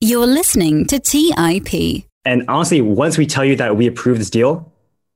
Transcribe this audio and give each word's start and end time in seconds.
You're 0.00 0.28
listening 0.28 0.86
to 0.86 1.00
TIP. 1.00 2.04
And 2.24 2.44
honestly, 2.46 2.80
once 2.80 3.18
we 3.18 3.26
tell 3.26 3.44
you 3.44 3.56
that 3.56 3.76
we 3.76 3.88
approve 3.88 4.18
this 4.18 4.30
deal, 4.30 4.72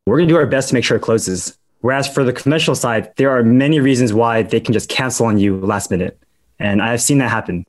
we're 0.06 0.16
going 0.16 0.26
to 0.26 0.34
do 0.34 0.36
our 0.36 0.44
best 0.44 0.70
to 0.70 0.74
make 0.74 0.82
sure 0.82 0.96
it 0.96 1.04
closes. 1.04 1.56
Whereas 1.82 2.12
for 2.12 2.24
the 2.24 2.32
conventional 2.32 2.74
side, 2.74 3.12
there 3.14 3.30
are 3.30 3.44
many 3.44 3.78
reasons 3.78 4.12
why 4.12 4.42
they 4.42 4.58
can 4.58 4.72
just 4.72 4.88
cancel 4.88 5.26
on 5.26 5.38
you 5.38 5.56
last 5.60 5.92
minute. 5.92 6.20
And 6.58 6.82
I've 6.82 7.00
seen 7.00 7.18
that 7.18 7.30
happen. 7.30 7.64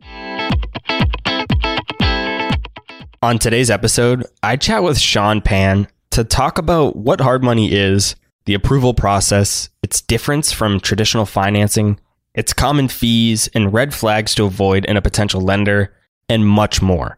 On 3.22 3.38
today's 3.38 3.70
episode, 3.70 4.26
I 4.42 4.56
chat 4.56 4.82
with 4.82 4.98
Sean 4.98 5.40
Pan 5.40 5.88
to 6.10 6.24
talk 6.24 6.58
about 6.58 6.96
what 6.96 7.22
hard 7.22 7.44
money 7.44 7.72
is, 7.72 8.16
the 8.46 8.56
approval 8.56 8.96
process, 8.96 9.70
its 9.84 10.02
difference 10.02 10.52
from 10.52 10.80
traditional 10.80 11.28
financing, 11.28 12.00
its 12.34 12.54
common 12.54 12.88
fees 12.88 13.50
and 13.54 13.72
red 13.72 13.94
flags 13.94 14.34
to 14.34 14.46
avoid 14.46 14.84
in 14.86 14.98
a 14.98 15.02
potential 15.04 15.42
lender, 15.42 15.94
and 16.30 16.48
much 16.48 16.82
more. 16.82 17.18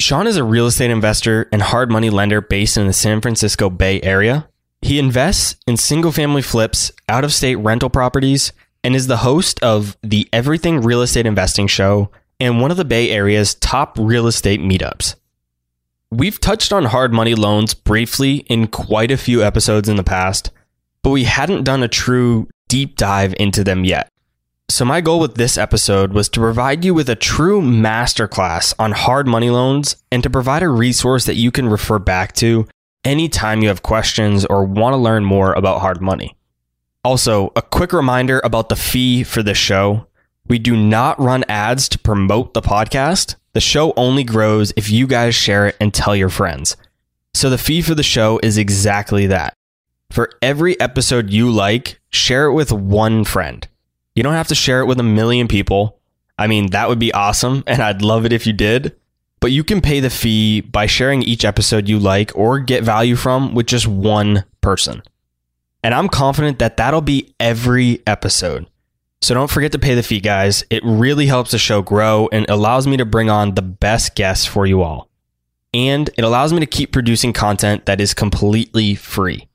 Sean 0.00 0.26
is 0.26 0.36
a 0.36 0.44
real 0.44 0.66
estate 0.66 0.90
investor 0.90 1.48
and 1.52 1.62
hard 1.62 1.90
money 1.90 2.10
lender 2.10 2.40
based 2.40 2.76
in 2.76 2.86
the 2.86 2.92
San 2.92 3.20
Francisco 3.20 3.70
Bay 3.70 4.00
Area. 4.02 4.48
He 4.82 4.98
invests 4.98 5.56
in 5.66 5.76
single 5.76 6.12
family 6.12 6.42
flips, 6.42 6.92
out 7.08 7.24
of 7.24 7.32
state 7.32 7.56
rental 7.56 7.88
properties, 7.88 8.52
and 8.82 8.94
is 8.94 9.06
the 9.06 9.18
host 9.18 9.62
of 9.62 9.96
the 10.02 10.28
Everything 10.32 10.82
Real 10.82 11.00
Estate 11.00 11.26
Investing 11.26 11.66
Show 11.66 12.10
and 12.38 12.60
one 12.60 12.70
of 12.70 12.76
the 12.76 12.84
Bay 12.84 13.10
Area's 13.10 13.54
top 13.54 13.96
real 13.98 14.26
estate 14.26 14.60
meetups. 14.60 15.14
We've 16.10 16.38
touched 16.38 16.72
on 16.72 16.84
hard 16.84 17.12
money 17.12 17.34
loans 17.34 17.72
briefly 17.74 18.38
in 18.46 18.66
quite 18.66 19.10
a 19.10 19.16
few 19.16 19.42
episodes 19.42 19.88
in 19.88 19.96
the 19.96 20.04
past, 20.04 20.50
but 21.02 21.10
we 21.10 21.24
hadn't 21.24 21.64
done 21.64 21.82
a 21.82 21.88
true 21.88 22.48
deep 22.68 22.96
dive 22.96 23.34
into 23.38 23.64
them 23.64 23.84
yet. 23.84 24.10
So, 24.74 24.84
my 24.84 25.00
goal 25.00 25.20
with 25.20 25.36
this 25.36 25.56
episode 25.56 26.12
was 26.12 26.28
to 26.30 26.40
provide 26.40 26.84
you 26.84 26.94
with 26.94 27.08
a 27.08 27.14
true 27.14 27.62
masterclass 27.62 28.74
on 28.76 28.90
hard 28.90 29.28
money 29.28 29.48
loans 29.48 29.94
and 30.10 30.20
to 30.24 30.28
provide 30.28 30.64
a 30.64 30.68
resource 30.68 31.26
that 31.26 31.36
you 31.36 31.52
can 31.52 31.68
refer 31.68 32.00
back 32.00 32.32
to 32.38 32.66
anytime 33.04 33.62
you 33.62 33.68
have 33.68 33.84
questions 33.84 34.44
or 34.44 34.64
want 34.64 34.92
to 34.92 34.96
learn 34.96 35.24
more 35.24 35.52
about 35.52 35.80
hard 35.80 36.00
money. 36.00 36.36
Also, 37.04 37.52
a 37.54 37.62
quick 37.62 37.92
reminder 37.92 38.40
about 38.42 38.68
the 38.68 38.74
fee 38.74 39.22
for 39.22 39.44
this 39.44 39.56
show. 39.56 40.08
We 40.48 40.58
do 40.58 40.76
not 40.76 41.20
run 41.20 41.44
ads 41.48 41.88
to 41.90 41.98
promote 42.00 42.52
the 42.52 42.60
podcast. 42.60 43.36
The 43.52 43.60
show 43.60 43.92
only 43.96 44.24
grows 44.24 44.72
if 44.76 44.90
you 44.90 45.06
guys 45.06 45.36
share 45.36 45.68
it 45.68 45.76
and 45.78 45.94
tell 45.94 46.16
your 46.16 46.30
friends. 46.30 46.76
So 47.32 47.48
the 47.48 47.58
fee 47.58 47.80
for 47.80 47.94
the 47.94 48.02
show 48.02 48.40
is 48.42 48.58
exactly 48.58 49.28
that. 49.28 49.54
For 50.10 50.30
every 50.42 50.80
episode 50.80 51.30
you 51.30 51.48
like, 51.48 52.00
share 52.10 52.46
it 52.46 52.54
with 52.54 52.72
one 52.72 53.22
friend. 53.22 53.68
You 54.14 54.22
don't 54.22 54.34
have 54.34 54.48
to 54.48 54.54
share 54.54 54.80
it 54.80 54.86
with 54.86 55.00
a 55.00 55.04
million 55.04 55.48
people. 55.48 55.98
I 56.38 56.46
mean, 56.46 56.70
that 56.70 56.88
would 56.88 56.98
be 56.98 57.12
awesome, 57.12 57.64
and 57.66 57.82
I'd 57.82 58.02
love 58.02 58.24
it 58.24 58.32
if 58.32 58.46
you 58.46 58.52
did. 58.52 58.96
But 59.40 59.52
you 59.52 59.62
can 59.64 59.80
pay 59.80 60.00
the 60.00 60.10
fee 60.10 60.60
by 60.62 60.86
sharing 60.86 61.22
each 61.22 61.44
episode 61.44 61.88
you 61.88 61.98
like 61.98 62.32
or 62.34 62.58
get 62.60 62.82
value 62.82 63.16
from 63.16 63.54
with 63.54 63.66
just 63.66 63.86
one 63.86 64.44
person. 64.60 65.02
And 65.82 65.92
I'm 65.92 66.08
confident 66.08 66.58
that 66.60 66.78
that'll 66.78 67.02
be 67.02 67.34
every 67.38 68.02
episode. 68.06 68.66
So 69.20 69.34
don't 69.34 69.50
forget 69.50 69.72
to 69.72 69.78
pay 69.78 69.94
the 69.94 70.02
fee, 70.02 70.20
guys. 70.20 70.64
It 70.70 70.82
really 70.84 71.26
helps 71.26 71.50
the 71.50 71.58
show 71.58 71.82
grow 71.82 72.28
and 72.32 72.46
allows 72.48 72.86
me 72.86 72.96
to 72.96 73.04
bring 73.04 73.28
on 73.28 73.54
the 73.54 73.62
best 73.62 74.14
guests 74.14 74.46
for 74.46 74.64
you 74.66 74.82
all. 74.82 75.08
And 75.74 76.08
it 76.16 76.24
allows 76.24 76.52
me 76.52 76.60
to 76.60 76.66
keep 76.66 76.92
producing 76.92 77.32
content 77.32 77.86
that 77.86 78.00
is 78.00 78.14
completely 78.14 78.94
free. 78.94 79.48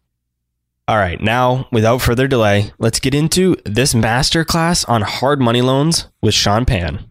All 0.90 0.98
right, 0.98 1.22
now, 1.22 1.68
without 1.72 2.02
further 2.02 2.28
delay, 2.28 2.74
let's 2.80 3.00
get 3.00 3.14
into 3.14 3.56
this 3.64 3.94
masterclass 3.94 4.90
on 4.90 5.04
hard 5.04 5.40
money 5.40 5.62
loans 5.62 6.08
with 6.20 6.34
Sean 6.34 6.66
Pan. 6.66 7.06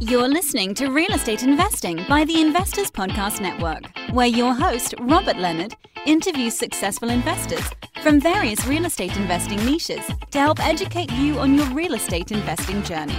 You're 0.00 0.26
listening 0.26 0.74
to 0.74 0.88
Real 0.88 1.12
Estate 1.12 1.44
Investing 1.44 2.04
by 2.08 2.24
the 2.24 2.40
Investors 2.40 2.90
Podcast 2.90 3.40
Network, 3.40 3.84
where 4.12 4.26
your 4.26 4.52
host, 4.52 4.96
Robert 4.98 5.36
Leonard, 5.36 5.76
interviews 6.06 6.58
successful 6.58 7.10
investors 7.10 7.64
from 8.02 8.20
various 8.20 8.66
real 8.66 8.86
estate 8.86 9.16
investing 9.16 9.64
niches 9.64 10.04
to 10.32 10.40
help 10.40 10.58
educate 10.58 11.12
you 11.12 11.38
on 11.38 11.54
your 11.54 11.66
real 11.66 11.94
estate 11.94 12.32
investing 12.32 12.82
journey. 12.82 13.14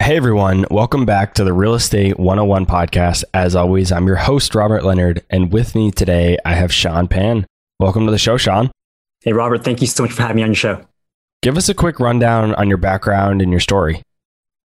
Hey 0.00 0.16
everyone, 0.16 0.64
welcome 0.70 1.04
back 1.04 1.34
to 1.34 1.44
the 1.44 1.52
Real 1.52 1.74
Estate 1.74 2.18
101 2.18 2.64
podcast. 2.64 3.24
As 3.34 3.54
always, 3.54 3.92
I'm 3.92 4.06
your 4.06 4.16
host, 4.16 4.54
Robert 4.54 4.82
Leonard, 4.82 5.22
and 5.28 5.52
with 5.52 5.74
me 5.74 5.90
today 5.90 6.38
I 6.46 6.54
have 6.54 6.72
Sean 6.72 7.08
Pan. 7.08 7.44
Welcome 7.78 8.06
to 8.06 8.12
the 8.12 8.18
show, 8.18 8.38
Sean. 8.38 8.70
Hey, 9.20 9.34
Robert, 9.34 9.64
thank 9.64 9.82
you 9.82 9.86
so 9.86 10.04
much 10.04 10.12
for 10.12 10.22
having 10.22 10.36
me 10.36 10.42
on 10.44 10.50
your 10.50 10.54
show. 10.54 10.80
Give 11.42 11.58
us 11.58 11.68
a 11.68 11.74
quick 11.74 12.00
rundown 12.00 12.54
on 12.54 12.68
your 12.68 12.78
background 12.78 13.42
and 13.42 13.50
your 13.50 13.60
story. 13.60 14.02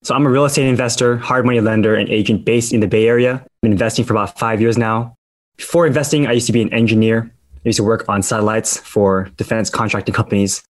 So, 0.05 0.15
I'm 0.15 0.25
a 0.27 0.31
real 0.31 0.45
estate 0.45 0.69
investor, 0.69 1.17
hard 1.17 1.45
money 1.45 1.61
lender, 1.61 1.97
and 1.97 2.09
agent 2.09 2.45
based 2.45 2.73
in 2.73 2.79
the 2.79 2.87
Bay 2.87 3.09
Area. 3.09 3.35
I've 3.35 3.61
been 3.63 3.73
investing 3.73 4.05
for 4.05 4.13
about 4.13 4.39
five 4.39 4.61
years 4.61 4.79
now. 4.79 5.15
Before 5.57 5.89
investing, 5.89 6.29
I 6.29 6.33
used 6.33 6.47
to 6.47 6.53
be 6.53 6.63
an 6.63 6.73
engineer. 6.73 7.33
I 7.57 7.69
used 7.69 7.79
to 7.79 7.85
work 7.85 8.09
on 8.09 8.23
satellites 8.23 8.77
for 8.77 9.29
defense 9.39 9.71
contracting 9.71 10.15
companies, 10.15 10.63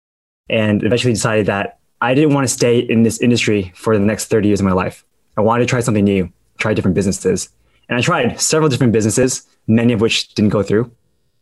and 0.49 0.85
eventually 0.85 1.13
decided 1.13 1.47
that 1.47 1.80
I 2.01 2.15
didn't 2.15 2.35
want 2.35 2.49
to 2.49 2.53
stay 2.53 2.79
in 2.79 3.03
this 3.03 3.21
industry 3.21 3.73
for 3.75 3.97
the 3.99 4.05
next 4.05 4.27
30 4.27 4.49
years 4.49 4.61
of 4.61 4.67
my 4.67 4.73
life. 4.73 5.05
I 5.37 5.43
wanted 5.43 5.65
to 5.65 5.71
try 5.71 5.81
something 5.81 6.05
new, 6.05 6.33
try 6.59 6.73
different 6.73 6.95
businesses. 6.95 7.51
And 7.89 7.99
I 7.99 8.01
tried 8.01 8.41
several 8.41 8.69
different 8.71 8.93
businesses, 8.93 9.47
many 9.67 9.93
of 9.93 10.01
which 10.01 10.33
didn't 10.35 10.51
go 10.51 10.63
through. 10.63 10.91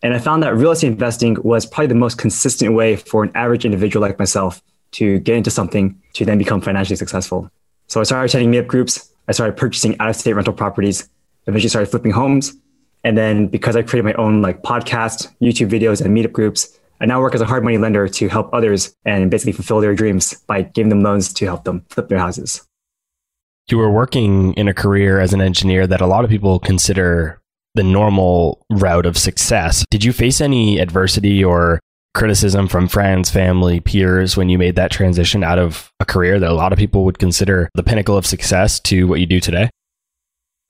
And 0.02 0.14
I 0.14 0.18
found 0.18 0.42
that 0.42 0.56
real 0.56 0.70
estate 0.70 0.88
investing 0.88 1.36
was 1.42 1.66
probably 1.66 1.88
the 1.88 1.94
most 1.94 2.18
consistent 2.18 2.74
way 2.74 2.96
for 2.96 3.22
an 3.22 3.32
average 3.34 3.64
individual 3.64 4.06
like 4.06 4.18
myself 4.18 4.62
to 4.92 5.18
get 5.20 5.36
into 5.36 5.50
something 5.50 6.00
to 6.14 6.24
then 6.24 6.38
become 6.38 6.60
financially 6.60 6.96
successful. 6.96 7.50
So 7.88 8.00
I 8.00 8.04
started 8.04 8.30
attending 8.30 8.52
meetup 8.52 8.68
groups. 8.68 9.10
I 9.28 9.32
started 9.32 9.56
purchasing 9.56 9.98
out 10.00 10.08
of 10.08 10.16
state 10.16 10.32
rental 10.32 10.54
properties, 10.54 11.08
eventually 11.46 11.68
started 11.68 11.90
flipping 11.90 12.12
homes. 12.12 12.54
And 13.04 13.16
then 13.16 13.46
because 13.48 13.76
I 13.76 13.82
created 13.82 14.04
my 14.04 14.14
own 14.14 14.42
like 14.42 14.62
podcast, 14.62 15.28
YouTube 15.40 15.70
videos, 15.70 16.04
and 16.04 16.16
meetup 16.16 16.32
groups, 16.32 16.77
I 17.00 17.06
now 17.06 17.20
work 17.20 17.34
as 17.34 17.40
a 17.40 17.46
hard 17.46 17.64
money 17.64 17.78
lender 17.78 18.08
to 18.08 18.28
help 18.28 18.52
others 18.52 18.94
and 19.04 19.30
basically 19.30 19.52
fulfill 19.52 19.80
their 19.80 19.94
dreams 19.94 20.34
by 20.46 20.62
giving 20.62 20.88
them 20.88 21.02
loans 21.02 21.32
to 21.34 21.44
help 21.44 21.64
them 21.64 21.84
flip 21.90 22.08
their 22.08 22.18
houses. 22.18 22.66
You 23.70 23.78
were 23.78 23.90
working 23.90 24.54
in 24.54 24.66
a 24.66 24.74
career 24.74 25.20
as 25.20 25.32
an 25.32 25.40
engineer 25.40 25.86
that 25.86 26.00
a 26.00 26.06
lot 26.06 26.24
of 26.24 26.30
people 26.30 26.58
consider 26.58 27.40
the 27.74 27.82
normal 27.82 28.64
route 28.70 29.06
of 29.06 29.16
success. 29.16 29.84
Did 29.90 30.02
you 30.02 30.12
face 30.12 30.40
any 30.40 30.78
adversity 30.78 31.44
or 31.44 31.80
criticism 32.14 32.66
from 32.66 32.88
friends, 32.88 33.30
family, 33.30 33.78
peers 33.78 34.36
when 34.36 34.48
you 34.48 34.58
made 34.58 34.74
that 34.76 34.90
transition 34.90 35.44
out 35.44 35.58
of 35.58 35.92
a 36.00 36.04
career 36.04 36.40
that 36.40 36.50
a 36.50 36.54
lot 36.54 36.72
of 36.72 36.78
people 36.78 37.04
would 37.04 37.18
consider 37.18 37.68
the 37.74 37.82
pinnacle 37.82 38.16
of 38.16 38.26
success 38.26 38.80
to 38.80 39.06
what 39.06 39.20
you 39.20 39.26
do 39.26 39.38
today? 39.38 39.70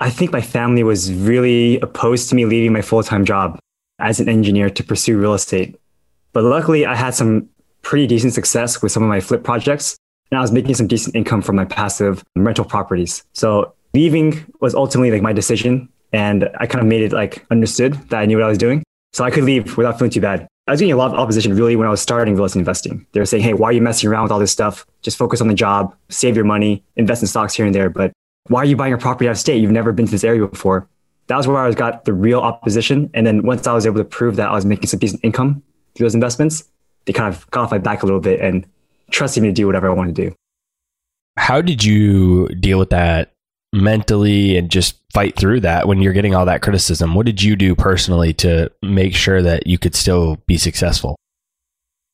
I 0.00 0.10
think 0.10 0.32
my 0.32 0.42
family 0.42 0.82
was 0.82 1.12
really 1.12 1.80
opposed 1.80 2.28
to 2.28 2.34
me 2.34 2.44
leaving 2.44 2.72
my 2.72 2.82
full 2.82 3.02
time 3.02 3.24
job 3.24 3.58
as 3.98 4.20
an 4.20 4.28
engineer 4.28 4.70
to 4.70 4.84
pursue 4.84 5.18
real 5.18 5.34
estate. 5.34 5.78
But 6.32 6.44
luckily, 6.44 6.86
I 6.86 6.94
had 6.94 7.14
some 7.14 7.48
pretty 7.82 8.06
decent 8.06 8.34
success 8.34 8.82
with 8.82 8.92
some 8.92 9.02
of 9.02 9.08
my 9.08 9.20
flip 9.20 9.42
projects, 9.44 9.96
and 10.30 10.38
I 10.38 10.42
was 10.42 10.52
making 10.52 10.74
some 10.74 10.86
decent 10.86 11.16
income 11.16 11.42
from 11.42 11.56
my 11.56 11.64
passive 11.64 12.24
rental 12.36 12.64
properties. 12.64 13.24
So 13.32 13.72
leaving 13.94 14.44
was 14.60 14.74
ultimately 14.74 15.10
like 15.10 15.22
my 15.22 15.32
decision, 15.32 15.88
and 16.12 16.48
I 16.58 16.66
kind 16.66 16.82
of 16.82 16.86
made 16.86 17.02
it 17.02 17.12
like 17.12 17.46
understood 17.50 17.94
that 18.10 18.18
I 18.18 18.26
knew 18.26 18.36
what 18.36 18.44
I 18.44 18.48
was 18.48 18.58
doing, 18.58 18.82
so 19.12 19.24
I 19.24 19.30
could 19.30 19.44
leave 19.44 19.76
without 19.76 19.98
feeling 19.98 20.10
too 20.10 20.20
bad. 20.20 20.46
I 20.66 20.72
was 20.72 20.80
getting 20.80 20.92
a 20.92 20.96
lot 20.96 21.12
of 21.12 21.18
opposition 21.18 21.56
really 21.56 21.76
when 21.76 21.86
I 21.86 21.90
was 21.90 22.02
starting 22.02 22.34
real 22.34 22.44
estate 22.44 22.58
investing. 22.58 23.06
They 23.12 23.20
were 23.20 23.26
saying, 23.26 23.42
"Hey, 23.42 23.54
why 23.54 23.70
are 23.70 23.72
you 23.72 23.80
messing 23.80 24.10
around 24.10 24.24
with 24.24 24.32
all 24.32 24.38
this 24.38 24.52
stuff? 24.52 24.84
Just 25.00 25.16
focus 25.16 25.40
on 25.40 25.48
the 25.48 25.54
job, 25.54 25.94
save 26.10 26.36
your 26.36 26.44
money, 26.44 26.84
invest 26.96 27.22
in 27.22 27.28
stocks 27.28 27.54
here 27.54 27.64
and 27.64 27.74
there." 27.74 27.88
But 27.88 28.12
why 28.48 28.60
are 28.60 28.66
you 28.66 28.76
buying 28.76 28.92
a 28.92 28.98
property 28.98 29.28
out 29.28 29.32
of 29.32 29.38
state? 29.38 29.62
You've 29.62 29.70
never 29.70 29.92
been 29.92 30.04
to 30.04 30.12
this 30.12 30.24
area 30.24 30.46
before. 30.46 30.86
That 31.28 31.36
was 31.36 31.46
where 31.46 31.56
I 31.56 31.72
got 31.72 32.04
the 32.04 32.12
real 32.12 32.40
opposition. 32.40 33.10
And 33.14 33.26
then 33.26 33.42
once 33.44 33.66
I 33.66 33.72
was 33.72 33.86
able 33.86 33.98
to 33.98 34.04
prove 34.04 34.36
that 34.36 34.50
I 34.50 34.54
was 34.54 34.66
making 34.66 34.88
some 34.88 34.98
decent 34.98 35.20
income 35.22 35.62
through 35.94 36.04
those 36.04 36.14
investments, 36.14 36.64
they 37.04 37.12
kind 37.12 37.32
of 37.32 37.48
got 37.50 37.64
off 37.64 37.70
my 37.70 37.78
back 37.78 38.02
a 38.02 38.06
little 38.06 38.20
bit 38.20 38.40
and 38.40 38.66
trusted 39.10 39.42
me 39.42 39.48
to 39.48 39.54
do 39.54 39.66
whatever 39.66 39.88
I 39.88 39.94
wanted 39.94 40.14
to 40.16 40.30
do. 40.30 40.34
How 41.36 41.60
did 41.60 41.84
you 41.84 42.48
deal 42.48 42.78
with 42.78 42.90
that 42.90 43.32
mentally 43.72 44.56
and 44.56 44.70
just 44.70 44.96
fight 45.12 45.36
through 45.36 45.60
that 45.60 45.86
when 45.86 46.00
you're 46.00 46.12
getting 46.12 46.34
all 46.34 46.44
that 46.46 46.62
criticism? 46.62 47.14
What 47.14 47.26
did 47.26 47.42
you 47.42 47.56
do 47.56 47.74
personally 47.74 48.32
to 48.34 48.70
make 48.82 49.14
sure 49.14 49.42
that 49.42 49.66
you 49.66 49.78
could 49.78 49.94
still 49.94 50.36
be 50.46 50.58
successful? 50.58 51.16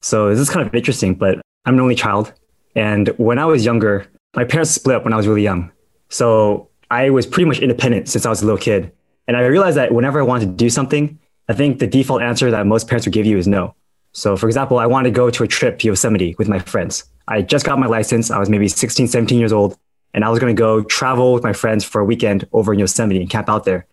So 0.03 0.29
this 0.29 0.39
is 0.39 0.51
kind 0.51 0.67
of 0.67 0.75
interesting, 0.75 1.15
but 1.15 1.41
I'm 1.65 1.75
an 1.75 1.81
only 1.81 1.95
child. 1.95 2.33
And 2.77 3.09
when 3.17 3.39
I 3.39 3.47
was 3.47 3.65
younger, 3.65 4.07
my 4.37 4.45
parents 4.45 4.71
split 4.73 4.97
up 4.97 5.05
when 5.05 5.13
I 5.13 5.17
was 5.17 5.27
really 5.27 5.43
young. 5.43 5.73
So 6.11 6.69
I 6.91 7.11
was 7.11 7.27
pretty 7.27 7.49
much 7.49 7.61
independent 7.61 8.09
since 8.09 8.27
I 8.27 8.31
was 8.31 8.43
a 8.43 8.45
little 8.45 8.59
kid. 8.59 8.93
And 9.27 9.37
I 9.37 9.47
realized 9.47 9.77
that 9.79 9.93
whenever 9.93 10.21
I 10.21 10.23
wanted 10.23 10.47
to 10.47 10.53
do 10.53 10.69
something, 10.69 11.19
I 11.49 11.53
think 11.53 11.79
the 11.79 11.87
default 11.87 12.23
answer 12.23 12.51
that 12.51 12.67
most 12.67 12.89
parents 12.89 13.07
would 13.07 13.13
give 13.13 13.27
you 13.27 13.39
is 13.39 13.47
no. 13.47 13.75
So, 14.13 14.37
for 14.37 14.47
example, 14.47 14.79
I 14.79 14.87
wanted 14.87 15.11
to 15.11 15.15
go 15.15 15.29
to 15.29 15.43
a 15.43 15.49
trip 15.49 15.79
to 15.81 15.89
Yosemite 15.89 16.37
with 16.39 16.49
my 16.49 16.59
friends. 16.61 17.05
I 17.27 17.43
just 17.43 17.67
got 17.67 17.79
my 17.79 17.87
license. 17.87 18.31
I 18.31 18.39
was 18.39 18.49
maybe 18.49 18.69
16, 18.69 19.09
17 19.09 19.39
years 19.39 19.53
old, 19.53 19.77
and 20.15 20.25
I 20.25 20.31
was 20.31 20.39
going 20.39 20.55
to 20.55 20.59
go 20.59 20.83
travel 20.83 21.35
with 21.35 21.43
my 21.43 21.53
friends 21.53 21.85
for 21.85 22.01
a 22.01 22.05
weekend 22.05 22.47
over 22.53 22.73
in 22.73 22.79
Yosemite 22.79 23.21
and 23.21 23.29
camp 23.29 23.49
out 23.49 23.65
there. 23.65 23.87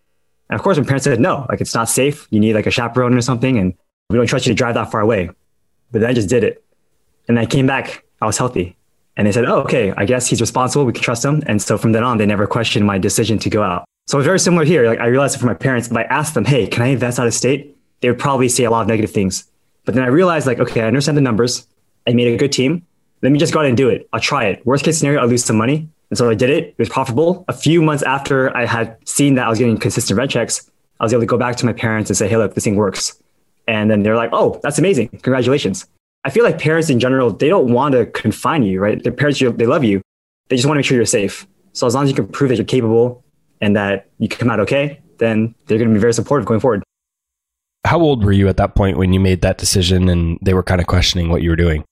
And 0.48 0.58
of 0.58 0.62
course, 0.62 0.78
my 0.78 0.84
parents 0.84 1.04
said, 1.04 1.18
no, 1.18 1.46
like 1.48 1.60
it's 1.60 1.74
not 1.74 1.88
safe. 1.88 2.28
You 2.30 2.38
need 2.38 2.54
like 2.54 2.66
a 2.66 2.70
chaperone 2.70 3.14
or 3.14 3.20
something. 3.20 3.58
And 3.58 3.74
we 4.10 4.16
don't 4.16 4.26
trust 4.26 4.46
you 4.46 4.52
to 4.52 4.56
drive 4.56 4.74
that 4.74 4.90
far 4.90 5.00
away. 5.00 5.30
But 5.90 6.02
then 6.02 6.10
I 6.10 6.12
just 6.12 6.28
did 6.28 6.44
it. 6.44 6.62
And 7.26 7.38
I 7.38 7.46
came 7.46 7.66
back, 7.66 8.04
I 8.20 8.26
was 8.26 8.38
healthy. 8.38 8.76
And 9.16 9.26
they 9.26 9.32
said, 9.32 9.44
oh, 9.44 9.60
okay, 9.62 9.92
I 9.96 10.04
guess 10.04 10.26
he's 10.26 10.40
responsible. 10.40 10.84
We 10.84 10.92
can 10.92 11.02
trust 11.02 11.24
him. 11.24 11.42
And 11.46 11.60
so 11.60 11.76
from 11.76 11.92
then 11.92 12.04
on, 12.04 12.18
they 12.18 12.26
never 12.26 12.46
questioned 12.46 12.86
my 12.86 12.98
decision 12.98 13.38
to 13.40 13.50
go 13.50 13.62
out. 13.62 13.84
So 14.12 14.18
it's 14.18 14.26
very 14.26 14.38
similar 14.38 14.62
here. 14.62 14.86
Like 14.86 15.00
I 15.00 15.06
realized 15.06 15.34
it 15.34 15.42
my 15.42 15.54
parents, 15.54 15.88
if 15.88 15.96
I 15.96 16.02
asked 16.02 16.34
them, 16.34 16.44
hey, 16.44 16.66
can 16.66 16.82
I 16.82 16.88
invest 16.88 17.18
out 17.18 17.26
of 17.26 17.32
state? 17.32 17.74
They 18.02 18.10
would 18.10 18.18
probably 18.18 18.46
say 18.46 18.64
a 18.64 18.70
lot 18.70 18.82
of 18.82 18.86
negative 18.86 19.10
things. 19.10 19.50
But 19.86 19.94
then 19.94 20.04
I 20.04 20.08
realized 20.08 20.46
like, 20.46 20.58
okay, 20.58 20.82
I 20.82 20.86
understand 20.86 21.16
the 21.16 21.22
numbers. 21.22 21.66
I 22.06 22.12
made 22.12 22.28
a 22.28 22.36
good 22.36 22.52
team. 22.52 22.86
Let 23.22 23.32
me 23.32 23.38
just 23.38 23.54
go 23.54 23.60
out 23.60 23.64
and 23.64 23.74
do 23.74 23.88
it. 23.88 24.06
I'll 24.12 24.20
try 24.20 24.44
it. 24.44 24.66
Worst 24.66 24.84
case 24.84 24.98
scenario, 24.98 25.18
I'll 25.22 25.28
lose 25.28 25.46
some 25.46 25.56
money. 25.56 25.88
And 26.10 26.18
so 26.18 26.28
I 26.28 26.34
did 26.34 26.50
it. 26.50 26.64
It 26.64 26.78
was 26.78 26.90
profitable. 26.90 27.46
A 27.48 27.54
few 27.54 27.80
months 27.80 28.02
after 28.02 28.54
I 28.54 28.66
had 28.66 28.98
seen 29.08 29.36
that 29.36 29.46
I 29.46 29.48
was 29.48 29.58
getting 29.58 29.78
consistent 29.78 30.18
rent 30.18 30.30
checks, 30.30 30.70
I 31.00 31.04
was 31.04 31.14
able 31.14 31.22
to 31.22 31.26
go 31.26 31.38
back 31.38 31.56
to 31.56 31.64
my 31.64 31.72
parents 31.72 32.10
and 32.10 32.16
say, 32.18 32.28
hey, 32.28 32.36
look, 32.36 32.52
this 32.54 32.64
thing 32.64 32.76
works. 32.76 33.18
And 33.66 33.90
then 33.90 34.02
they're 34.02 34.16
like, 34.16 34.28
oh, 34.34 34.60
that's 34.62 34.78
amazing. 34.78 35.08
Congratulations. 35.08 35.86
I 36.24 36.28
feel 36.28 36.44
like 36.44 36.58
parents 36.58 36.90
in 36.90 37.00
general, 37.00 37.30
they 37.30 37.48
don't 37.48 37.72
want 37.72 37.92
to 37.94 38.04
confine 38.04 38.62
you, 38.62 38.78
right? 38.78 39.02
Their 39.02 39.12
parents, 39.12 39.40
they 39.40 39.64
love 39.64 39.84
you. 39.84 40.02
They 40.50 40.56
just 40.56 40.66
want 40.66 40.76
to 40.76 40.80
make 40.80 40.84
sure 40.84 40.98
you're 40.98 41.06
safe. 41.06 41.46
So 41.72 41.86
as 41.86 41.94
long 41.94 42.04
as 42.04 42.10
you 42.10 42.14
can 42.14 42.28
prove 42.28 42.50
that 42.50 42.56
you're 42.56 42.66
capable 42.66 43.24
and 43.62 43.74
that 43.76 44.10
you 44.18 44.28
come 44.28 44.50
out 44.50 44.60
okay, 44.60 45.00
then 45.18 45.54
they're 45.66 45.78
going 45.78 45.88
to 45.88 45.94
be 45.94 46.00
very 46.00 46.12
supportive 46.12 46.46
going 46.46 46.60
forward. 46.60 46.82
How 47.86 47.98
old 47.98 48.24
were 48.24 48.32
you 48.32 48.48
at 48.48 48.58
that 48.58 48.74
point 48.74 48.98
when 48.98 49.14
you 49.14 49.20
made 49.20 49.40
that 49.40 49.56
decision 49.56 50.08
and 50.08 50.38
they 50.42 50.52
were 50.52 50.62
kind 50.62 50.80
of 50.80 50.86
questioning 50.86 51.30
what 51.30 51.40
you 51.40 51.48
were 51.48 51.56
doing? 51.56 51.84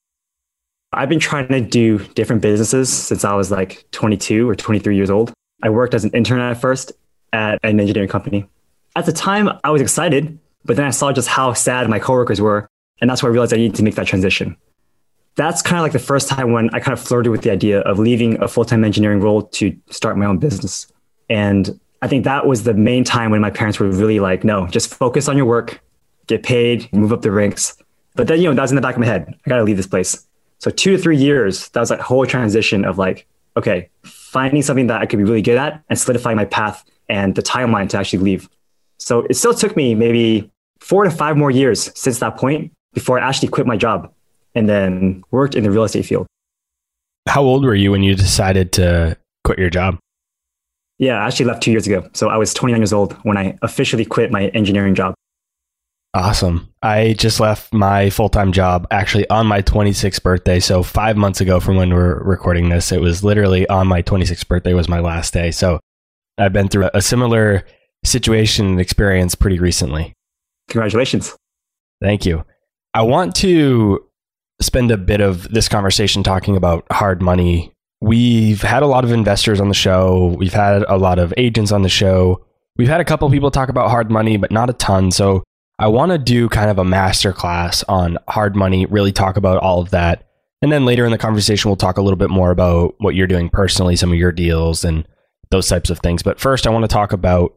I've 0.93 1.09
been 1.09 1.21
trying 1.21 1.49
to 1.49 1.61
do 1.61 1.99
different 2.15 2.43
businesses 2.43 2.93
since 2.93 3.25
I 3.25 3.35
was 3.35 3.51
like 3.51 3.87
22 3.93 4.49
or 4.49 4.55
23 4.55 4.95
years 4.95 5.09
old. 5.09 5.33
I 5.63 5.71
worked 5.71 5.95
as 5.95 6.05
an 6.05 6.11
intern 6.11 6.41
at 6.41 6.61
first 6.61 6.93
at 7.33 7.59
an 7.63 7.81
engineering 7.81 8.09
company. 8.09 8.47
At 8.97 9.07
the 9.07 9.13
time, 9.13 9.49
I 9.63 9.71
was 9.71 9.81
excited, 9.81 10.39
but 10.65 10.77
then 10.77 10.85
I 10.85 10.91
saw 10.91 11.13
just 11.13 11.29
how 11.29 11.53
sad 11.55 11.89
my 11.89 11.99
coworkers 11.99 12.41
were 12.41 12.69
and 13.01 13.09
that's 13.09 13.23
where 13.23 13.31
I 13.31 13.33
realized 13.33 13.53
I 13.55 13.57
needed 13.57 13.77
to 13.77 13.83
make 13.83 13.95
that 13.95 14.07
transition. 14.07 14.57
That's 15.37 15.63
kind 15.63 15.79
of 15.79 15.83
like 15.83 15.93
the 15.93 15.99
first 15.99 16.29
time 16.29 16.53
when 16.53 16.71
I 16.71 16.81
kind 16.81 16.93
of 16.93 17.01
flirted 17.01 17.33
with 17.33 17.43
the 17.43 17.51
idea 17.51 17.81
of 17.81 17.99
leaving 17.99 18.43
a 18.43 18.49
full 18.49 18.65
time 18.65 18.85
engineering 18.85 19.21
role 19.21 19.43
to 19.43 19.77
start 19.91 20.19
my 20.19 20.27
own 20.27 20.39
business. 20.39 20.87
And 21.31 21.81
I 22.03 22.09
think 22.09 22.25
that 22.25 22.47
was 22.47 22.65
the 22.65 22.75
main 22.75 23.05
time 23.05 23.31
when 23.31 23.41
my 23.41 23.51
parents 23.51 23.79
were 23.79 23.89
really 23.89 24.21
like, 24.21 24.45
no, 24.45 24.67
just 24.67 24.93
focus 24.93 25.29
on 25.29 25.37
your 25.37 25.47
work, 25.47 25.81
get 26.27 26.43
paid, 26.43 26.93
move 26.93 27.13
up 27.13 27.23
the 27.23 27.31
ranks. 27.31 27.77
But 28.17 28.27
then, 28.27 28.41
you 28.41 28.49
know, 28.49 28.55
that 28.55 28.63
was 28.63 28.73
in 28.73 28.75
the 28.75 28.83
back 28.83 28.97
of 28.97 29.01
my 29.01 29.07
head. 29.07 29.33
I 29.47 29.49
got 29.49 29.57
to 29.57 29.63
leave 29.63 29.77
this 29.77 29.87
place. 29.87 30.27
So, 30.59 30.71
two 30.71 30.97
to 30.97 31.03
three 31.03 31.17
years, 31.17 31.69
that 31.71 31.81
was 31.81 31.91
a 31.91 32.03
whole 32.03 32.27
transition 32.27 32.85
of 32.85 32.99
like, 32.99 33.27
okay, 33.57 33.89
finding 34.03 34.61
something 34.63 34.89
that 34.89 35.01
I 35.01 35.07
could 35.07 35.19
be 35.19 35.25
really 35.25 35.41
good 35.41 35.57
at 35.57 35.83
and 35.89 35.99
solidifying 35.99 36.37
my 36.37 36.45
path 36.45 36.85
and 37.09 37.35
the 37.35 37.43
timeline 37.43 37.89
to 37.91 37.99
actually 37.99 38.19
leave. 38.19 38.49
So, 38.99 39.27
it 39.31 39.35
still 39.35 39.55
took 39.55 39.77
me 39.77 39.95
maybe 39.95 40.51
four 40.81 41.05
to 41.05 41.11
five 41.11 41.37
more 41.37 41.51
years 41.51 41.91
since 41.99 42.19
that 42.19 42.37
point 42.37 42.73
before 42.93 43.21
I 43.21 43.29
actually 43.29 43.49
quit 43.49 43.67
my 43.67 43.77
job 43.77 44.13
and 44.55 44.69
then 44.69 45.23
worked 45.31 45.55
in 45.55 45.63
the 45.63 45.71
real 45.71 45.85
estate 45.85 46.05
field. 46.05 46.27
How 47.29 47.43
old 47.43 47.65
were 47.65 47.75
you 47.75 47.93
when 47.93 48.03
you 48.03 48.15
decided 48.17 48.73
to 48.73 49.17
quit 49.45 49.59
your 49.59 49.71
job? 49.71 49.99
Yeah, 51.01 51.15
I 51.15 51.27
actually 51.27 51.47
left 51.47 51.63
two 51.63 51.73
years 51.73 51.87
ago. 51.87 52.09
So 52.13 52.29
I 52.29 52.37
was 52.37 52.53
29 52.53 52.81
years 52.81 52.93
old 52.93 53.15
when 53.23 53.39
I 53.39 53.57
officially 53.63 54.05
quit 54.05 54.31
my 54.31 54.49
engineering 54.49 54.95
job. 54.95 55.15
Awesome. 56.13 56.69
I 56.83 57.15
just 57.15 57.41
left 57.41 57.73
my 57.73 58.11
full 58.11 58.29
time 58.29 58.53
job 58.53 58.87
actually 58.91 59.29
on 59.31 59.47
my 59.47 59.63
26th 59.63 60.23
birthday. 60.23 60.59
So, 60.59 60.83
five 60.83 61.17
months 61.17 61.41
ago 61.41 61.61
from 61.61 61.77
when 61.77 61.95
we're 61.95 62.21
recording 62.25 62.69
this, 62.69 62.91
it 62.91 63.01
was 63.01 63.23
literally 63.23 63.69
on 63.69 63.87
my 63.87 64.03
26th 64.03 64.47
birthday 64.49 64.75
was 64.75 64.89
my 64.89 64.99
last 64.99 65.33
day. 65.33 65.53
So, 65.53 65.79
I've 66.37 66.53
been 66.53 66.69
through 66.69 66.91
a 66.95 67.01
similar 67.01 67.65
situation 68.05 68.67
and 68.67 68.81
experience 68.81 69.37
pretty 69.37 69.61
recently. 69.61 70.13
Congratulations. 70.69 71.37
Thank 72.03 72.27
you. 72.27 72.45
I 72.93 73.03
want 73.03 73.37
to 73.37 74.05
spend 74.61 74.91
a 74.91 74.97
bit 74.97 75.21
of 75.21 75.49
this 75.51 75.69
conversation 75.69 76.25
talking 76.25 76.57
about 76.57 76.85
hard 76.91 77.23
money. 77.23 77.73
We've 78.01 78.63
had 78.63 78.83
a 78.83 78.87
lot 78.87 79.05
of 79.05 79.13
investors 79.13 79.61
on 79.61 79.69
the 79.69 79.75
show. 79.75 80.35
We've 80.39 80.55
had 80.55 80.85
a 80.89 80.97
lot 80.97 81.19
of 81.19 81.35
agents 81.37 81.71
on 81.71 81.83
the 81.83 81.89
show. 81.89 82.45
We've 82.77 82.89
had 82.89 83.01
a 83.01 83.05
couple 83.05 83.29
people 83.31 83.51
talk 83.51 83.69
about 83.69 83.91
hard 83.91 84.11
money, 84.11 84.37
but 84.39 84.51
not 84.51 84.71
a 84.71 84.73
ton. 84.75 85.11
So 85.11 85.43
I 85.79 85.89
want 85.89 86.13
to 86.13 86.19
do 86.19 86.49
kind 86.49 86.71
of 86.71 86.79
a 86.79 86.85
master 86.85 87.33
class 87.33 87.83
on 87.85 88.19
hard 88.29 88.57
money, 88.57 88.87
really 88.87 89.13
talk 89.13 89.37
about 89.37 89.59
all 89.63 89.81
of 89.81 89.91
that. 89.91 90.27
And 90.63 90.71
then 90.71 90.85
later 90.85 91.05
in 91.05 91.11
the 91.11 91.19
conversation, 91.19 91.69
we'll 91.69 91.77
talk 91.77 91.99
a 91.99 92.03
little 92.03 92.19
bit 92.19 92.31
more 92.31 92.51
about 92.51 92.95
what 92.99 93.15
you're 93.15 93.27
doing 93.27 93.49
personally, 93.49 93.97
some 93.97 94.13
of 94.13 94.19
your 94.19 94.33
deals 94.33 94.85
and 94.85 95.07
those 95.51 95.69
types 95.69 95.91
of 95.91 95.99
things. 95.99 96.23
But 96.23 96.41
first, 96.41 96.67
I 96.67 96.71
want 96.71 96.85
to 96.85 96.89
talk 96.89 97.13
about 97.13 97.57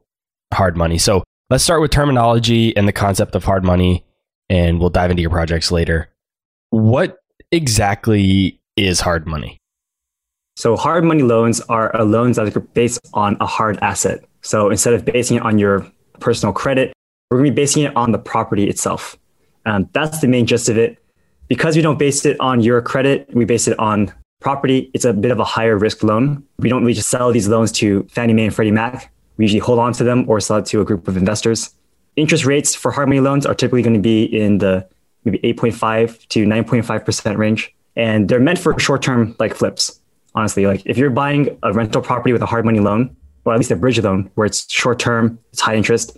hard 0.53 0.77
money. 0.77 0.97
So 0.97 1.23
let's 1.49 1.63
start 1.63 1.81
with 1.81 1.91
terminology 1.91 2.75
and 2.75 2.87
the 2.87 2.93
concept 2.93 3.35
of 3.35 3.43
hard 3.43 3.63
money 3.63 4.05
and 4.49 4.79
we'll 4.79 4.89
dive 4.89 5.11
into 5.11 5.21
your 5.21 5.31
projects 5.31 5.71
later. 5.71 6.09
What 6.69 7.19
exactly 7.51 8.61
is 8.75 9.01
hard 9.01 9.27
money? 9.27 9.59
So, 10.55 10.75
hard 10.75 11.03
money 11.03 11.23
loans 11.23 11.61
are 11.61 11.91
loans 12.03 12.35
that 12.37 12.55
are 12.55 12.59
based 12.59 12.99
on 13.13 13.37
a 13.39 13.45
hard 13.45 13.79
asset. 13.81 14.23
So, 14.41 14.69
instead 14.69 14.93
of 14.93 15.05
basing 15.05 15.37
it 15.37 15.43
on 15.43 15.57
your 15.57 15.85
personal 16.19 16.53
credit, 16.53 16.93
we're 17.29 17.39
going 17.39 17.49
to 17.49 17.51
be 17.51 17.55
basing 17.55 17.83
it 17.83 17.95
on 17.95 18.11
the 18.11 18.19
property 18.19 18.69
itself. 18.69 19.17
Um, 19.65 19.89
that's 19.93 20.19
the 20.19 20.27
main 20.27 20.45
gist 20.45 20.69
of 20.69 20.77
it. 20.77 20.97
Because 21.47 21.75
we 21.75 21.81
don't 21.81 21.99
base 21.99 22.25
it 22.25 22.39
on 22.39 22.61
your 22.61 22.81
credit, 22.81 23.29
we 23.33 23.45
base 23.45 23.67
it 23.67 23.77
on 23.79 24.13
property. 24.39 24.89
It's 24.93 25.05
a 25.05 25.13
bit 25.13 25.31
of 25.31 25.39
a 25.39 25.43
higher 25.43 25.77
risk 25.77 26.03
loan. 26.03 26.43
We 26.57 26.69
don't 26.69 26.81
really 26.81 26.93
just 26.93 27.09
sell 27.09 27.31
these 27.31 27.47
loans 27.47 27.71
to 27.73 28.03
Fannie 28.11 28.33
Mae 28.33 28.45
and 28.45 28.55
Freddie 28.55 28.71
Mac. 28.71 29.11
We 29.37 29.45
usually 29.45 29.59
hold 29.59 29.79
on 29.79 29.93
to 29.93 30.03
them 30.03 30.25
or 30.27 30.39
sell 30.39 30.57
it 30.57 30.65
to 30.67 30.81
a 30.81 30.85
group 30.85 31.07
of 31.07 31.17
investors 31.17 31.73
interest 32.15 32.45
rates 32.45 32.75
for 32.75 32.91
hard 32.91 33.09
money 33.09 33.19
loans 33.19 33.45
are 33.45 33.55
typically 33.55 33.81
going 33.81 33.95
to 33.95 33.99
be 33.99 34.23
in 34.23 34.59
the 34.59 34.87
maybe 35.23 35.39
8.5 35.39 36.27
to 36.29 36.45
9.5% 36.45 37.37
range. 37.37 37.73
And 37.95 38.27
they're 38.27 38.39
meant 38.39 38.59
for 38.59 38.77
short 38.79 39.01
term 39.01 39.35
like 39.39 39.55
flips. 39.55 39.99
Honestly, 40.35 40.65
like 40.65 40.81
if 40.85 40.97
you're 40.97 41.09
buying 41.09 41.57
a 41.63 41.73
rental 41.73 42.01
property 42.01 42.33
with 42.33 42.41
a 42.41 42.45
hard 42.45 42.65
money 42.65 42.79
loan, 42.79 43.15
or 43.45 43.53
at 43.53 43.57
least 43.57 43.71
a 43.71 43.75
bridge 43.75 43.99
loan 43.99 44.31
where 44.35 44.45
it's 44.45 44.71
short 44.71 44.99
term, 44.99 45.37
it's 45.51 45.61
high 45.61 45.75
interest, 45.75 46.17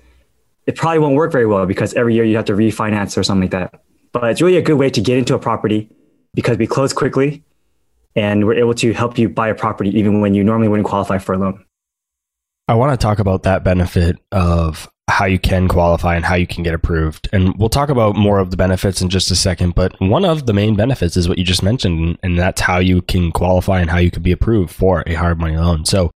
it 0.68 0.76
probably 0.76 1.00
won't 1.00 1.16
work 1.16 1.32
very 1.32 1.46
well 1.46 1.66
because 1.66 1.94
every 1.94 2.16
year 2.16 2.24
you 2.24 2.36
have 2.36 2.46
to 2.46 2.54
refinance 2.54 3.18
or 3.18 3.24
something 3.24 3.50
like 3.50 3.52
that. 3.52 3.82
But 4.12 4.32
it's 4.32 4.42
really 4.42 4.58
a 4.58 4.62
good 4.62 4.76
way 4.76 4.90
to 4.90 5.02
get 5.02 5.18
into 5.18 5.36
a 5.36 5.40
property 5.40 5.90
because 6.34 6.58
we 6.58 6.68
close 6.68 6.94
quickly 6.94 7.44
and 8.16 8.46
we're 8.46 8.56
able 8.56 8.74
to 8.76 8.94
help 8.94 9.18
you 9.18 9.28
buy 9.28 9.50
a 9.50 9.56
property 9.56 9.90
even 9.98 10.22
when 10.22 10.34
you 10.34 10.44
normally 10.44 10.68
wouldn't 10.68 10.88
qualify 10.88 11.18
for 11.18 11.34
a 11.34 11.38
loan. 11.38 11.64
I 12.68 12.76
want 12.76 13.00
to 13.00 13.04
talk 13.04 13.20
about 13.20 13.44
that 13.44 13.64
benefit 13.64 14.18
of 14.32 14.90
how 15.08 15.26
you 15.26 15.38
can 15.38 15.68
qualify 15.68 16.16
and 16.16 16.26
how 16.26 16.36
you 16.36 16.48
can 16.48 16.64
get 16.64 16.74
approved. 16.74 17.30
And 17.32 17.56
we'll 17.58 17.70
talk 17.70 17.90
about 17.90 18.16
more 18.16 18.40
of 18.40 18.52
the 18.52 18.58
benefits 18.58 19.02
in 19.02 19.10
just 19.10 19.30
a 19.32 19.36
second. 19.36 19.76
But 19.76 20.00
one 20.02 20.26
of 20.26 20.46
the 20.46 20.54
main 20.54 20.76
benefits 20.76 21.16
is 21.16 21.30
what 21.30 21.38
you 21.38 21.44
just 21.44 21.64
mentioned, 21.64 22.18
and 22.24 22.40
that's 22.40 22.62
how 22.62 22.80
you 22.80 23.02
can 23.04 23.32
qualify 23.32 23.80
and 23.80 23.90
how 23.90 23.98
you 23.98 24.12
can 24.12 24.24
be 24.24 24.32
approved 24.32 24.74
for 24.74 25.04
a 25.06 25.14
hard 25.14 25.40
money 25.40 25.58
loan. 25.58 25.86
So, 25.86 26.12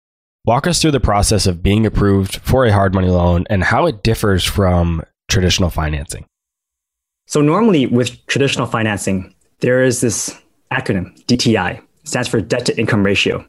walk 0.46 0.68
us 0.68 0.82
through 0.82 0.92
the 0.92 1.00
process 1.00 1.48
of 1.48 1.64
being 1.64 1.86
approved 1.86 2.38
for 2.38 2.66
a 2.66 2.72
hard 2.72 2.94
money 2.94 3.10
loan 3.10 3.46
and 3.50 3.64
how 3.64 3.88
it 3.88 4.04
differs 4.04 4.44
from 4.44 5.04
traditional 5.28 5.72
financing. 5.72 6.26
So, 7.26 7.42
normally 7.42 7.88
with 7.88 8.24
traditional 8.28 8.68
financing, 8.68 9.34
there 9.62 9.84
is 9.84 10.02
this 10.02 10.40
acronym, 10.72 11.20
DTI, 11.26 11.82
stands 12.04 12.28
for 12.28 12.40
debt 12.40 12.66
to 12.68 12.80
income 12.80 13.04
ratio. 13.04 13.44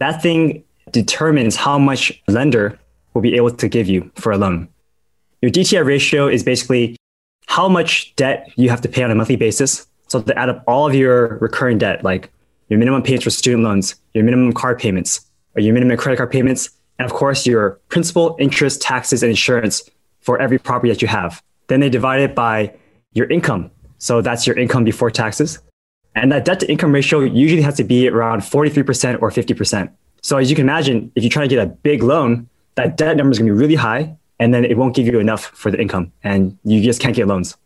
That 0.00 0.20
thing 0.20 0.64
determines 0.90 1.56
how 1.56 1.78
much 1.78 2.22
lender 2.28 2.78
will 3.16 3.22
be 3.22 3.34
able 3.34 3.50
to 3.50 3.66
give 3.66 3.88
you 3.88 4.10
for 4.16 4.30
a 4.30 4.36
loan. 4.36 4.68
Your 5.40 5.50
DTI 5.50 5.84
ratio 5.86 6.28
is 6.28 6.42
basically 6.42 6.96
how 7.46 7.66
much 7.66 8.14
debt 8.16 8.52
you 8.56 8.68
have 8.68 8.82
to 8.82 8.90
pay 8.90 9.02
on 9.02 9.10
a 9.10 9.14
monthly 9.14 9.36
basis. 9.36 9.86
So 10.08 10.20
to 10.20 10.38
add 10.38 10.50
up 10.50 10.62
all 10.66 10.86
of 10.86 10.94
your 10.94 11.38
recurring 11.38 11.78
debt, 11.78 12.04
like 12.04 12.30
your 12.68 12.78
minimum 12.78 13.02
payments 13.02 13.24
for 13.24 13.30
student 13.30 13.64
loans, 13.64 13.94
your 14.12 14.22
minimum 14.22 14.52
car 14.52 14.76
payments, 14.76 15.24
or 15.54 15.62
your 15.62 15.72
minimum 15.72 15.96
credit 15.96 16.18
card 16.18 16.30
payments, 16.30 16.68
and 16.98 17.06
of 17.06 17.16
course 17.16 17.46
your 17.46 17.80
principal, 17.88 18.36
interest, 18.38 18.82
taxes, 18.82 19.22
and 19.22 19.30
insurance 19.30 19.88
for 20.20 20.38
every 20.38 20.58
property 20.58 20.92
that 20.92 21.00
you 21.00 21.08
have. 21.08 21.42
Then 21.68 21.80
they 21.80 21.88
divide 21.88 22.20
it 22.20 22.34
by 22.34 22.74
your 23.14 23.30
income. 23.30 23.70
So 23.96 24.20
that's 24.20 24.46
your 24.46 24.58
income 24.58 24.84
before 24.84 25.10
taxes. 25.10 25.58
And 26.14 26.30
that 26.32 26.44
debt 26.44 26.60
to 26.60 26.70
income 26.70 26.92
ratio 26.92 27.20
usually 27.20 27.62
has 27.62 27.76
to 27.76 27.84
be 27.84 28.08
around 28.08 28.42
43% 28.42 29.22
or 29.22 29.30
50%. 29.30 29.90
So 30.20 30.36
as 30.36 30.50
you 30.50 30.56
can 30.56 30.64
imagine, 30.64 31.12
if 31.14 31.24
you 31.24 31.30
try 31.30 31.42
to 31.42 31.48
get 31.48 31.66
a 31.66 31.66
big 31.66 32.02
loan, 32.02 32.48
that 32.76 32.96
debt 32.96 33.16
number 33.16 33.32
is 33.32 33.38
going 33.38 33.48
to 33.48 33.54
be 33.54 33.58
really 33.58 33.74
high 33.74 34.16
and 34.38 34.54
then 34.54 34.64
it 34.64 34.76
won't 34.76 34.94
give 34.94 35.06
you 35.06 35.18
enough 35.18 35.46
for 35.46 35.70
the 35.70 35.80
income 35.80 36.12
and 36.22 36.56
you 36.64 36.82
just 36.82 37.00
can't 37.00 37.16
get 37.16 37.26
loans. 37.26 37.56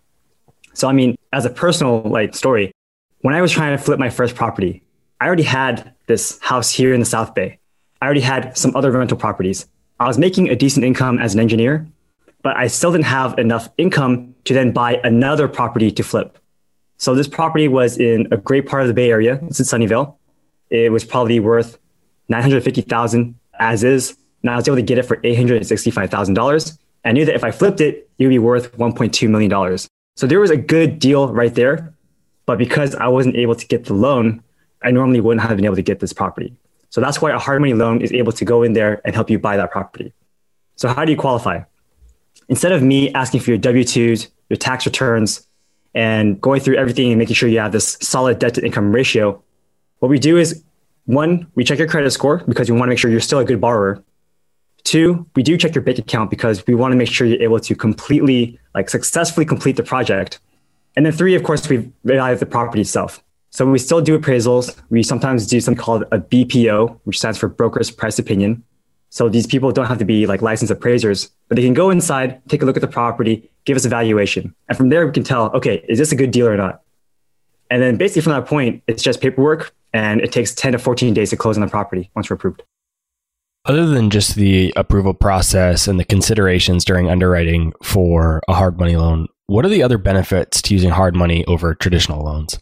So, 0.73 0.88
I 0.88 0.93
mean, 0.93 1.17
as 1.33 1.45
a 1.45 1.50
personal 1.50 2.02
like 2.02 2.35
story, 2.35 2.73
when 3.21 3.35
I 3.35 3.43
was 3.43 3.52
trying 3.52 3.76
to 3.76 3.83
flip 3.83 3.99
my 3.99 4.09
first 4.09 4.35
property, 4.35 4.83
I 5.21 5.26
already 5.26 5.43
had 5.43 5.93
this 6.07 6.38
house 6.40 6.71
here 6.71 6.95
in 6.95 7.00
the 7.00 7.07
South 7.07 7.35
Bay. 7.35 7.59
I 8.00 8.07
already 8.07 8.21
had 8.21 8.57
some 8.57 8.75
other 8.75 8.90
rental 8.90 9.19
properties. 9.19 9.67
I 9.99 10.07
was 10.07 10.17
making 10.17 10.49
a 10.49 10.57
decent 10.57 10.85
income 10.85 11.19
as 11.19 11.35
an 11.35 11.40
engineer, 11.40 11.87
but 12.43 12.57
I 12.57 12.69
still 12.69 12.93
didn't 12.93 13.05
have 13.05 13.38
enough 13.38 13.69
income 13.76 14.35
to 14.45 14.55
then 14.55 14.73
buy 14.73 15.00
another 15.05 15.49
property 15.49 15.90
to 15.90 16.02
flip. 16.02 16.38
So 16.97 17.14
this 17.14 17.29
property 17.29 17.69
was 17.69 17.99
in 17.99 18.29
a 18.31 18.37
great 18.37 18.67
part 18.67 18.83
of 18.83 18.88
the 18.88 18.95
Bay 18.95 19.11
Area. 19.11 19.38
It's 19.43 19.61
in 19.61 19.67
Sunnyvale. 19.67 20.17
It 20.71 20.93
was 20.93 21.05
probably 21.05 21.40
worth 21.40 21.79
950,000 22.29 23.35
as 23.59 23.85
is 23.85 24.17
and 24.42 24.50
I 24.50 24.56
was 24.56 24.66
able 24.68 24.76
to 24.76 24.82
get 24.82 24.99
it 24.99 25.04
for 25.04 25.16
$865,000. 25.18 26.78
I 27.04 27.12
knew 27.12 27.25
that 27.25 27.35
if 27.35 27.44
I 27.44 27.50
flipped 27.50 27.80
it, 27.80 28.09
it 28.18 28.25
would 28.25 28.30
be 28.30 28.38
worth 28.38 28.76
$1.2 28.76 29.28
million. 29.28 29.78
So 30.16 30.26
there 30.26 30.40
was 30.40 30.50
a 30.50 30.56
good 30.56 30.99
deal 30.99 31.32
right 31.32 31.54
there. 31.54 31.94
But 32.47 32.59
because 32.59 32.94
I 32.94 33.06
wasn't 33.06 33.37
able 33.37 33.54
to 33.54 33.66
get 33.66 33.85
the 33.85 33.94
loan, 33.94 34.42
I 34.82 34.90
normally 34.90 35.20
wouldn't 35.20 35.47
have 35.47 35.56
been 35.56 35.64
able 35.64 35.76
to 35.76 35.82
get 35.82 36.00
this 36.00 36.12
property. 36.12 36.54
So 36.88 37.00
that's 37.00 37.23
why 37.23 37.30
a 37.30 37.38
hard 37.38 37.61
money 37.61 37.75
loan 37.75 38.02
is 38.02 38.12
able 38.12 38.32
to 38.32 38.44
go 38.44 38.62
in 38.62 38.73
there 38.73 39.00
and 39.04 39.14
help 39.14 39.30
you 39.30 39.38
buy 39.38 39.56
that 39.56 39.70
property. 39.70 40.12
So 40.76 40.88
how 40.88 41.04
do 41.04 41.12
you 41.12 41.18
qualify? 41.18 41.62
Instead 42.49 42.73
of 42.73 42.82
me 42.82 43.12
asking 43.12 43.40
for 43.40 43.50
your 43.50 43.59
W 43.59 43.85
2s, 43.85 44.28
your 44.49 44.56
tax 44.56 44.85
returns, 44.85 45.47
and 45.94 46.40
going 46.40 46.61
through 46.61 46.76
everything 46.76 47.11
and 47.11 47.18
making 47.18 47.35
sure 47.35 47.49
you 47.49 47.61
have 47.61 47.73
this 47.73 47.97
solid 48.00 48.38
debt 48.38 48.54
to 48.54 48.64
income 48.64 48.92
ratio, 48.92 49.42
what 50.00 50.09
we 50.09 50.18
do 50.18 50.37
is 50.37 50.64
one, 51.04 51.47
we 51.54 51.62
check 51.64 51.78
your 51.78 51.88
credit 51.88 52.11
score 52.11 52.38
because 52.49 52.70
we 52.70 52.76
want 52.76 52.88
to 52.88 52.90
make 52.90 52.99
sure 52.99 53.11
you're 53.11 53.20
still 53.20 53.38
a 53.38 53.44
good 53.44 53.61
borrower. 53.61 54.02
Two, 54.85 55.27
we 55.37 55.43
do 55.43 55.57
check 55.57 55.75
your 55.75 55.83
bank 55.83 55.99
account 55.99 56.31
because 56.31 56.67
we 56.67 56.75
want 56.75 56.93
to 56.93 56.97
make 56.97 57.09
sure 57.09 57.27
you're 57.27 57.43
able 57.43 57.61
to 57.61 57.75
completely, 57.75 58.59
like 58.75 58.89
successfully 58.91 59.47
complete 59.47 59.77
the 59.77 59.83
project. 59.83 60.41
And 60.97 61.07
then 61.07 61.13
three, 61.13 61.35
of 61.35 61.43
course, 61.43 61.69
we 61.69 61.91
evaluate 62.05 62.41
the 62.41 62.47
property 62.47 62.81
itself. 62.81 63.23
So 63.51 63.67
we 63.67 63.79
still 63.79 64.01
do 64.01 64.19
appraisals. 64.19 64.81
We 64.91 65.03
sometimes 65.03 65.47
do 65.47 65.61
something 65.61 65.83
called 65.83 66.05
a 66.13 66.19
BPO, 66.19 67.01
which 67.05 67.19
stands 67.19 67.39
for 67.39 67.49
broker's 67.49 67.91
price 67.91 68.19
opinion. 68.19 68.63
So 69.11 69.29
these 69.29 69.47
people 69.47 69.73
don't 69.73 69.87
have 69.87 69.99
to 69.99 70.05
be 70.05 70.27
like 70.27 70.41
licensed 70.41 70.71
appraisers, 70.71 71.31
but 71.49 71.57
they 71.57 71.63
can 71.63 71.75
go 71.75 71.91
inside, 71.91 72.41
take 72.49 72.63
a 72.63 72.65
look 72.65 72.77
at 72.77 72.81
the 72.81 72.89
property, 72.89 73.51
give 73.65 73.77
us 73.77 73.85
a 73.85 73.89
valuation. 73.89 74.55
And 74.69 74.79
from 74.79 74.89
there, 74.89 75.05
we 75.05 75.13
can 75.13 75.25
tell, 75.25 75.51
okay, 75.51 75.85
is 75.89 75.99
this 75.99 76.13
a 76.13 76.17
good 76.17 76.31
deal 76.31 76.47
or 76.47 76.57
not? 76.57 76.83
And 77.71 77.83
then 77.83 77.97
basically 77.97 78.23
from 78.23 78.33
that 78.33 78.47
point, 78.47 78.83
it's 78.87 79.03
just 79.03 79.21
paperwork 79.21 79.75
and 79.93 80.21
it 80.21 80.31
takes 80.31 80.55
10 80.55 80.73
to 80.73 80.79
14 80.79 81.13
days 81.13 81.31
to 81.31 81.37
close 81.37 81.57
on 81.57 81.61
the 81.61 81.69
property 81.69 82.09
once 82.15 82.31
we're 82.31 82.37
approved. 82.37 82.63
Other 83.67 83.87
than 83.87 84.09
just 84.09 84.37
the 84.37 84.73
approval 84.75 85.12
process 85.12 85.87
and 85.87 86.00
the 86.00 86.05
considerations 86.05 86.83
during 86.83 87.11
underwriting 87.11 87.75
for 87.83 88.40
a 88.49 88.55
hard 88.55 88.79
money 88.79 88.97
loan, 88.97 89.29
what 89.49 89.67
are 89.67 89.69
the 89.69 89.83
other 89.83 89.99
benefits 89.99 90.62
to 90.62 90.75
using 90.75 90.90
hard 90.90 91.14
money 91.14 91.45
over 91.45 91.75
traditional 91.75 92.25
loans? 92.25 92.59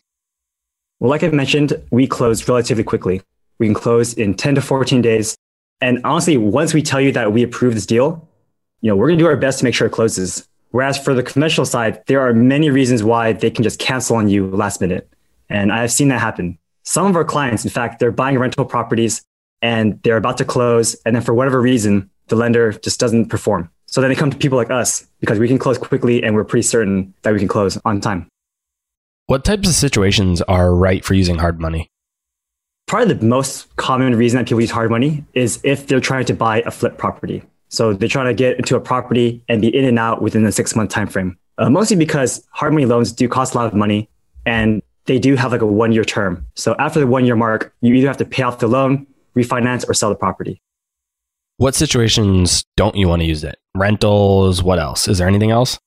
Well, 0.98 1.08
like 1.08 1.22
I 1.22 1.28
mentioned, 1.28 1.80
we 1.92 2.08
close 2.08 2.48
relatively 2.48 2.82
quickly. 2.82 3.22
We 3.60 3.66
can 3.66 3.74
close 3.74 4.14
in 4.14 4.34
10 4.34 4.56
to 4.56 4.60
14 4.60 5.00
days. 5.00 5.36
And 5.80 6.00
honestly, 6.02 6.36
once 6.36 6.74
we 6.74 6.82
tell 6.82 7.00
you 7.00 7.12
that 7.12 7.32
we 7.32 7.44
approve 7.44 7.74
this 7.74 7.86
deal, 7.86 8.28
you 8.80 8.90
know, 8.90 8.96
we're 8.96 9.06
going 9.06 9.18
to 9.18 9.24
do 9.24 9.28
our 9.28 9.36
best 9.36 9.60
to 9.60 9.64
make 9.64 9.74
sure 9.74 9.86
it 9.86 9.92
closes. 9.92 10.48
Whereas 10.70 10.98
for 10.98 11.14
the 11.14 11.22
conventional 11.22 11.64
side, 11.64 12.02
there 12.06 12.20
are 12.20 12.34
many 12.34 12.70
reasons 12.70 13.04
why 13.04 13.32
they 13.32 13.50
can 13.50 13.62
just 13.62 13.78
cancel 13.78 14.16
on 14.16 14.28
you 14.28 14.48
last 14.48 14.80
minute. 14.80 15.08
And 15.48 15.70
I've 15.70 15.92
seen 15.92 16.08
that 16.08 16.20
happen. 16.20 16.58
Some 16.82 17.06
of 17.06 17.14
our 17.14 17.24
clients, 17.24 17.64
in 17.64 17.70
fact, 17.70 18.00
they're 18.00 18.10
buying 18.10 18.38
rental 18.38 18.64
properties 18.64 19.24
and 19.62 20.00
they're 20.02 20.16
about 20.16 20.38
to 20.38 20.44
close. 20.44 20.94
And 21.04 21.14
then 21.14 21.22
for 21.22 21.34
whatever 21.34 21.60
reason, 21.60 22.10
the 22.28 22.36
lender 22.36 22.72
just 22.72 23.00
doesn't 23.00 23.26
perform. 23.26 23.70
So 23.86 24.00
then 24.00 24.10
they 24.10 24.16
come 24.16 24.30
to 24.30 24.36
people 24.36 24.58
like 24.58 24.70
us 24.70 25.06
because 25.20 25.38
we 25.38 25.48
can 25.48 25.58
close 25.58 25.78
quickly 25.78 26.22
and 26.22 26.34
we're 26.34 26.44
pretty 26.44 26.62
certain 26.62 27.14
that 27.22 27.32
we 27.32 27.38
can 27.38 27.48
close 27.48 27.78
on 27.84 28.00
time. 28.00 28.28
What 29.26 29.44
types 29.44 29.68
of 29.68 29.74
situations 29.74 30.40
are 30.42 30.74
right 30.74 31.04
for 31.04 31.14
using 31.14 31.36
hard 31.36 31.60
money? 31.60 31.90
Probably 32.86 33.14
the 33.14 33.26
most 33.26 33.74
common 33.76 34.14
reason 34.14 34.38
that 34.38 34.44
people 34.46 34.60
use 34.60 34.70
hard 34.70 34.90
money 34.90 35.24
is 35.34 35.60
if 35.64 35.86
they're 35.86 36.00
trying 36.00 36.24
to 36.26 36.34
buy 36.34 36.62
a 36.62 36.70
flip 36.70 36.96
property. 36.96 37.42
So 37.68 37.92
they're 37.92 38.08
trying 38.08 38.26
to 38.26 38.34
get 38.34 38.56
into 38.56 38.76
a 38.76 38.80
property 38.80 39.42
and 39.48 39.60
be 39.60 39.68
in 39.68 39.84
and 39.84 39.98
out 39.98 40.22
within 40.22 40.44
a 40.46 40.52
six 40.52 40.74
month 40.74 40.90
time 40.90 41.08
frame. 41.08 41.36
Uh, 41.58 41.68
mostly 41.68 41.96
because 41.96 42.46
hard 42.50 42.72
money 42.72 42.86
loans 42.86 43.12
do 43.12 43.28
cost 43.28 43.54
a 43.54 43.58
lot 43.58 43.66
of 43.66 43.74
money 43.74 44.08
and 44.46 44.82
they 45.04 45.18
do 45.18 45.34
have 45.36 45.52
like 45.52 45.60
a 45.60 45.66
one 45.66 45.92
year 45.92 46.04
term. 46.04 46.46
So 46.54 46.74
after 46.78 47.00
the 47.00 47.06
one 47.06 47.24
year 47.24 47.36
mark, 47.36 47.74
you 47.80 47.94
either 47.94 48.06
have 48.06 48.16
to 48.18 48.24
pay 48.24 48.42
off 48.42 48.60
the 48.60 48.68
loan, 48.68 49.06
refinance, 49.38 49.88
or 49.88 49.94
sell 49.94 50.10
the 50.10 50.16
property. 50.16 50.60
What 51.56 51.74
situations 51.74 52.64
don't 52.76 52.96
you 52.96 53.08
want 53.08 53.20
to 53.22 53.26
use 53.26 53.42
it? 53.44 53.58
Rentals, 53.74 54.62
what 54.62 54.78
else? 54.78 55.08
Is 55.08 55.18
there 55.18 55.28
anything 55.28 55.50
else? 55.50 55.78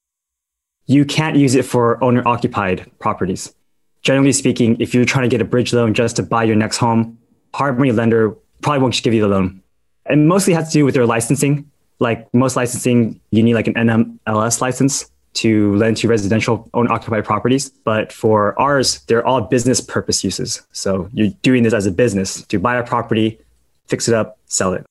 you 0.91 1.05
can't 1.05 1.37
use 1.37 1.55
it 1.55 1.63
for 1.63 2.03
owner 2.03 2.21
occupied 2.27 2.89
properties. 2.99 3.53
Generally 4.01 4.33
speaking, 4.33 4.75
if 4.79 4.93
you're 4.93 5.05
trying 5.05 5.23
to 5.23 5.29
get 5.29 5.41
a 5.41 5.45
bridge 5.45 5.73
loan 5.73 5.93
just 5.93 6.15
to 6.15 6.23
buy 6.23 6.43
your 6.43 6.55
next 6.55 6.77
home, 6.77 7.17
hard 7.53 7.77
money 7.77 7.91
lender 7.91 8.31
probably 8.61 8.79
won't 8.79 8.93
just 8.93 9.03
give 9.03 9.13
you 9.13 9.21
the 9.21 9.27
loan. 9.27 9.61
And 10.05 10.27
mostly 10.27 10.53
has 10.53 10.67
to 10.67 10.73
do 10.73 10.85
with 10.85 10.95
their 10.95 11.05
licensing. 11.05 11.69
Like 11.99 12.33
most 12.33 12.55
licensing, 12.55 13.21
you 13.29 13.43
need 13.43 13.53
like 13.53 13.67
an 13.67 13.75
NMLS 13.75 14.59
license 14.59 15.10
to 15.33 15.75
lend 15.75 15.97
to 15.97 16.07
residential 16.07 16.69
owner 16.73 16.91
occupied 16.91 17.25
properties. 17.25 17.69
But 17.69 18.11
for 18.11 18.59
ours, 18.59 19.01
they're 19.07 19.25
all 19.25 19.41
business 19.41 19.81
purpose 19.81 20.23
uses. 20.23 20.61
So 20.71 21.09
you're 21.13 21.29
doing 21.41 21.63
this 21.63 21.73
as 21.73 21.85
a 21.85 21.91
business 21.91 22.43
to 22.47 22.59
buy 22.59 22.75
a 22.75 22.85
property, 22.85 23.39
fix 23.87 24.07
it 24.07 24.13
up, 24.13 24.37
sell 24.45 24.73
it. 24.73 24.85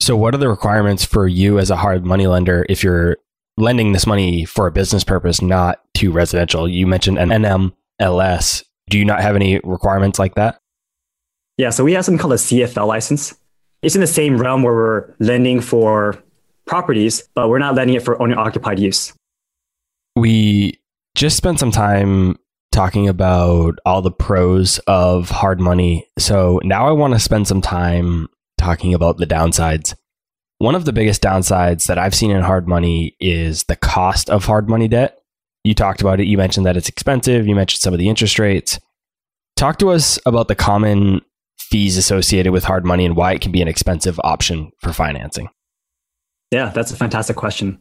So, 0.00 0.16
what 0.16 0.34
are 0.34 0.38
the 0.38 0.48
requirements 0.48 1.04
for 1.04 1.26
you 1.26 1.58
as 1.58 1.70
a 1.70 1.76
hard 1.76 2.04
money 2.04 2.26
lender 2.26 2.66
if 2.68 2.84
you're 2.84 3.16
lending 3.56 3.92
this 3.92 4.06
money 4.06 4.44
for 4.44 4.66
a 4.66 4.72
business 4.72 5.04
purpose, 5.04 5.40
not 5.40 5.80
to 5.94 6.12
residential. 6.12 6.68
You 6.68 6.86
mentioned 6.86 7.18
an 7.18 7.30
NMLS. 7.30 8.64
Do 8.88 8.98
you 8.98 9.04
not 9.04 9.20
have 9.20 9.36
any 9.36 9.60
requirements 9.64 10.18
like 10.18 10.34
that? 10.34 10.58
Yeah, 11.56 11.70
so 11.70 11.84
we 11.84 11.92
have 11.94 12.04
something 12.04 12.18
called 12.18 12.34
a 12.34 12.36
CFL 12.36 12.86
license. 12.86 13.34
It's 13.82 13.94
in 13.94 14.00
the 14.00 14.06
same 14.06 14.36
realm 14.36 14.62
where 14.62 14.74
we're 14.74 15.14
lending 15.20 15.60
for 15.60 16.22
properties, 16.66 17.26
but 17.34 17.48
we're 17.48 17.58
not 17.58 17.74
lending 17.74 17.96
it 17.96 18.02
for 18.02 18.20
owner 18.20 18.38
occupied 18.38 18.78
use. 18.78 19.12
We 20.16 20.80
just 21.14 21.36
spent 21.36 21.60
some 21.60 21.70
time 21.70 22.38
talking 22.72 23.08
about 23.08 23.78
all 23.86 24.02
the 24.02 24.10
pros 24.10 24.78
of 24.86 25.30
hard 25.30 25.60
money. 25.60 26.08
So 26.18 26.60
now 26.64 26.88
I 26.88 26.92
want 26.92 27.14
to 27.14 27.20
spend 27.20 27.46
some 27.46 27.60
time 27.60 28.28
talking 28.58 28.92
about 28.92 29.18
the 29.18 29.26
downsides. 29.26 29.94
One 30.58 30.74
of 30.74 30.84
the 30.84 30.92
biggest 30.92 31.22
downsides 31.22 31.86
that 31.86 31.98
I've 31.98 32.14
seen 32.14 32.30
in 32.30 32.42
hard 32.42 32.66
money 32.66 33.16
is 33.20 33.64
the 33.64 33.76
cost 33.76 34.28
of 34.30 34.44
hard 34.44 34.68
money 34.68 34.88
debt. 34.88 35.18
You 35.64 35.74
talked 35.74 36.00
about 36.00 36.20
it. 36.20 36.26
You 36.26 36.36
mentioned 36.36 36.66
that 36.66 36.76
it's 36.76 36.88
expensive. 36.88 37.46
You 37.46 37.54
mentioned 37.54 37.80
some 37.80 37.92
of 37.92 37.98
the 37.98 38.08
interest 38.08 38.38
rates. 38.38 38.78
Talk 39.56 39.78
to 39.78 39.90
us 39.90 40.18
about 40.26 40.48
the 40.48 40.54
common 40.54 41.22
fees 41.58 41.96
associated 41.96 42.52
with 42.52 42.64
hard 42.64 42.84
money 42.84 43.04
and 43.04 43.16
why 43.16 43.32
it 43.32 43.40
can 43.40 43.52
be 43.52 43.62
an 43.62 43.68
expensive 43.68 44.20
option 44.22 44.70
for 44.80 44.92
financing. 44.92 45.48
Yeah, 46.50 46.70
that's 46.74 46.92
a 46.92 46.96
fantastic 46.96 47.36
question. 47.36 47.80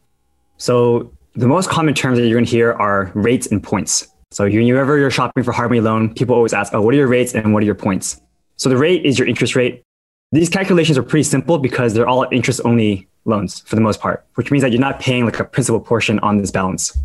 So, 0.58 1.12
the 1.36 1.48
most 1.48 1.70
common 1.70 1.94
terms 1.94 2.18
that 2.18 2.26
you're 2.28 2.36
going 2.36 2.46
to 2.46 2.52
hear 2.52 2.74
are 2.74 3.12
rates 3.14 3.48
and 3.48 3.62
points. 3.62 4.08
So, 4.32 4.46
whenever 4.46 4.98
you're 4.98 5.12
shopping 5.12 5.44
for 5.44 5.52
hard 5.52 5.70
money 5.70 5.82
loan, 5.82 6.14
people 6.14 6.36
always 6.36 6.54
ask, 6.54 6.74
oh, 6.74 6.82
what 6.82 6.94
are 6.94 6.98
your 6.98 7.08
rates 7.08 7.34
and 7.36 7.54
what 7.54 7.62
are 7.64 7.66
your 7.66 7.76
points? 7.76 8.22
So, 8.58 8.70
the 8.70 8.78
rate 8.78 9.06
is 9.06 9.20
your 9.20 9.28
interest 9.28 9.56
rate. 9.56 9.84
These 10.32 10.50
calculations 10.50 10.98
are 10.98 11.04
pretty 11.04 11.24
simple 11.24 11.58
because 11.58 11.94
they're 11.94 12.08
all 12.08 12.26
interest 12.32 12.62
only 12.66 13.08
loans 13.26 13.62
for 13.62 13.76
the 13.76 13.82
most 13.82 14.00
part, 14.00 14.26
which 14.36 14.52
means 14.52 14.64
that 14.64 14.72
you're 14.72 14.82
not 14.82 15.00
paying 15.00 15.26
like 15.26 15.40
a 15.40 15.44
principal 15.44 15.80
portion 15.80 16.20
on 16.20 16.38
this 16.38 16.52
balance. 16.52 16.98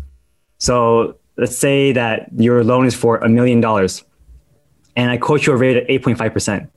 So 0.57 1.17
let's 1.37 1.57
say 1.57 1.91
that 1.93 2.29
your 2.37 2.63
loan 2.63 2.85
is 2.85 2.95
for 2.95 3.17
a 3.17 3.29
million 3.29 3.61
dollars 3.61 4.03
and 4.95 5.09
I 5.09 5.17
quote 5.17 5.45
you 5.45 5.53
a 5.53 5.55
rate 5.55 5.77
at 5.77 5.87
8.5%. 5.87 6.69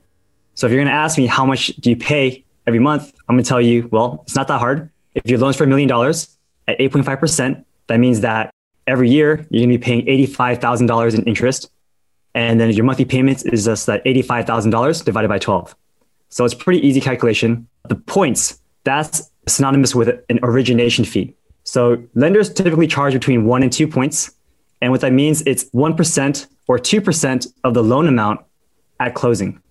So 0.53 0.67
if 0.67 0.71
you're 0.71 0.79
going 0.79 0.87
to 0.87 0.93
ask 0.93 1.17
me 1.17 1.25
how 1.27 1.45
much 1.45 1.67
do 1.75 1.89
you 1.89 1.97
pay 1.97 2.43
every 2.65 2.79
month, 2.79 3.13
I'm 3.27 3.35
going 3.35 3.43
to 3.43 3.47
tell 3.47 3.61
you, 3.61 3.89
well, 3.91 4.23
it's 4.23 4.35
not 4.35 4.47
that 4.47 4.59
hard. 4.59 4.89
If 5.13 5.29
your 5.29 5.37
loan's 5.39 5.57
for 5.57 5.65
a 5.65 5.67
million 5.67 5.89
dollars 5.89 6.35
at 6.67 6.79
8.5%, 6.79 7.63
that 7.87 7.99
means 7.99 8.21
that 8.21 8.51
every 8.87 9.09
year 9.09 9.45
you're 9.49 9.65
going 9.65 9.71
to 9.71 9.77
be 9.77 9.83
paying 9.83 10.05
$85,000 10.05 11.15
in 11.15 11.23
interest. 11.23 11.69
And 12.33 12.59
then 12.59 12.69
your 12.71 12.85
monthly 12.85 13.05
payments 13.05 13.43
is 13.43 13.65
just 13.65 13.85
that 13.85 14.03
$85,000 14.03 15.05
divided 15.05 15.27
by 15.29 15.39
12. 15.39 15.75
So 16.29 16.43
it's 16.43 16.53
pretty 16.53 16.85
easy 16.85 16.99
calculation. 16.99 17.67
The 17.87 17.95
points, 17.95 18.59
that's 18.83 19.31
synonymous 19.47 19.95
with 19.95 20.09
an 20.29 20.39
origination 20.43 21.05
fee. 21.05 21.35
So 21.63 22.03
lenders 22.13 22.53
typically 22.53 22.87
charge 22.87 23.13
between 23.13 23.45
one 23.45 23.63
and 23.63 23.71
two 23.71 23.87
points. 23.87 24.31
And 24.81 24.91
what 24.91 25.01
that 25.01 25.13
means, 25.13 25.41
it's 25.43 25.65
1% 25.71 26.47
or 26.67 26.77
2% 26.77 27.53
of 27.63 27.73
the 27.73 27.83
loan 27.83 28.07
amount 28.07 28.41
at 28.99 29.15
closing. 29.15 29.61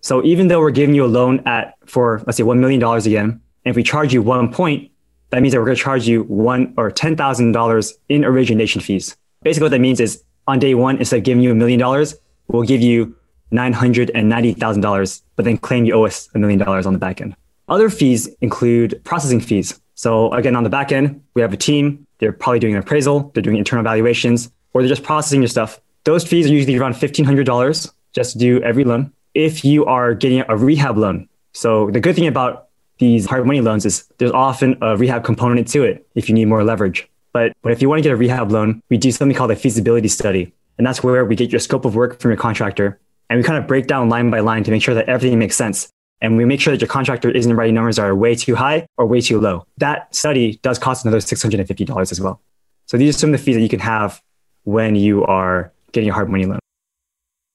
So 0.00 0.22
even 0.24 0.48
though 0.48 0.60
we're 0.60 0.70
giving 0.70 0.94
you 0.94 1.04
a 1.04 1.08
loan 1.08 1.40
at 1.46 1.74
for 1.86 2.22
let's 2.26 2.36
say 2.36 2.44
$1 2.44 2.58
million 2.58 2.82
again, 2.82 3.40
and 3.64 3.70
if 3.70 3.76
we 3.76 3.82
charge 3.82 4.12
you 4.12 4.22
one 4.22 4.52
point, 4.52 4.90
that 5.30 5.42
means 5.42 5.52
that 5.52 5.60
we're 5.60 5.66
going 5.66 5.76
to 5.76 5.82
charge 5.82 6.06
you 6.06 6.24
one 6.24 6.74
or 6.76 6.90
$10,000 6.90 7.92
in 8.08 8.24
origination 8.24 8.80
fees. 8.80 9.16
Basically, 9.42 9.64
what 9.64 9.70
that 9.70 9.80
means 9.80 10.00
is 10.00 10.22
on 10.46 10.58
day 10.58 10.74
one, 10.74 10.98
instead 10.98 11.18
of 11.18 11.22
giving 11.22 11.42
you 11.42 11.52
a 11.52 11.54
million 11.54 11.78
dollars, 11.78 12.16
we'll 12.48 12.62
give 12.62 12.80
you 12.80 13.14
$990,000, 13.52 15.22
but 15.36 15.44
then 15.44 15.58
claim 15.58 15.84
you 15.84 15.94
owe 15.94 16.04
us 16.04 16.28
a 16.34 16.38
million 16.38 16.58
dollars 16.58 16.86
on 16.86 16.92
the 16.92 16.98
back 16.98 17.20
end. 17.20 17.36
Other 17.68 17.88
fees 17.88 18.28
include 18.40 19.00
processing 19.04 19.40
fees. 19.40 19.80
So 19.94 20.32
again, 20.32 20.56
on 20.56 20.64
the 20.64 20.70
back 20.70 20.92
end, 20.92 21.22
we 21.34 21.42
have 21.42 21.52
a 21.52 21.56
team. 21.56 22.06
They're 22.18 22.32
probably 22.32 22.58
doing 22.58 22.74
an 22.74 22.80
appraisal, 22.80 23.30
they're 23.32 23.42
doing 23.42 23.56
internal 23.56 23.84
valuations, 23.84 24.50
or 24.72 24.82
they're 24.82 24.88
just 24.88 25.02
processing 25.02 25.40
your 25.40 25.48
stuff. 25.48 25.80
Those 26.04 26.26
fees 26.26 26.46
are 26.46 26.52
usually 26.52 26.76
around 26.76 26.94
$1,500 26.94 27.92
just 28.12 28.32
to 28.32 28.38
do 28.38 28.62
every 28.62 28.84
loan. 28.84 29.12
If 29.34 29.64
you 29.64 29.84
are 29.84 30.14
getting 30.14 30.42
a 30.48 30.56
rehab 30.56 30.98
loan, 30.98 31.28
so 31.52 31.90
the 31.90 32.00
good 32.00 32.14
thing 32.14 32.26
about 32.26 32.69
these 33.00 33.26
hard 33.26 33.44
money 33.44 33.60
loans 33.60 33.84
is 33.84 34.04
there's 34.18 34.30
often 34.30 34.78
a 34.80 34.96
rehab 34.96 35.24
component 35.24 35.66
to 35.68 35.82
it 35.82 36.06
if 36.14 36.28
you 36.28 36.34
need 36.34 36.44
more 36.44 36.62
leverage. 36.62 37.08
But, 37.32 37.52
but 37.62 37.72
if 37.72 37.82
you 37.82 37.88
want 37.88 37.98
to 37.98 38.02
get 38.02 38.12
a 38.12 38.16
rehab 38.16 38.52
loan, 38.52 38.82
we 38.88 38.96
do 38.96 39.10
something 39.10 39.36
called 39.36 39.50
a 39.50 39.56
feasibility 39.56 40.08
study. 40.08 40.52
And 40.78 40.86
that's 40.86 41.02
where 41.02 41.24
we 41.24 41.34
get 41.34 41.50
your 41.50 41.60
scope 41.60 41.84
of 41.84 41.96
work 41.96 42.20
from 42.20 42.30
your 42.30 42.38
contractor 42.38 43.00
and 43.30 43.38
we 43.38 43.44
kind 43.44 43.58
of 43.58 43.66
break 43.66 43.86
down 43.86 44.08
line 44.08 44.28
by 44.28 44.40
line 44.40 44.64
to 44.64 44.70
make 44.70 44.82
sure 44.82 44.94
that 44.94 45.08
everything 45.08 45.38
makes 45.38 45.56
sense. 45.56 45.88
And 46.20 46.36
we 46.36 46.44
make 46.44 46.60
sure 46.60 46.72
that 46.72 46.80
your 46.80 46.88
contractor 46.88 47.30
isn't 47.30 47.54
writing 47.54 47.76
numbers 47.76 47.96
that 47.96 48.04
are 48.04 48.14
way 48.14 48.34
too 48.34 48.56
high 48.56 48.86
or 48.98 49.06
way 49.06 49.20
too 49.20 49.40
low. 49.40 49.64
That 49.78 50.14
study 50.14 50.58
does 50.62 50.78
cost 50.78 51.04
another 51.04 51.18
$650 51.18 52.12
as 52.12 52.20
well. 52.20 52.42
So 52.86 52.98
these 52.98 53.14
are 53.14 53.18
some 53.18 53.32
of 53.32 53.38
the 53.38 53.44
fees 53.44 53.54
that 53.54 53.62
you 53.62 53.68
can 53.68 53.78
have 53.78 54.20
when 54.64 54.96
you 54.96 55.24
are 55.24 55.72
getting 55.92 56.10
a 56.10 56.12
hard 56.12 56.28
money 56.28 56.44
loan. 56.44 56.58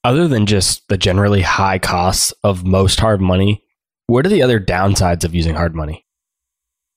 Other 0.06 0.28
than 0.28 0.46
just 0.46 0.88
the 0.88 0.98
generally 0.98 1.42
high 1.42 1.78
costs 1.78 2.32
of 2.44 2.64
most 2.64 3.00
hard 3.00 3.20
money, 3.20 3.65
what 4.08 4.26
are 4.26 4.30
the 4.30 4.42
other 4.42 4.60
downsides 4.60 5.24
of 5.24 5.34
using 5.34 5.56
hard 5.56 5.76
money? 5.76 6.06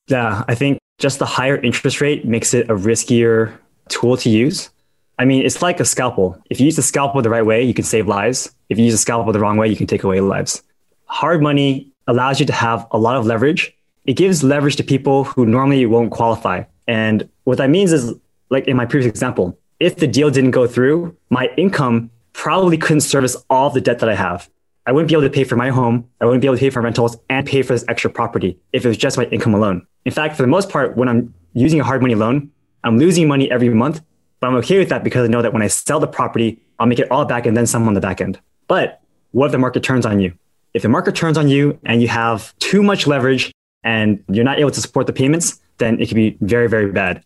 Yeah, 0.07 0.43
I 0.47 0.55
think 0.55 0.79
just 0.97 1.19
the 1.19 1.25
higher 1.25 1.57
interest 1.57 2.01
rate 2.01 2.25
makes 2.25 2.53
it 2.53 2.69
a 2.69 2.75
riskier 2.75 3.57
tool 3.89 4.17
to 4.17 4.29
use. 4.29 4.69
I 5.17 5.25
mean, 5.25 5.45
it's 5.45 5.61
like 5.61 5.79
a 5.79 5.85
scalpel. 5.85 6.41
If 6.49 6.59
you 6.59 6.65
use 6.65 6.75
the 6.75 6.81
scalpel 6.81 7.21
the 7.21 7.29
right 7.29 7.45
way, 7.45 7.63
you 7.63 7.73
can 7.73 7.83
save 7.83 8.07
lives. 8.07 8.53
If 8.69 8.77
you 8.77 8.85
use 8.85 8.93
the 8.93 8.99
scalpel 8.99 9.33
the 9.33 9.39
wrong 9.39 9.57
way, 9.57 9.67
you 9.67 9.75
can 9.75 9.87
take 9.87 10.03
away 10.03 10.21
lives. 10.21 10.63
Hard 11.05 11.41
money 11.41 11.91
allows 12.07 12.39
you 12.39 12.45
to 12.45 12.53
have 12.53 12.87
a 12.91 12.97
lot 12.97 13.17
of 13.17 13.25
leverage. 13.25 13.75
It 14.05 14.13
gives 14.13 14.43
leverage 14.43 14.77
to 14.77 14.83
people 14.83 15.25
who 15.25 15.45
normally 15.45 15.85
won't 15.85 16.11
qualify. 16.11 16.63
And 16.87 17.29
what 17.43 17.57
that 17.57 17.69
means 17.69 17.91
is, 17.91 18.13
like 18.49 18.67
in 18.67 18.77
my 18.77 18.85
previous 18.85 19.09
example, 19.09 19.57
if 19.79 19.97
the 19.97 20.07
deal 20.07 20.29
didn't 20.29 20.51
go 20.51 20.67
through, 20.67 21.15
my 21.29 21.49
income 21.57 22.09
probably 22.33 22.77
couldn't 22.77 23.01
service 23.01 23.35
all 23.49 23.69
the 23.69 23.81
debt 23.81 23.99
that 23.99 24.09
I 24.09 24.15
have. 24.15 24.49
I 24.85 24.91
wouldn't 24.91 25.09
be 25.09 25.15
able 25.15 25.23
to 25.23 25.29
pay 25.29 25.43
for 25.43 25.55
my 25.55 25.69
home. 25.69 26.09
I 26.19 26.25
wouldn't 26.25 26.41
be 26.41 26.47
able 26.47 26.57
to 26.57 26.59
pay 26.59 26.69
for 26.69 26.81
rentals 26.81 27.17
and 27.29 27.45
pay 27.45 27.61
for 27.61 27.73
this 27.73 27.85
extra 27.87 28.09
property 28.09 28.57
if 28.73 28.85
it 28.85 28.87
was 28.87 28.97
just 28.97 29.17
my 29.17 29.25
income 29.25 29.53
alone. 29.53 29.85
In 30.05 30.11
fact, 30.11 30.35
for 30.35 30.43
the 30.43 30.47
most 30.47 30.69
part, 30.69 30.97
when 30.97 31.07
I'm 31.07 31.33
using 31.53 31.79
a 31.79 31.83
hard 31.83 32.01
money 32.01 32.15
loan, 32.15 32.51
I'm 32.83 32.97
losing 32.97 33.27
money 33.27 33.51
every 33.51 33.69
month, 33.69 34.01
but 34.39 34.47
I'm 34.47 34.55
okay 34.55 34.79
with 34.79 34.89
that 34.89 35.03
because 35.03 35.25
I 35.25 35.31
know 35.31 35.41
that 35.41 35.53
when 35.53 35.61
I 35.61 35.67
sell 35.67 35.99
the 35.99 36.07
property, 36.07 36.61
I'll 36.79 36.87
make 36.87 36.99
it 36.99 37.11
all 37.11 37.25
back 37.25 37.45
and 37.45 37.55
then 37.55 37.67
some 37.67 37.87
on 37.87 37.93
the 37.93 38.01
back 38.01 38.21
end. 38.21 38.39
But 38.67 39.01
what 39.31 39.47
if 39.47 39.51
the 39.51 39.57
market 39.57 39.83
turns 39.83 40.05
on 40.05 40.19
you? 40.19 40.33
If 40.73 40.83
the 40.83 40.89
market 40.89 41.15
turns 41.15 41.37
on 41.37 41.49
you 41.49 41.79
and 41.85 42.01
you 42.01 42.07
have 42.07 42.57
too 42.59 42.81
much 42.81 43.05
leverage 43.05 43.51
and 43.83 44.23
you're 44.29 44.45
not 44.45 44.59
able 44.59 44.71
to 44.71 44.81
support 44.81 45.07
the 45.07 45.13
payments, 45.13 45.59
then 45.77 45.99
it 45.99 46.07
could 46.07 46.15
be 46.15 46.37
very, 46.41 46.69
very 46.69 46.91
bad. 46.91 47.23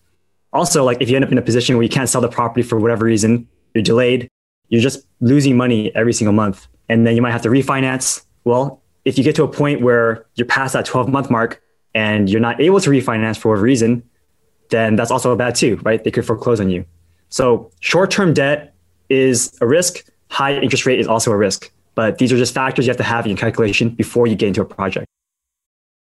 Also, 0.53 0.83
like 0.83 1.01
if 1.01 1.09
you 1.09 1.15
end 1.15 1.25
up 1.25 1.31
in 1.31 1.37
a 1.37 1.41
position 1.41 1.75
where 1.75 1.83
you 1.83 1.89
can't 1.89 2.09
sell 2.09 2.21
the 2.21 2.29
property 2.29 2.61
for 2.61 2.79
whatever 2.79 3.05
reason, 3.05 3.47
you're 3.73 3.83
delayed, 3.83 4.29
you're 4.69 4.81
just 4.81 5.05
losing 5.19 5.57
money 5.57 5.93
every 5.95 6.13
single 6.13 6.33
month. 6.33 6.67
And 6.93 7.07
then 7.07 7.15
you 7.15 7.23
might 7.23 7.31
have 7.31 7.41
to 7.41 7.49
refinance. 7.49 8.23
Well, 8.43 8.83
if 9.03 9.17
you 9.17 9.23
get 9.23 9.35
to 9.37 9.43
a 9.43 9.47
point 9.47 9.81
where 9.81 10.27
you're 10.35 10.45
past 10.45 10.73
that 10.73 10.85
12 10.85 11.09
month 11.09 11.31
mark 11.31 11.59
and 11.95 12.29
you're 12.29 12.39
not 12.39 12.61
able 12.61 12.79
to 12.81 12.89
refinance 12.91 13.35
for 13.35 13.49
whatever 13.49 13.63
reason, 13.63 14.03
then 14.69 14.95
that's 14.95 15.09
also 15.09 15.31
a 15.31 15.35
bad 15.35 15.55
too, 15.55 15.77
right? 15.77 16.03
They 16.03 16.11
could 16.11 16.23
foreclose 16.23 16.59
on 16.59 16.69
you. 16.69 16.85
So 17.29 17.71
short 17.79 18.11
term 18.11 18.31
debt 18.31 18.75
is 19.09 19.57
a 19.59 19.65
risk. 19.65 20.05
High 20.29 20.59
interest 20.59 20.85
rate 20.85 20.99
is 20.99 21.07
also 21.07 21.31
a 21.31 21.35
risk. 21.35 21.71
But 21.95 22.19
these 22.19 22.31
are 22.31 22.37
just 22.37 22.53
factors 22.53 22.85
you 22.85 22.91
have 22.91 22.97
to 22.97 23.03
have 23.03 23.25
in 23.25 23.31
your 23.31 23.39
calculation 23.39 23.89
before 23.89 24.27
you 24.27 24.35
get 24.35 24.49
into 24.49 24.61
a 24.61 24.65
project. 24.65 25.07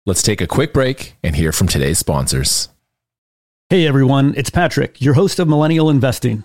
Let's 0.05 0.23
take 0.23 0.43
a 0.43 0.47
quick 0.47 0.75
break 0.75 1.17
and 1.23 1.35
hear 1.35 1.53
from 1.53 1.67
today's 1.67 1.99
sponsors. 1.99 2.69
Hey 3.71 3.87
everyone, 3.87 4.35
it's 4.37 4.51
Patrick, 4.51 5.01
your 5.01 5.15
host 5.15 5.39
of 5.39 5.49
Millennial 5.49 5.89
Investing. 5.89 6.45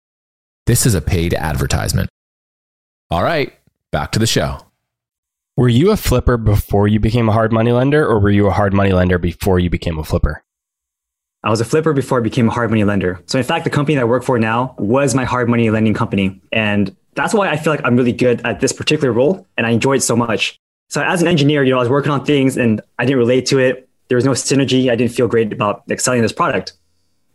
This 0.67 0.85
is 0.85 0.93
a 0.93 1.01
paid 1.01 1.33
advertisement. 1.33 2.09
All 3.09 3.23
right, 3.23 3.53
back 3.91 4.11
to 4.11 4.19
the 4.19 4.27
show. 4.27 4.59
Were 5.57 5.69
you 5.69 5.91
a 5.91 5.97
flipper 5.97 6.37
before 6.37 6.87
you 6.87 6.99
became 6.99 7.27
a 7.27 7.33
hard 7.33 7.51
money 7.51 7.71
lender, 7.71 8.07
or 8.07 8.19
were 8.19 8.29
you 8.29 8.47
a 8.47 8.51
hard 8.51 8.73
money 8.73 8.91
lender 8.91 9.17
before 9.17 9.59
you 9.59 9.69
became 9.69 9.97
a 9.97 10.03
flipper? 10.03 10.43
I 11.43 11.49
was 11.49 11.59
a 11.59 11.65
flipper 11.65 11.93
before 11.93 12.19
I 12.19 12.21
became 12.21 12.47
a 12.47 12.51
hard 12.51 12.69
money 12.69 12.83
lender. 12.83 13.21
So, 13.25 13.39
in 13.39 13.43
fact, 13.43 13.63
the 13.63 13.71
company 13.71 13.95
that 13.95 14.01
I 14.01 14.05
work 14.05 14.23
for 14.23 14.37
now 14.37 14.75
was 14.77 15.15
my 15.15 15.25
hard 15.25 15.49
money 15.49 15.69
lending 15.71 15.95
company. 15.95 16.39
And 16.51 16.95
that's 17.15 17.33
why 17.33 17.49
I 17.49 17.57
feel 17.57 17.73
like 17.73 17.83
I'm 17.83 17.97
really 17.97 18.13
good 18.13 18.41
at 18.45 18.59
this 18.59 18.71
particular 18.71 19.11
role 19.11 19.47
and 19.57 19.65
I 19.65 19.71
enjoy 19.71 19.95
it 19.95 20.03
so 20.03 20.15
much. 20.15 20.59
So, 20.89 21.01
as 21.01 21.21
an 21.21 21.27
engineer, 21.27 21.63
you 21.63 21.71
know, 21.71 21.77
I 21.77 21.81
was 21.81 21.89
working 21.89 22.11
on 22.11 22.23
things 22.23 22.57
and 22.57 22.79
I 22.99 23.05
didn't 23.05 23.17
relate 23.17 23.47
to 23.47 23.57
it. 23.57 23.89
There 24.07 24.15
was 24.15 24.25
no 24.25 24.31
synergy. 24.31 24.91
I 24.91 24.95
didn't 24.95 25.13
feel 25.13 25.27
great 25.27 25.51
about 25.51 25.83
like, 25.89 25.99
selling 25.99 26.21
this 26.21 26.31
product. 26.31 26.73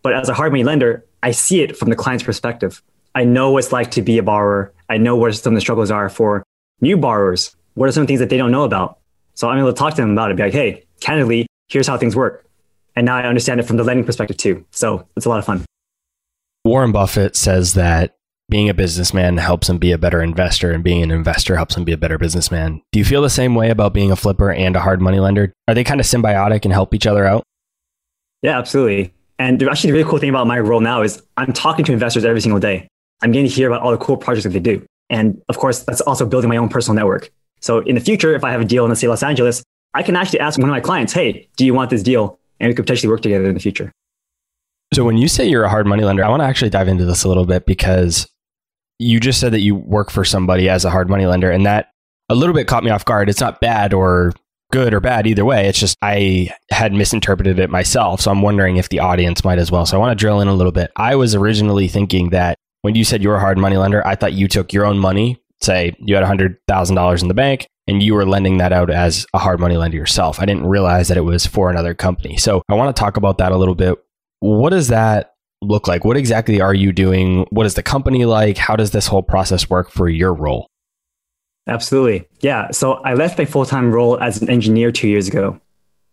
But 0.02 0.12
as 0.12 0.28
a 0.28 0.34
hard 0.34 0.52
money 0.52 0.62
lender, 0.62 1.04
I 1.22 1.32
see 1.32 1.62
it 1.62 1.76
from 1.76 1.90
the 1.90 1.96
client's 1.96 2.24
perspective. 2.24 2.82
I 3.16 3.24
know 3.24 3.50
what 3.50 3.64
it's 3.64 3.72
like 3.72 3.90
to 3.92 4.02
be 4.02 4.18
a 4.18 4.22
borrower. 4.22 4.74
I 4.90 4.98
know 4.98 5.16
what 5.16 5.34
some 5.34 5.54
of 5.54 5.56
the 5.56 5.62
struggles 5.62 5.90
are 5.90 6.10
for 6.10 6.42
new 6.82 6.98
borrowers. 6.98 7.56
What 7.72 7.88
are 7.88 7.92
some 7.92 8.06
things 8.06 8.20
that 8.20 8.28
they 8.28 8.36
don't 8.36 8.50
know 8.50 8.64
about? 8.64 8.98
So 9.32 9.48
I'm 9.48 9.58
able 9.58 9.72
to 9.72 9.74
talk 9.74 9.94
to 9.94 10.02
them 10.02 10.10
about 10.10 10.30
it, 10.30 10.36
be 10.36 10.42
like, 10.42 10.52
hey, 10.52 10.84
candidly, 11.00 11.46
here's 11.68 11.86
how 11.86 11.96
things 11.96 12.14
work. 12.14 12.46
And 12.94 13.06
now 13.06 13.16
I 13.16 13.22
understand 13.22 13.58
it 13.58 13.62
from 13.62 13.78
the 13.78 13.84
lending 13.84 14.04
perspective 14.04 14.36
too. 14.36 14.66
So 14.70 15.08
it's 15.16 15.24
a 15.24 15.30
lot 15.30 15.38
of 15.38 15.46
fun. 15.46 15.64
Warren 16.66 16.92
Buffett 16.92 17.36
says 17.36 17.72
that 17.72 18.16
being 18.50 18.68
a 18.68 18.74
businessman 18.74 19.38
helps 19.38 19.70
him 19.70 19.78
be 19.78 19.92
a 19.92 19.98
better 19.98 20.20
investor 20.20 20.70
and 20.70 20.84
being 20.84 21.02
an 21.02 21.10
investor 21.10 21.56
helps 21.56 21.74
him 21.74 21.84
be 21.84 21.92
a 21.92 21.96
better 21.96 22.18
businessman. 22.18 22.82
Do 22.92 22.98
you 22.98 23.04
feel 23.06 23.22
the 23.22 23.30
same 23.30 23.54
way 23.54 23.70
about 23.70 23.94
being 23.94 24.10
a 24.10 24.16
flipper 24.16 24.52
and 24.52 24.76
a 24.76 24.80
hard 24.80 25.00
money 25.00 25.20
lender? 25.20 25.54
Are 25.68 25.74
they 25.74 25.84
kind 25.84 26.00
of 26.00 26.06
symbiotic 26.06 26.64
and 26.64 26.72
help 26.72 26.92
each 26.92 27.06
other 27.06 27.24
out? 27.24 27.44
Yeah, 28.42 28.58
absolutely. 28.58 29.14
And 29.38 29.62
actually, 29.62 29.92
the 29.92 29.98
really 29.98 30.10
cool 30.10 30.18
thing 30.18 30.28
about 30.28 30.46
my 30.46 30.60
role 30.60 30.80
now 30.80 31.00
is 31.00 31.22
I'm 31.38 31.54
talking 31.54 31.84
to 31.86 31.92
investors 31.94 32.26
every 32.26 32.42
single 32.42 32.60
day. 32.60 32.88
I'm 33.22 33.32
getting 33.32 33.48
to 33.48 33.54
hear 33.54 33.68
about 33.68 33.82
all 33.82 33.90
the 33.90 33.98
cool 33.98 34.16
projects 34.16 34.44
that 34.44 34.50
they 34.50 34.60
do. 34.60 34.84
And 35.08 35.40
of 35.48 35.58
course, 35.58 35.84
that's 35.84 36.00
also 36.00 36.26
building 36.26 36.50
my 36.50 36.56
own 36.56 36.68
personal 36.68 36.96
network. 36.96 37.30
So 37.60 37.78
in 37.80 37.94
the 37.94 38.00
future, 38.00 38.34
if 38.34 38.44
I 38.44 38.50
have 38.50 38.60
a 38.60 38.64
deal 38.64 38.84
in, 38.84 38.90
let's 38.90 39.00
say, 39.00 39.08
Los 39.08 39.22
Angeles, 39.22 39.62
I 39.94 40.02
can 40.02 40.16
actually 40.16 40.40
ask 40.40 40.58
one 40.58 40.68
of 40.68 40.72
my 40.72 40.80
clients, 40.80 41.12
hey, 41.12 41.48
do 41.56 41.64
you 41.64 41.72
want 41.72 41.90
this 41.90 42.02
deal? 42.02 42.38
And 42.60 42.68
we 42.68 42.74
could 42.74 42.84
potentially 42.84 43.10
work 43.10 43.22
together 43.22 43.46
in 43.46 43.54
the 43.54 43.60
future. 43.60 43.92
So 44.94 45.04
when 45.04 45.16
you 45.16 45.28
say 45.28 45.48
you're 45.48 45.64
a 45.64 45.68
hard 45.68 45.86
money 45.86 46.04
lender, 46.04 46.24
I 46.24 46.28
want 46.28 46.40
to 46.40 46.46
actually 46.46 46.70
dive 46.70 46.88
into 46.88 47.04
this 47.04 47.24
a 47.24 47.28
little 47.28 47.46
bit 47.46 47.66
because 47.66 48.28
you 48.98 49.20
just 49.20 49.40
said 49.40 49.52
that 49.52 49.60
you 49.60 49.74
work 49.74 50.10
for 50.10 50.24
somebody 50.24 50.68
as 50.68 50.84
a 50.84 50.90
hard 50.90 51.10
money 51.10 51.26
lender, 51.26 51.50
and 51.50 51.66
that 51.66 51.90
a 52.28 52.34
little 52.34 52.54
bit 52.54 52.66
caught 52.66 52.84
me 52.84 52.90
off 52.90 53.04
guard. 53.04 53.28
It's 53.28 53.40
not 53.40 53.60
bad 53.60 53.92
or 53.92 54.32
good 54.72 54.94
or 54.94 55.00
bad 55.00 55.26
either 55.26 55.44
way. 55.44 55.68
It's 55.68 55.78
just 55.78 55.96
I 56.02 56.50
had 56.70 56.92
misinterpreted 56.92 57.58
it 57.58 57.70
myself. 57.70 58.20
So 58.20 58.30
I'm 58.30 58.42
wondering 58.42 58.76
if 58.76 58.88
the 58.88 59.00
audience 59.00 59.44
might 59.44 59.58
as 59.58 59.70
well. 59.70 59.86
So 59.86 59.96
I 59.96 60.00
want 60.00 60.18
to 60.18 60.20
drill 60.20 60.40
in 60.40 60.48
a 60.48 60.54
little 60.54 60.72
bit. 60.72 60.90
I 60.96 61.14
was 61.16 61.34
originally 61.34 61.88
thinking 61.88 62.30
that 62.30 62.58
when 62.82 62.94
you 62.94 63.04
said 63.04 63.22
you're 63.22 63.36
a 63.36 63.40
hard 63.40 63.58
money 63.58 63.76
lender, 63.76 64.06
I 64.06 64.14
thought 64.14 64.32
you 64.32 64.48
took 64.48 64.72
your 64.72 64.86
own 64.86 64.98
money, 64.98 65.40
say 65.60 65.96
you 65.98 66.14
had 66.14 66.24
$100,000 66.24 67.22
in 67.22 67.28
the 67.28 67.34
bank, 67.34 67.66
and 67.86 68.02
you 68.02 68.14
were 68.14 68.26
lending 68.26 68.58
that 68.58 68.72
out 68.72 68.90
as 68.90 69.26
a 69.32 69.38
hard 69.38 69.60
money 69.60 69.76
lender 69.76 69.96
yourself. 69.96 70.40
I 70.40 70.46
didn't 70.46 70.66
realize 70.66 71.08
that 71.08 71.16
it 71.16 71.22
was 71.22 71.46
for 71.46 71.70
another 71.70 71.94
company. 71.94 72.36
So 72.36 72.62
I 72.68 72.74
want 72.74 72.94
to 72.94 73.00
talk 73.00 73.16
about 73.16 73.38
that 73.38 73.52
a 73.52 73.56
little 73.56 73.74
bit. 73.74 73.96
What 74.40 74.70
does 74.70 74.88
that 74.88 75.34
look 75.62 75.88
like? 75.88 76.04
What 76.04 76.16
exactly 76.16 76.60
are 76.60 76.74
you 76.74 76.92
doing? 76.92 77.46
What 77.50 77.66
is 77.66 77.74
the 77.74 77.82
company 77.82 78.24
like? 78.24 78.58
How 78.58 78.76
does 78.76 78.90
this 78.90 79.06
whole 79.06 79.22
process 79.22 79.70
work 79.70 79.90
for 79.90 80.08
your 80.08 80.34
role? 80.34 80.68
Absolutely. 81.68 82.28
Yeah. 82.40 82.70
So 82.70 82.94
I 82.94 83.14
left 83.14 83.38
my 83.38 83.44
full 83.44 83.66
time 83.66 83.92
role 83.92 84.20
as 84.20 84.40
an 84.40 84.48
engineer 84.50 84.92
two 84.92 85.08
years 85.08 85.26
ago. 85.26 85.60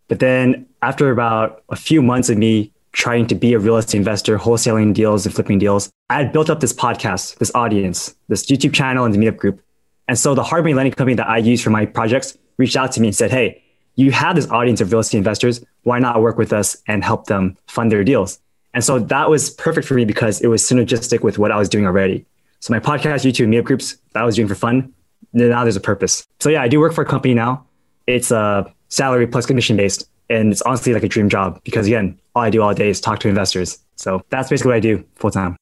But 0.08 0.20
then 0.20 0.68
after 0.82 1.12
about 1.12 1.64
a 1.70 1.76
few 1.76 2.02
months 2.02 2.30
of 2.30 2.38
me 2.38 2.72
trying 2.94 3.28
to 3.28 3.36
be 3.36 3.54
a 3.54 3.60
real 3.60 3.78
estate 3.78 3.98
investor, 3.98 4.38
wholesaling 4.38 4.94
deals 4.94 5.26
and 5.26 5.36
flipping 5.36 5.60
deals, 5.60 5.92
I 6.10 6.20
had 6.20 6.32
built 6.32 6.50
up 6.50 6.60
this 6.60 6.74
podcast, 6.74 7.38
this 7.40 7.52
audience, 7.54 8.16
this 8.30 8.46
YouTube 8.46 8.74
channel 8.74 9.04
and 9.04 9.14
the 9.14 9.18
meetup 9.18 9.38
group. 9.38 9.62
And 10.08 10.18
so 10.18 10.36
the 10.36 10.44
money 10.44 10.74
lending 10.74 10.94
company 10.94 11.16
that 11.16 11.28
I 11.28 11.38
use 11.38 11.62
for 11.62 11.70
my 11.70 11.86
projects 11.86 12.38
reached 12.58 12.76
out 12.76 12.92
to 12.94 13.02
me 13.02 13.08
and 13.08 13.16
said, 13.16 13.32
Hey, 13.32 13.64
you 13.96 14.12
have 14.12 14.36
this 14.36 14.50
audience 14.50 14.82
of 14.82 14.92
real 14.92 15.02
estate 15.02 15.18
investors. 15.18 15.64
Why 15.84 16.00
not 16.00 16.22
work 16.22 16.38
with 16.38 16.54
us 16.54 16.78
and 16.88 17.04
help 17.04 17.26
them 17.26 17.58
fund 17.68 17.92
their 17.92 18.04
deals? 18.04 18.40
And 18.74 18.84
so 18.84 19.00
that 19.00 19.30
was 19.30 19.52
perfect 19.52 19.88
for 19.88 19.94
me 19.94 20.06
because 20.06 20.42
it 20.42 20.48
was 20.48 20.64
synergistic 20.64 21.22
with 21.22 21.38
what 21.38 21.52
I 21.52 21.58
was 21.58 21.70
doing 21.70 21.86
already. 21.86 22.26
So 22.60 22.74
my 22.74 22.80
podcast, 22.80 23.26
YouTube, 23.26 23.48
meetup 23.48 23.66
groups 23.66 23.98
that 24.14 24.22
I 24.22 24.26
was 24.26 24.36
doing 24.36 24.48
for 24.48 24.56
fun, 24.56 24.94
now 25.34 25.64
there's 25.64 25.76
a 25.76 25.82
purpose. 25.82 26.26
So 26.40 26.50
yeah, 26.50 26.62
I 26.62 26.68
do 26.68 26.80
work 26.80 26.94
for 26.94 27.02
a 27.02 27.06
company 27.06 27.34
now. 27.34 27.66
It's 28.08 28.32
a 28.32 28.38
uh, 28.38 28.72
salary 28.90 29.28
plus 29.28 29.46
commission 29.46 29.78
based. 29.78 30.08
And 30.30 30.52
it's 30.52 30.62
honestly 30.62 30.94
like 30.94 31.04
a 31.04 31.08
dream 31.08 31.30
job 31.30 31.62
because 31.64 31.88
again, 31.88 32.20
all 32.36 32.44
I 32.44 32.50
do 32.50 32.62
all 32.62 32.74
day 32.74 32.90
is 32.90 33.02
talk 33.02 33.20
to 33.20 33.30
investors. 33.30 33.80
So 33.96 34.24
that's 34.30 34.50
basically 34.50 34.70
what 34.70 34.78
I 34.78 34.80
do 34.80 35.06
full 35.16 35.32
time. 35.32 35.58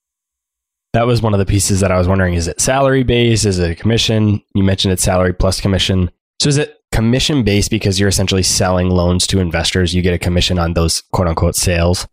That 0.93 1.08
was 1.08 1.21
one 1.21 1.34
of 1.34 1.39
the 1.39 1.45
pieces 1.45 1.80
that 1.80 1.91
I 1.91 1.97
was 1.97 2.08
wondering. 2.08 2.34
Is 2.34 2.47
it 2.47 2.60
salary 2.60 3.04
based? 3.04 3.45
Is 3.45 3.60
it 3.60 3.71
a 3.71 3.76
commission? 3.76 4.41
You 4.54 4.63
mentioned 4.63 4.91
it's 4.91 5.04
salary 5.04 5.34
plus 5.34 5.62
commission. 5.62 6.12
So 6.41 6.50
is 6.50 6.58
it 6.58 6.82
commission 6.91 7.43
based 7.43 7.71
because 7.71 8.00
you're 8.00 8.10
essentially 8.10 8.43
selling 8.43 8.89
loans 8.89 9.26
to 9.28 9.39
investors? 9.39 9.93
You 9.93 10.02
get 10.02 10.13
a 10.13 10.19
commission 10.19 10.60
on 10.60 10.74
those 10.74 11.02
quote 11.13 11.28
unquote 11.28 11.56
sales? 11.56 12.08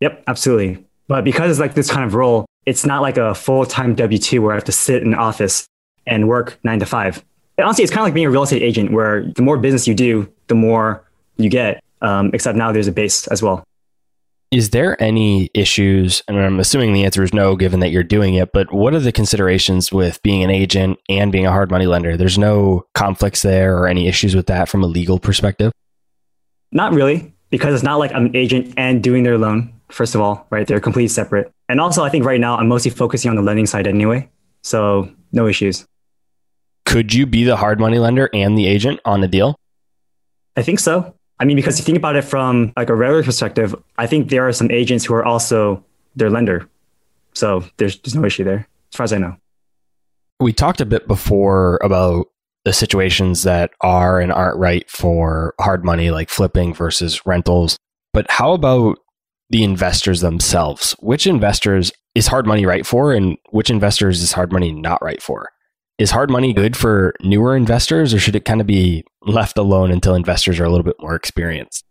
Yep, 0.00 0.24
absolutely. 0.26 0.84
But 1.08 1.24
because 1.24 1.50
it's 1.50 1.60
like 1.60 1.74
this 1.74 1.90
kind 1.90 2.04
of 2.04 2.14
role, 2.14 2.46
it's 2.66 2.86
not 2.86 3.02
like 3.02 3.18
a 3.18 3.34
full 3.34 3.66
time 3.66 3.94
W 3.94 4.18
2 4.18 4.40
where 4.40 4.52
I 4.52 4.54
have 4.54 4.64
to 4.64 4.72
sit 4.72 5.02
in 5.02 5.08
an 5.08 5.18
office 5.18 5.66
and 6.06 6.28
work 6.28 6.58
nine 6.64 6.80
to 6.80 6.86
five. 6.86 7.22
And 7.58 7.64
honestly, 7.64 7.84
it's 7.84 7.92
kind 7.92 8.00
of 8.00 8.06
like 8.06 8.14
being 8.14 8.26
a 8.26 8.30
real 8.30 8.42
estate 8.42 8.62
agent 8.62 8.92
where 8.92 9.24
the 9.36 9.42
more 9.42 9.58
business 9.58 9.86
you 9.86 9.94
do, 9.94 10.30
the 10.48 10.54
more 10.54 11.03
you 11.36 11.50
get, 11.50 11.82
um, 12.00 12.30
except 12.32 12.56
now 12.56 12.72
there's 12.72 12.88
a 12.88 12.92
base 12.92 13.26
as 13.28 13.42
well. 13.42 13.64
Is 14.50 14.70
there 14.70 15.00
any 15.02 15.50
issues? 15.52 16.22
And 16.28 16.38
I'm 16.38 16.60
assuming 16.60 16.92
the 16.92 17.04
answer 17.04 17.24
is 17.24 17.34
no, 17.34 17.56
given 17.56 17.80
that 17.80 17.90
you're 17.90 18.04
doing 18.04 18.34
it, 18.34 18.52
but 18.52 18.72
what 18.72 18.94
are 18.94 19.00
the 19.00 19.10
considerations 19.10 19.90
with 19.90 20.22
being 20.22 20.44
an 20.44 20.50
agent 20.50 21.00
and 21.08 21.32
being 21.32 21.46
a 21.46 21.50
hard 21.50 21.72
money 21.72 21.86
lender? 21.86 22.16
There's 22.16 22.38
no 22.38 22.86
conflicts 22.94 23.42
there 23.42 23.76
or 23.76 23.88
any 23.88 24.06
issues 24.06 24.36
with 24.36 24.46
that 24.46 24.68
from 24.68 24.84
a 24.84 24.86
legal 24.86 25.18
perspective? 25.18 25.72
Not 26.70 26.92
really, 26.92 27.34
because 27.50 27.74
it's 27.74 27.82
not 27.82 27.96
like 27.96 28.12
I'm 28.12 28.26
an 28.26 28.36
agent 28.36 28.74
and 28.76 29.02
doing 29.02 29.24
their 29.24 29.38
loan, 29.38 29.72
first 29.88 30.14
of 30.14 30.20
all, 30.20 30.46
right? 30.50 30.66
They're 30.66 30.78
completely 30.78 31.08
separate. 31.08 31.50
And 31.68 31.80
also, 31.80 32.04
I 32.04 32.10
think 32.10 32.24
right 32.24 32.40
now 32.40 32.56
I'm 32.56 32.68
mostly 32.68 32.92
focusing 32.92 33.30
on 33.30 33.36
the 33.36 33.42
lending 33.42 33.66
side 33.66 33.88
anyway. 33.88 34.28
So 34.62 35.10
no 35.32 35.48
issues. 35.48 35.84
Could 36.84 37.12
you 37.12 37.26
be 37.26 37.42
the 37.42 37.56
hard 37.56 37.80
money 37.80 37.98
lender 37.98 38.30
and 38.32 38.56
the 38.56 38.68
agent 38.68 39.00
on 39.04 39.24
a 39.24 39.28
deal? 39.28 39.56
I 40.56 40.62
think 40.62 40.78
so. 40.78 41.14
I 41.44 41.46
mean, 41.46 41.56
because 41.56 41.78
you 41.78 41.84
think 41.84 41.98
about 41.98 42.16
it 42.16 42.22
from 42.22 42.72
like 42.74 42.88
a 42.88 42.94
regular 42.94 43.22
perspective, 43.22 43.74
I 43.98 44.06
think 44.06 44.30
there 44.30 44.48
are 44.48 44.52
some 44.54 44.70
agents 44.70 45.04
who 45.04 45.12
are 45.12 45.26
also 45.26 45.84
their 46.16 46.30
lender. 46.30 46.66
So 47.34 47.62
there's, 47.76 47.98
there's 47.98 48.14
no 48.14 48.24
issue 48.24 48.44
there, 48.44 48.66
as 48.90 48.96
far 48.96 49.04
as 49.04 49.12
I 49.12 49.18
know. 49.18 49.36
We 50.40 50.54
talked 50.54 50.80
a 50.80 50.86
bit 50.86 51.06
before 51.06 51.78
about 51.82 52.28
the 52.64 52.72
situations 52.72 53.42
that 53.42 53.72
are 53.82 54.20
and 54.20 54.32
aren't 54.32 54.56
right 54.56 54.88
for 54.88 55.52
hard 55.60 55.84
money, 55.84 56.10
like 56.10 56.30
flipping 56.30 56.72
versus 56.72 57.26
rentals. 57.26 57.76
But 58.14 58.24
how 58.30 58.54
about 58.54 59.00
the 59.50 59.64
investors 59.64 60.22
themselves? 60.22 60.92
Which 61.00 61.26
investors 61.26 61.92
is 62.14 62.26
hard 62.26 62.46
money 62.46 62.64
right 62.64 62.86
for, 62.86 63.12
and 63.12 63.36
which 63.50 63.68
investors 63.68 64.22
is 64.22 64.32
hard 64.32 64.50
money 64.50 64.72
not 64.72 65.02
right 65.02 65.20
for? 65.20 65.50
Is 65.96 66.10
hard 66.10 66.28
money 66.28 66.52
good 66.52 66.76
for 66.76 67.14
newer 67.20 67.56
investors, 67.56 68.12
or 68.12 68.18
should 68.18 68.34
it 68.34 68.44
kind 68.44 68.60
of 68.60 68.66
be 68.66 69.04
left 69.22 69.56
alone 69.56 69.92
until 69.92 70.16
investors 70.16 70.58
are 70.58 70.64
a 70.64 70.68
little 70.68 70.82
bit 70.82 70.96
more 71.00 71.14
experienced? 71.14 71.84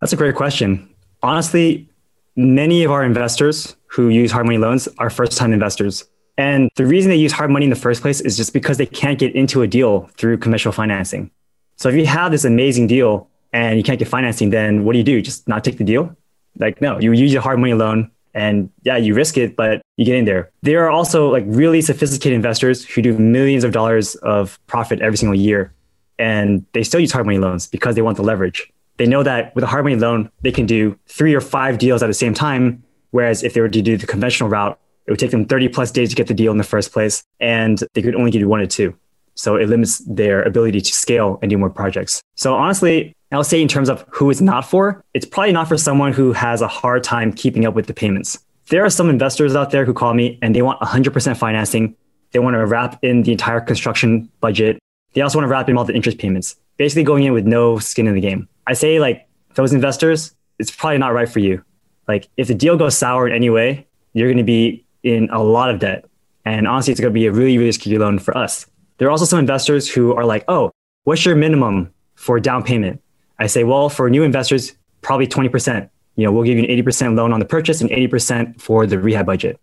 That's 0.00 0.12
a 0.12 0.16
great 0.16 0.34
question. 0.34 0.92
Honestly, 1.22 1.88
many 2.34 2.82
of 2.82 2.90
our 2.90 3.04
investors 3.04 3.76
who 3.86 4.08
use 4.08 4.32
hard 4.32 4.46
money 4.46 4.58
loans 4.58 4.88
are 4.98 5.10
first 5.10 5.38
time 5.38 5.52
investors. 5.52 6.04
And 6.36 6.68
the 6.74 6.86
reason 6.86 7.08
they 7.08 7.16
use 7.16 7.30
hard 7.30 7.50
money 7.50 7.66
in 7.66 7.70
the 7.70 7.76
first 7.76 8.02
place 8.02 8.20
is 8.20 8.36
just 8.36 8.52
because 8.52 8.78
they 8.78 8.86
can't 8.86 9.16
get 9.16 9.32
into 9.36 9.62
a 9.62 9.68
deal 9.68 10.10
through 10.16 10.38
conventional 10.38 10.72
financing. 10.72 11.30
So 11.76 11.88
if 11.88 11.94
you 11.94 12.06
have 12.06 12.32
this 12.32 12.44
amazing 12.44 12.88
deal 12.88 13.30
and 13.52 13.78
you 13.78 13.84
can't 13.84 14.00
get 14.00 14.08
financing, 14.08 14.50
then 14.50 14.84
what 14.84 14.94
do 14.94 14.98
you 14.98 15.04
do? 15.04 15.22
Just 15.22 15.46
not 15.46 15.62
take 15.62 15.78
the 15.78 15.84
deal? 15.84 16.16
Like, 16.58 16.80
no, 16.80 16.98
you 16.98 17.12
use 17.12 17.32
a 17.34 17.40
hard 17.40 17.60
money 17.60 17.74
loan 17.74 18.10
and 18.34 18.68
yeah, 18.82 18.96
you 18.96 19.14
risk 19.14 19.38
it, 19.38 19.56
but 19.56 19.80
you 19.96 20.04
get 20.04 20.16
in 20.16 20.24
there. 20.24 20.50
There 20.62 20.84
are 20.84 20.90
also 20.90 21.30
like 21.30 21.44
really 21.46 21.80
sophisticated 21.80 22.34
investors 22.34 22.84
who 22.84 23.00
do 23.00 23.16
millions 23.16 23.64
of 23.64 23.72
dollars 23.72 24.16
of 24.16 24.58
profit 24.66 25.00
every 25.00 25.16
single 25.16 25.38
year. 25.38 25.72
And 26.18 26.64
they 26.72 26.82
still 26.82 27.00
use 27.00 27.12
hard 27.12 27.26
money 27.26 27.38
loans 27.38 27.66
because 27.66 27.94
they 27.94 28.02
want 28.02 28.16
the 28.16 28.22
leverage. 28.22 28.72
They 28.96 29.06
know 29.06 29.22
that 29.22 29.54
with 29.54 29.64
a 29.64 29.66
hard 29.66 29.84
money 29.84 29.96
loan, 29.96 30.30
they 30.42 30.52
can 30.52 30.66
do 30.66 30.98
three 31.06 31.34
or 31.34 31.40
five 31.40 31.78
deals 31.78 32.02
at 32.02 32.06
the 32.08 32.14
same 32.14 32.34
time. 32.34 32.82
Whereas 33.10 33.42
if 33.42 33.54
they 33.54 33.60
were 33.60 33.68
to 33.68 33.82
do 33.82 33.96
the 33.96 34.06
conventional 34.06 34.48
route, 34.48 34.78
it 35.06 35.10
would 35.10 35.20
take 35.20 35.30
them 35.30 35.44
30 35.44 35.68
plus 35.68 35.90
days 35.90 36.10
to 36.10 36.16
get 36.16 36.26
the 36.26 36.34
deal 36.34 36.50
in 36.50 36.58
the 36.58 36.64
first 36.64 36.92
place. 36.92 37.22
And 37.40 37.82
they 37.94 38.02
could 38.02 38.14
only 38.14 38.30
do 38.30 38.48
one 38.48 38.60
or 38.60 38.66
two. 38.66 38.96
So 39.34 39.56
it 39.56 39.68
limits 39.68 39.98
their 40.06 40.42
ability 40.42 40.80
to 40.80 40.94
scale 40.94 41.38
and 41.42 41.50
do 41.50 41.58
more 41.58 41.70
projects. 41.70 42.22
So 42.36 42.54
honestly, 42.54 43.14
I'll 43.32 43.42
say 43.44 43.60
in 43.60 43.68
terms 43.68 43.88
of 43.88 44.04
who 44.10 44.30
it's 44.30 44.40
not 44.40 44.64
for, 44.64 45.02
it's 45.12 45.26
probably 45.26 45.52
not 45.52 45.68
for 45.68 45.76
someone 45.76 46.12
who 46.12 46.32
has 46.32 46.60
a 46.60 46.68
hard 46.68 47.02
time 47.02 47.32
keeping 47.32 47.66
up 47.66 47.74
with 47.74 47.86
the 47.86 47.94
payments. 47.94 48.38
There 48.68 48.84
are 48.84 48.90
some 48.90 49.10
investors 49.10 49.56
out 49.56 49.70
there 49.70 49.84
who 49.84 49.92
call 49.92 50.14
me 50.14 50.38
and 50.40 50.54
they 50.54 50.62
want 50.62 50.80
100% 50.80 51.36
financing. 51.36 51.96
They 52.30 52.38
want 52.38 52.54
to 52.54 52.64
wrap 52.64 53.02
in 53.02 53.22
the 53.22 53.32
entire 53.32 53.60
construction 53.60 54.30
budget. 54.40 54.78
They 55.12 55.20
also 55.20 55.38
want 55.38 55.44
to 55.44 55.50
wrap 55.50 55.68
in 55.68 55.76
all 55.76 55.84
the 55.84 55.94
interest 55.94 56.18
payments, 56.18 56.56
basically 56.76 57.02
going 57.02 57.24
in 57.24 57.32
with 57.32 57.46
no 57.46 57.78
skin 57.78 58.06
in 58.06 58.14
the 58.14 58.20
game. 58.20 58.48
I 58.66 58.72
say 58.72 59.00
like 59.00 59.28
those 59.54 59.72
investors, 59.72 60.34
it's 60.58 60.70
probably 60.70 60.98
not 60.98 61.12
right 61.12 61.28
for 61.28 61.40
you. 61.40 61.62
Like 62.08 62.28
if 62.36 62.48
the 62.48 62.54
deal 62.54 62.76
goes 62.76 62.96
sour 62.96 63.26
in 63.26 63.34
any 63.34 63.50
way, 63.50 63.86
you're 64.12 64.28
going 64.28 64.38
to 64.38 64.44
be 64.44 64.84
in 65.02 65.28
a 65.30 65.42
lot 65.42 65.70
of 65.70 65.80
debt. 65.80 66.04
And 66.44 66.68
honestly, 66.68 66.92
it's 66.92 67.00
going 67.00 67.12
to 67.12 67.18
be 67.18 67.26
a 67.26 67.32
really, 67.32 67.58
really 67.58 67.66
risky 67.66 67.96
loan 67.98 68.18
for 68.18 68.36
us. 68.36 68.66
There 68.98 69.08
are 69.08 69.10
also 69.10 69.24
some 69.24 69.38
investors 69.38 69.90
who 69.90 70.14
are 70.14 70.24
like, 70.24 70.44
oh, 70.48 70.70
what's 71.04 71.24
your 71.24 71.34
minimum 71.34 71.92
for 72.14 72.38
down 72.38 72.62
payment? 72.62 73.02
I 73.38 73.48
say, 73.48 73.64
well, 73.64 73.88
for 73.88 74.08
new 74.08 74.22
investors, 74.22 74.72
probably 75.02 75.26
20%. 75.26 75.90
You 76.16 76.24
know, 76.24 76.32
we'll 76.32 76.44
give 76.44 76.56
you 76.56 76.64
an 76.64 76.84
80% 76.84 77.16
loan 77.16 77.32
on 77.32 77.40
the 77.40 77.46
purchase 77.46 77.80
and 77.80 77.90
80% 77.90 78.60
for 78.60 78.86
the 78.86 78.98
rehab 78.98 79.26
budget. 79.26 79.58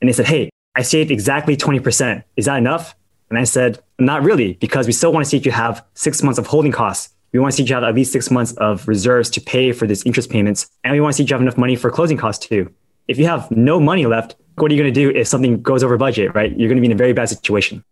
And 0.00 0.08
they 0.08 0.12
said, 0.12 0.26
hey, 0.26 0.50
I 0.74 0.82
saved 0.82 1.10
exactly 1.10 1.56
20%. 1.56 2.22
Is 2.36 2.44
that 2.44 2.56
enough? 2.56 2.94
And 3.30 3.38
I 3.38 3.44
said, 3.44 3.82
not 3.98 4.22
really, 4.22 4.54
because 4.54 4.86
we 4.86 4.92
still 4.92 5.12
want 5.12 5.24
to 5.24 5.30
see 5.30 5.36
if 5.38 5.46
you 5.46 5.52
have 5.52 5.84
six 5.94 6.22
months 6.22 6.38
of 6.38 6.46
holding 6.46 6.72
costs. 6.72 7.14
We 7.32 7.40
want 7.40 7.52
to 7.52 7.56
see 7.56 7.62
if 7.62 7.68
you 7.70 7.74
have 7.74 7.84
at 7.84 7.94
least 7.94 8.12
six 8.12 8.30
months 8.30 8.52
of 8.52 8.86
reserves 8.86 9.30
to 9.30 9.40
pay 9.40 9.72
for 9.72 9.86
these 9.86 10.04
interest 10.04 10.30
payments. 10.30 10.70
And 10.84 10.92
we 10.92 11.00
want 11.00 11.14
to 11.14 11.16
see 11.16 11.22
if 11.24 11.30
you 11.30 11.34
have 11.34 11.42
enough 11.42 11.56
money 11.56 11.74
for 11.74 11.90
closing 11.90 12.16
costs 12.16 12.46
too. 12.46 12.70
If 13.08 13.18
you 13.18 13.26
have 13.26 13.50
no 13.50 13.80
money 13.80 14.06
left, 14.06 14.36
what 14.56 14.70
are 14.70 14.74
you 14.74 14.82
going 14.82 14.92
to 14.92 15.00
do 15.00 15.18
if 15.18 15.26
something 15.26 15.60
goes 15.62 15.82
over 15.82 15.96
budget, 15.96 16.34
right? 16.34 16.50
You're 16.56 16.68
going 16.68 16.76
to 16.76 16.80
be 16.80 16.86
in 16.86 16.92
a 16.92 16.96
very 16.96 17.12
bad 17.12 17.28
situation. 17.28 17.82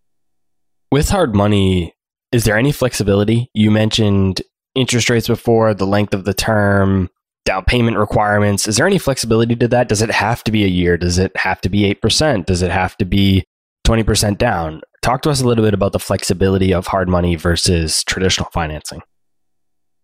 With 0.93 1.09
hard 1.09 1.35
money, 1.35 1.95
is 2.33 2.45
there 2.45 2.59
any 2.59 2.71
flexibility? 2.71 3.51
You 3.55 3.71
mentioned 3.71 4.43
interest 4.75 5.09
rates 5.09 5.27
before, 5.27 5.73
the 5.73 5.87
length 5.87 6.13
of 6.13 6.27
the 6.27 6.35
term, 6.35 7.09
down 7.47 7.65
payment 7.65 7.97
requirements. 7.97 8.69
Is 8.69 8.77
there 8.77 8.87
any 8.87 8.99
flexibility 8.99 9.57
to 9.57 9.69
that? 9.69 9.89
Does 9.89 10.03
it 10.03 10.11
have 10.11 10.45
to 10.45 10.53
be 10.53 10.65
a 10.65 10.69
year? 10.69 10.99
Does 10.99 11.17
it 11.17 11.35
have 11.35 11.63
to 11.63 11.71
be 11.71 11.95
8%? 11.95 12.45
Does 12.45 12.61
it 12.61 12.71
have 12.71 12.95
to 12.99 13.07
be 13.07 13.43
20% 13.87 14.37
down? 14.37 14.83
Talk 15.01 15.23
to 15.23 15.31
us 15.31 15.41
a 15.41 15.47
little 15.47 15.65
bit 15.65 15.73
about 15.73 15.93
the 15.93 15.99
flexibility 15.99 16.75
of 16.75 16.87
hard 16.87 17.09
money 17.09 17.37
versus 17.37 18.05
traditional 18.05 18.51
financing. 18.51 19.01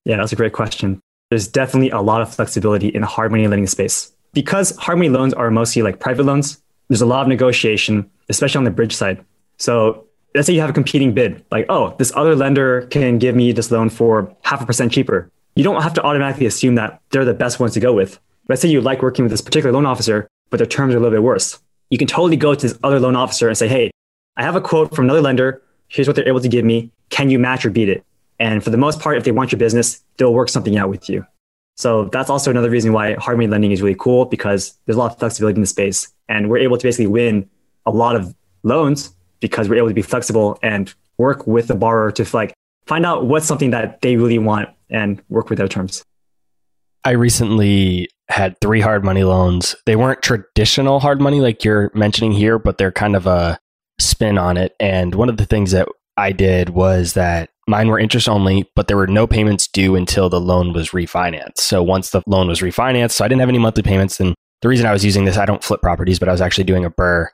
Yeah, 0.07 0.16
that's 0.16 0.33
a 0.33 0.37
great 0.37 0.55
question. 0.55 1.03
there's 1.29 1.48
definitely 1.48 1.90
a 1.90 2.01
lot 2.01 2.22
of 2.22 2.35
flexibility 2.35 2.88
in 2.88 3.03
the 3.03 3.07
hard 3.07 3.31
money 3.31 3.46
lending 3.46 3.66
space. 3.66 4.11
Because 4.33 4.74
hard 4.77 4.96
money 4.96 5.11
loans 5.11 5.35
are 5.35 5.51
mostly 5.51 5.83
like 5.83 6.01
private 6.01 6.24
loans, 6.24 6.62
there's 6.88 7.03
a 7.03 7.07
lot 7.07 7.20
of 7.20 7.29
negotiation, 7.29 8.11
especially 8.31 8.57
on 8.57 8.64
the 8.64 8.70
bridge 8.70 8.96
side. 8.96 9.22
So 9.59 10.08
let's 10.35 10.47
say 10.47 10.53
you 10.53 10.61
have 10.61 10.71
a 10.71 10.75
competing 10.75 11.14
bid, 11.14 11.45
like, 11.51 11.67
oh, 11.69 11.95
this 11.99 12.12
other 12.14 12.35
lender 12.35 12.83
can 12.88 13.19
give 13.19 13.35
me 13.35 13.53
this 13.53 13.71
loan 13.71 13.88
for 13.91 14.35
half 14.43 14.62
a 14.62 14.67
percent 14.67 14.93
cheaper. 14.93 15.31
You 15.57 15.64
don't 15.64 15.83
have 15.83 15.95
to 15.95 16.03
automatically 16.03 16.47
assume 16.47 16.77
that 16.77 17.01
they're 17.11 17.25
the 17.25 17.35
best 17.35 17.59
ones 17.59 17.75
to 17.75 17.81
go 17.81 17.93
with. 17.93 18.19
Let's 18.49 18.62
say 18.62 18.69
you 18.69 18.81
like 18.81 19.03
working 19.03 19.25
with 19.25 19.33
this 19.33 19.41
particular 19.41 19.73
loan 19.73 19.87
officer, 19.87 20.29
but 20.51 20.59
their 20.59 20.67
terms 20.67 20.95
are 20.95 20.99
a 20.99 21.01
little 21.01 21.17
bit 21.17 21.23
worse. 21.23 21.61
You 21.91 21.99
can 21.99 22.07
totally 22.07 22.37
go 22.37 22.55
to 22.55 22.61
this 22.69 22.79
other 22.83 23.01
loan 23.01 23.17
officer 23.17 23.49
and 23.49 23.59
say, 23.59 23.69
hey, 23.69 23.91
I 24.37 24.43
have 24.43 24.57
a 24.57 24.61
quote 24.61 24.95
from 24.95 25.07
another 25.07 25.21
lender. 25.21 25.62
Here's 25.88 26.07
what 26.07 26.17
they're 26.17 26.29
able 26.29 26.41
to 26.41 26.49
give 26.49 26.64
me. 26.64 26.93
Can 27.11 27.31
you 27.31 27.38
match 27.38 27.64
or 27.64 27.71
beat 27.71 27.88
it? 27.88 28.05
And 28.38 28.62
for 28.62 28.71
the 28.71 28.77
most 28.77 29.01
part, 29.01 29.17
if 29.17 29.25
they 29.25 29.33
want 29.33 29.51
your 29.51 29.59
business, 29.59 30.03
they'll 30.17 30.33
work 30.33 30.49
something 30.49 30.79
out 30.79 30.88
with 30.88 31.09
you. 31.09 31.27
So 31.77 32.05
that's 32.07 32.31
also 32.31 32.51
another 32.51 32.71
reason 32.71 32.93
why 32.93 33.14
hard 33.14 33.37
money 33.37 33.49
lending 33.49 33.73
is 33.73 33.83
really 33.83 33.97
cool 33.99 34.25
because 34.25 34.79
there's 34.85 34.97
a 34.97 34.99
lot 34.99 35.12
of 35.12 35.19
flexibility 35.19 35.57
in 35.57 35.61
the 35.61 35.67
space. 35.67 36.09
And 36.29 36.49
we're 36.49 36.59
able 36.59 36.77
to 36.77 36.83
basically 36.83 37.07
win 37.07 37.49
a 37.87 37.91
lot 37.91 38.17
of 38.17 38.35
loans 38.62 39.14
because 39.40 39.68
we're 39.68 39.77
able 39.77 39.88
to 39.88 39.94
be 39.94 40.03
flexible 40.03 40.59
and 40.62 40.94
work 41.18 41.46
with 41.46 41.68
the 41.68 41.74
borrower 41.74 42.11
to 42.12 42.37
like 42.37 42.55
find 42.87 43.05
out 43.05 43.27
what's 43.27 43.46
something 43.46 43.70
that 43.70 44.01
they 44.01 44.16
really 44.16 44.38
want 44.38 44.68
and 44.90 45.22
work 45.29 45.51
with 45.51 45.59
their 45.59 45.68
terms. 45.68 46.03
I 47.05 47.12
recently 47.12 48.09
had 48.29 48.61
three 48.61 48.81
hard 48.81 49.05
money 49.05 49.24
loans. 49.24 49.74
They 49.87 49.96
weren't 49.96 50.22
traditional 50.22 51.01
hard 51.01 51.20
money 51.20 51.40
like 51.40 51.64
you're 51.64 51.90
mentioning 51.94 52.33
here, 52.33 52.59
but 52.59 52.79
they're 52.79 52.92
kind 52.92 53.16
of 53.16 53.27
a 53.27 53.59
spin 53.98 54.38
on 54.38 54.57
it. 54.57 54.74
And 54.81 55.14
one 55.14 55.29
of 55.29 55.37
the 55.37 55.46
things 55.46 55.70
that 55.72 55.88
I 56.16 56.33
did 56.33 56.70
was 56.70 57.14
that 57.14 57.51
mine 57.66 57.88
were 57.88 57.98
interest 57.98 58.29
only, 58.29 58.68
but 58.74 58.88
there 58.88 58.96
were 58.96 59.07
no 59.07 59.27
payments 59.27 59.68
due 59.68 59.94
until 59.94 60.29
the 60.29 60.40
loan 60.40 60.72
was 60.72 60.90
refinanced. 60.90 61.59
So 61.59 61.83
once 61.83 62.11
the 62.11 62.22
loan 62.27 62.48
was 62.48 62.61
refinanced, 62.61 63.12
so 63.12 63.24
I 63.24 63.29
didn't 63.29 63.40
have 63.40 63.48
any 63.48 63.59
monthly 63.59 63.83
payments. 63.83 64.18
And 64.18 64.35
the 64.62 64.68
reason 64.68 64.87
I 64.87 64.92
was 64.92 65.05
using 65.05 65.24
this, 65.24 65.37
I 65.37 65.46
don't 65.46 65.62
flip 65.62 65.81
properties, 65.81 66.18
but 66.18 66.29
I 66.29 66.33
was 66.33 66.40
actually 66.40 66.64
doing 66.64 66.85
a 66.85 66.90
BRRRR. 66.90 67.29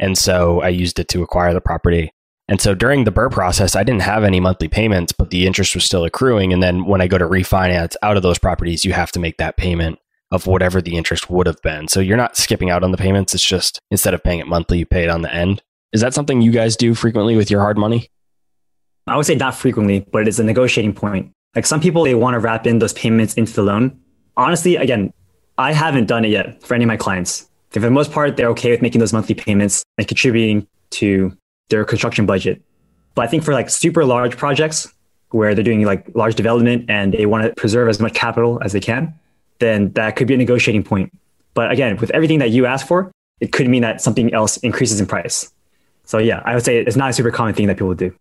And 0.00 0.16
so 0.16 0.60
I 0.60 0.68
used 0.68 0.98
it 0.98 1.08
to 1.08 1.22
acquire 1.22 1.52
the 1.52 1.60
property. 1.60 2.12
And 2.48 2.60
so 2.60 2.74
during 2.74 3.04
the 3.04 3.12
BRRRR 3.12 3.30
process, 3.30 3.76
I 3.76 3.82
didn't 3.82 4.02
have 4.02 4.24
any 4.24 4.40
monthly 4.40 4.68
payments, 4.68 5.12
but 5.12 5.30
the 5.30 5.46
interest 5.46 5.74
was 5.74 5.84
still 5.84 6.04
accruing. 6.04 6.52
And 6.52 6.62
then 6.62 6.86
when 6.86 7.00
I 7.00 7.06
go 7.06 7.18
to 7.18 7.26
refinance 7.26 7.94
out 8.02 8.16
of 8.16 8.22
those 8.22 8.38
properties, 8.38 8.84
you 8.84 8.94
have 8.94 9.12
to 9.12 9.20
make 9.20 9.36
that 9.36 9.56
payment 9.56 9.98
of 10.30 10.46
whatever 10.46 10.80
the 10.80 10.96
interest 10.96 11.28
would 11.30 11.46
have 11.46 11.60
been. 11.62 11.88
So 11.88 12.00
you're 12.00 12.16
not 12.16 12.36
skipping 12.36 12.70
out 12.70 12.82
on 12.82 12.90
the 12.90 12.96
payments. 12.96 13.34
It's 13.34 13.46
just 13.46 13.78
instead 13.90 14.14
of 14.14 14.22
paying 14.22 14.38
it 14.38 14.46
monthly, 14.46 14.78
you 14.78 14.86
pay 14.86 15.04
it 15.04 15.10
on 15.10 15.22
the 15.22 15.32
end. 15.32 15.62
Is 15.92 16.00
that 16.00 16.14
something 16.14 16.42
you 16.42 16.52
guys 16.52 16.76
do 16.76 16.94
frequently 16.94 17.36
with 17.36 17.50
your 17.50 17.60
hard 17.60 17.78
money? 17.78 18.10
I 19.06 19.16
would 19.16 19.26
say 19.26 19.34
not 19.34 19.54
frequently, 19.54 20.06
but 20.12 20.28
it's 20.28 20.38
a 20.38 20.44
negotiating 20.44 20.94
point. 20.94 21.32
Like 21.56 21.64
some 21.64 21.80
people, 21.80 22.04
they 22.04 22.14
want 22.14 22.34
to 22.34 22.40
wrap 22.40 22.66
in 22.66 22.78
those 22.78 22.92
payments 22.92 23.34
into 23.34 23.54
the 23.54 23.62
loan. 23.62 23.98
Honestly, 24.36 24.76
again, 24.76 25.12
I 25.56 25.72
haven't 25.72 26.06
done 26.06 26.24
it 26.24 26.28
yet 26.28 26.62
for 26.62 26.74
any 26.74 26.84
of 26.84 26.88
my 26.88 26.98
clients. 26.98 27.48
For 27.70 27.80
the 27.80 27.90
most 27.90 28.12
part, 28.12 28.36
they're 28.36 28.48
okay 28.50 28.70
with 28.70 28.82
making 28.82 29.00
those 29.00 29.12
monthly 29.12 29.34
payments 29.34 29.84
and 29.98 30.08
contributing 30.08 30.66
to 30.90 31.36
their 31.68 31.84
construction 31.84 32.26
budget. 32.26 32.62
But 33.14 33.22
I 33.22 33.28
think 33.28 33.42
for 33.44 33.52
like 33.52 33.68
super 33.68 34.04
large 34.04 34.36
projects 34.36 34.92
where 35.30 35.54
they're 35.54 35.64
doing 35.64 35.84
like 35.84 36.08
large 36.14 36.34
development 36.34 36.86
and 36.88 37.12
they 37.12 37.26
want 37.26 37.44
to 37.44 37.54
preserve 37.54 37.88
as 37.88 38.00
much 38.00 38.14
capital 38.14 38.58
as 38.62 38.72
they 38.72 38.80
can, 38.80 39.14
then 39.58 39.92
that 39.92 40.16
could 40.16 40.26
be 40.26 40.34
a 40.34 40.36
negotiating 40.36 40.84
point. 40.84 41.12
But 41.54 41.70
again, 41.70 41.96
with 41.96 42.10
everything 42.10 42.38
that 42.38 42.50
you 42.50 42.64
ask 42.64 42.86
for, 42.86 43.10
it 43.40 43.52
could 43.52 43.68
mean 43.68 43.82
that 43.82 44.00
something 44.00 44.32
else 44.32 44.56
increases 44.58 45.00
in 45.00 45.06
price. 45.06 45.52
So 46.04 46.18
yeah, 46.18 46.42
I 46.44 46.54
would 46.54 46.64
say 46.64 46.78
it's 46.78 46.96
not 46.96 47.10
a 47.10 47.12
super 47.12 47.30
common 47.30 47.54
thing 47.54 47.66
that 47.66 47.76
people 47.76 47.94
do. 47.94 48.14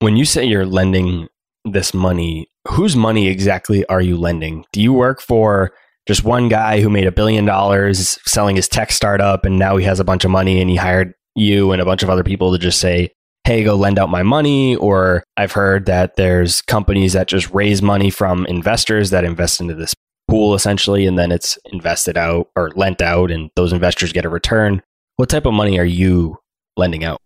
When 0.00 0.16
you 0.16 0.24
say 0.24 0.44
you're 0.44 0.66
lending 0.66 1.28
this 1.64 1.94
money, 1.94 2.48
whose 2.68 2.96
money 2.96 3.28
exactly 3.28 3.86
are 3.86 4.00
you 4.00 4.16
lending? 4.16 4.64
Do 4.72 4.82
you 4.82 4.92
work 4.92 5.20
for 5.20 5.72
just 6.06 6.24
one 6.24 6.48
guy 6.48 6.80
who 6.80 6.90
made 6.90 7.06
a 7.06 7.12
billion 7.12 7.44
dollars 7.44 8.18
selling 8.26 8.56
his 8.56 8.68
tech 8.68 8.90
startup 8.90 9.44
and 9.44 9.58
now 9.58 9.76
he 9.76 9.84
has 9.84 10.00
a 10.00 10.04
bunch 10.04 10.24
of 10.24 10.30
money 10.30 10.60
and 10.60 10.68
he 10.68 10.76
hired 10.76 11.14
you 11.34 11.72
and 11.72 11.80
a 11.80 11.84
bunch 11.84 12.02
of 12.02 12.10
other 12.10 12.24
people 12.24 12.52
to 12.52 12.58
just 12.58 12.80
say, 12.80 13.10
hey, 13.44 13.64
go 13.64 13.74
lend 13.74 13.98
out 13.98 14.08
my 14.08 14.22
money. 14.22 14.76
Or 14.76 15.24
I've 15.36 15.52
heard 15.52 15.86
that 15.86 16.16
there's 16.16 16.62
companies 16.62 17.12
that 17.12 17.28
just 17.28 17.50
raise 17.50 17.82
money 17.82 18.10
from 18.10 18.46
investors 18.46 19.10
that 19.10 19.24
invest 19.24 19.60
into 19.60 19.74
this 19.74 19.94
pool 20.28 20.54
essentially, 20.54 21.06
and 21.06 21.18
then 21.18 21.32
it's 21.32 21.58
invested 21.72 22.16
out 22.16 22.48
or 22.56 22.70
lent 22.76 23.02
out, 23.02 23.30
and 23.30 23.50
those 23.56 23.72
investors 23.72 24.12
get 24.12 24.24
a 24.24 24.28
return. 24.28 24.82
What 25.16 25.28
type 25.28 25.46
of 25.46 25.54
money 25.54 25.78
are 25.78 25.84
you 25.84 26.38
lending 26.76 27.04
out? 27.04 27.20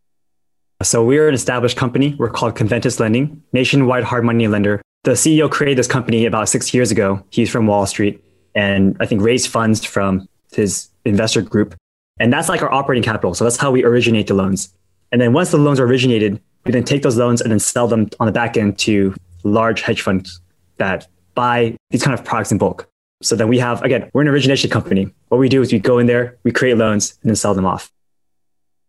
So 0.82 1.04
we're 1.04 1.28
an 1.28 1.34
established 1.34 1.76
company. 1.76 2.14
We're 2.18 2.30
called 2.30 2.54
Conventus 2.54 3.00
Lending, 3.00 3.42
nationwide 3.52 4.04
hard 4.04 4.24
money 4.24 4.48
lender. 4.48 4.82
The 5.04 5.12
CEO 5.12 5.50
created 5.50 5.78
this 5.78 5.86
company 5.86 6.26
about 6.26 6.48
six 6.48 6.74
years 6.74 6.90
ago. 6.90 7.24
He's 7.30 7.48
from 7.48 7.66
Wall 7.66 7.86
Street 7.86 8.22
and 8.56 8.96
I 8.98 9.06
think 9.06 9.22
raise 9.22 9.46
funds 9.46 9.84
from 9.84 10.28
his 10.52 10.88
investor 11.04 11.42
group 11.42 11.76
and 12.18 12.32
that's 12.32 12.48
like 12.48 12.62
our 12.62 12.72
operating 12.72 13.02
capital. 13.02 13.34
So 13.34 13.44
that's 13.44 13.56
how 13.56 13.70
we 13.70 13.84
originate 13.84 14.26
the 14.26 14.34
loans. 14.34 14.74
And 15.12 15.20
then 15.20 15.32
once 15.32 15.50
the 15.50 15.58
loans 15.58 15.78
are 15.78 15.84
originated, 15.84 16.40
we 16.64 16.72
then 16.72 16.84
take 16.84 17.02
those 17.02 17.16
loans 17.16 17.40
and 17.40 17.50
then 17.50 17.58
sell 17.58 17.86
them 17.86 18.08
on 18.18 18.26
the 18.26 18.32
back 18.32 18.56
end 18.56 18.78
to 18.80 19.14
large 19.44 19.82
hedge 19.82 20.00
funds 20.00 20.40
that 20.78 21.06
buy 21.34 21.76
these 21.90 22.02
kind 22.02 22.18
of 22.18 22.24
products 22.24 22.50
in 22.50 22.58
bulk. 22.58 22.88
So 23.22 23.36
then 23.36 23.48
we 23.48 23.58
have, 23.58 23.82
again, 23.82 24.10
we're 24.12 24.22
an 24.22 24.28
origination 24.28 24.70
company. 24.70 25.12
What 25.28 25.38
we 25.38 25.48
do 25.48 25.62
is 25.62 25.72
we 25.72 25.78
go 25.78 25.98
in 25.98 26.06
there, 26.06 26.36
we 26.42 26.52
create 26.52 26.76
loans 26.76 27.16
and 27.22 27.30
then 27.30 27.36
sell 27.36 27.54
them 27.54 27.66
off. 27.66 27.90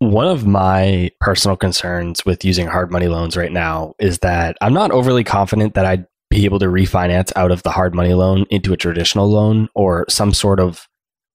One 0.00 0.26
of 0.26 0.46
my 0.46 1.10
personal 1.20 1.56
concerns 1.56 2.24
with 2.24 2.44
using 2.44 2.66
hard 2.66 2.90
money 2.90 3.08
loans 3.08 3.36
right 3.36 3.50
now 3.50 3.94
is 3.98 4.20
that 4.20 4.56
I'm 4.60 4.74
not 4.74 4.90
overly 4.90 5.24
confident 5.24 5.74
that 5.74 5.86
I'd 5.86 6.06
be 6.30 6.44
able 6.44 6.58
to 6.58 6.66
refinance 6.66 7.32
out 7.36 7.50
of 7.50 7.62
the 7.62 7.70
hard 7.70 7.94
money 7.94 8.14
loan 8.14 8.44
into 8.50 8.72
a 8.72 8.76
traditional 8.76 9.30
loan 9.30 9.68
or 9.74 10.04
some 10.08 10.34
sort 10.34 10.60
of 10.60 10.86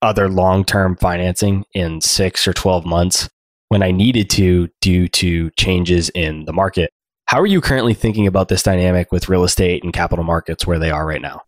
other 0.01 0.29
long 0.29 0.63
term 0.63 0.95
financing 0.95 1.65
in 1.73 2.01
six 2.01 2.47
or 2.47 2.53
12 2.53 2.85
months 2.85 3.29
when 3.69 3.81
I 3.81 3.91
needed 3.91 4.29
to 4.31 4.69
due 4.81 5.07
to 5.09 5.49
changes 5.51 6.09
in 6.09 6.45
the 6.45 6.53
market. 6.53 6.91
How 7.25 7.39
are 7.39 7.47
you 7.47 7.61
currently 7.61 7.93
thinking 7.93 8.27
about 8.27 8.49
this 8.49 8.61
dynamic 8.61 9.11
with 9.11 9.29
real 9.29 9.43
estate 9.43 9.83
and 9.83 9.93
capital 9.93 10.23
markets 10.23 10.67
where 10.67 10.77
they 10.77 10.91
are 10.91 11.05
right 11.07 11.21
now? 11.21 11.41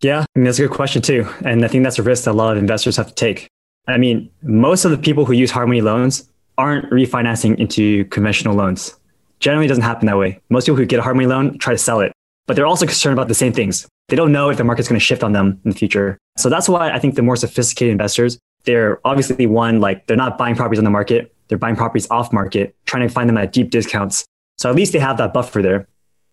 Yeah, 0.00 0.20
I 0.20 0.38
mean, 0.38 0.46
that's 0.46 0.58
a 0.58 0.62
good 0.62 0.74
question 0.74 1.02
too. 1.02 1.28
And 1.44 1.64
I 1.64 1.68
think 1.68 1.84
that's 1.84 1.98
a 1.98 2.02
risk 2.02 2.24
that 2.24 2.30
a 2.30 2.32
lot 2.32 2.56
of 2.56 2.58
investors 2.58 2.96
have 2.96 3.08
to 3.08 3.14
take. 3.14 3.48
I 3.86 3.98
mean, 3.98 4.30
most 4.42 4.84
of 4.84 4.90
the 4.90 4.98
people 4.98 5.26
who 5.26 5.34
use 5.34 5.50
hard 5.50 5.68
money 5.68 5.82
loans 5.82 6.28
aren't 6.56 6.90
refinancing 6.90 7.58
into 7.58 8.06
conventional 8.06 8.54
loans. 8.54 8.96
Generally, 9.40 9.68
doesn't 9.68 9.84
happen 9.84 10.06
that 10.06 10.18
way. 10.18 10.40
Most 10.50 10.66
people 10.66 10.76
who 10.76 10.86
get 10.86 10.98
a 10.98 11.02
hard 11.02 11.16
money 11.16 11.26
loan 11.26 11.58
try 11.58 11.72
to 11.72 11.78
sell 11.78 12.00
it, 12.00 12.12
but 12.50 12.56
they're 12.56 12.66
also 12.66 12.84
concerned 12.84 13.12
about 13.12 13.28
the 13.28 13.34
same 13.34 13.52
things. 13.52 13.86
They 14.08 14.16
don't 14.16 14.32
know 14.32 14.50
if 14.50 14.56
the 14.56 14.64
market's 14.64 14.88
going 14.88 14.98
to 14.98 15.04
shift 15.04 15.22
on 15.22 15.34
them 15.34 15.60
in 15.64 15.70
the 15.70 15.76
future. 15.76 16.18
So 16.36 16.48
that's 16.48 16.68
why 16.68 16.90
I 16.90 16.98
think 16.98 17.14
the 17.14 17.22
more 17.22 17.36
sophisticated 17.36 17.92
investors, 17.92 18.40
they're 18.64 19.00
obviously 19.06 19.46
one, 19.46 19.80
like 19.80 20.08
they're 20.08 20.16
not 20.16 20.36
buying 20.36 20.56
properties 20.56 20.80
on 20.80 20.84
the 20.84 20.90
market. 20.90 21.32
They're 21.46 21.58
buying 21.58 21.76
properties 21.76 22.10
off 22.10 22.32
market, 22.32 22.74
trying 22.86 23.06
to 23.06 23.14
find 23.14 23.28
them 23.28 23.38
at 23.38 23.52
deep 23.52 23.70
discounts. 23.70 24.24
So 24.58 24.68
at 24.68 24.74
least 24.74 24.92
they 24.92 24.98
have 24.98 25.16
that 25.18 25.32
buffer 25.32 25.62
there. 25.62 25.86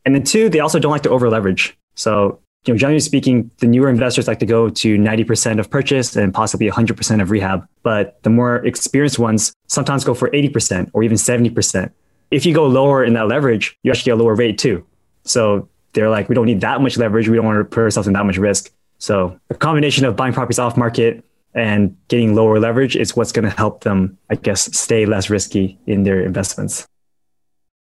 And 0.05 0.15
then 0.15 0.23
two, 0.23 0.49
they 0.49 0.59
also 0.59 0.79
don't 0.79 0.89
like 0.89 1.03
to 1.03 1.11
over 1.11 1.29
leverage. 1.29 1.77
So, 1.93 2.39
you 2.65 2.73
know, 2.73 2.79
generally 2.79 2.99
speaking, 2.99 3.51
the 3.59 3.67
newer 3.67 3.87
investors 3.87 4.27
like 4.27 4.39
to 4.39 4.47
go 4.47 4.69
to 4.69 4.97
90% 4.97 5.59
of 5.59 5.69
purchase 5.69 6.15
and 6.15 6.33
possibly 6.33 6.67
100% 6.67 7.21
of 7.21 7.29
rehab. 7.29 7.67
But 7.83 8.23
the 8.23 8.31
more 8.31 8.65
experienced 8.65 9.19
ones 9.19 9.53
sometimes 9.67 10.03
go 10.03 10.15
for 10.15 10.31
80% 10.31 10.89
or 10.93 11.03
even 11.03 11.15
70%. 11.15 11.91
If 12.31 12.43
you 12.43 12.55
go 12.55 12.65
lower 12.65 13.03
in 13.03 13.13
that 13.13 13.27
leverage, 13.27 13.77
you 13.83 13.91
actually 13.91 14.09
get 14.09 14.19
a 14.19 14.23
lower 14.23 14.33
rate 14.33 14.57
too. 14.57 14.83
So 15.23 15.69
they're 15.97 16.11
like, 16.11 16.29
we 16.29 16.35
don't 16.35 16.45
need 16.45 16.61
that 16.61 16.79
much 16.79 16.95
leverage. 16.95 17.27
We 17.27 17.37
don't 17.37 17.45
want 17.45 17.57
to 17.57 17.63
put 17.63 17.81
ourselves 17.81 18.07
in 18.07 18.13
that 18.13 18.23
much 18.23 18.37
risk. 18.37 18.71
So 18.99 19.39
a 19.49 19.55
combination 19.55 20.05
of 20.05 20.15
buying 20.15 20.31
properties 20.31 20.59
off 20.59 20.77
market 20.77 21.25
and 21.55 21.97
getting 22.07 22.35
lower 22.35 22.59
leverage 22.59 22.95
is 22.95 23.15
what's 23.15 23.31
going 23.31 23.49
to 23.49 23.55
help 23.55 23.83
them, 23.83 24.15
I 24.29 24.35
guess, 24.35 24.77
stay 24.77 25.07
less 25.07 25.31
risky 25.31 25.79
in 25.87 26.03
their 26.03 26.21
investments. 26.21 26.87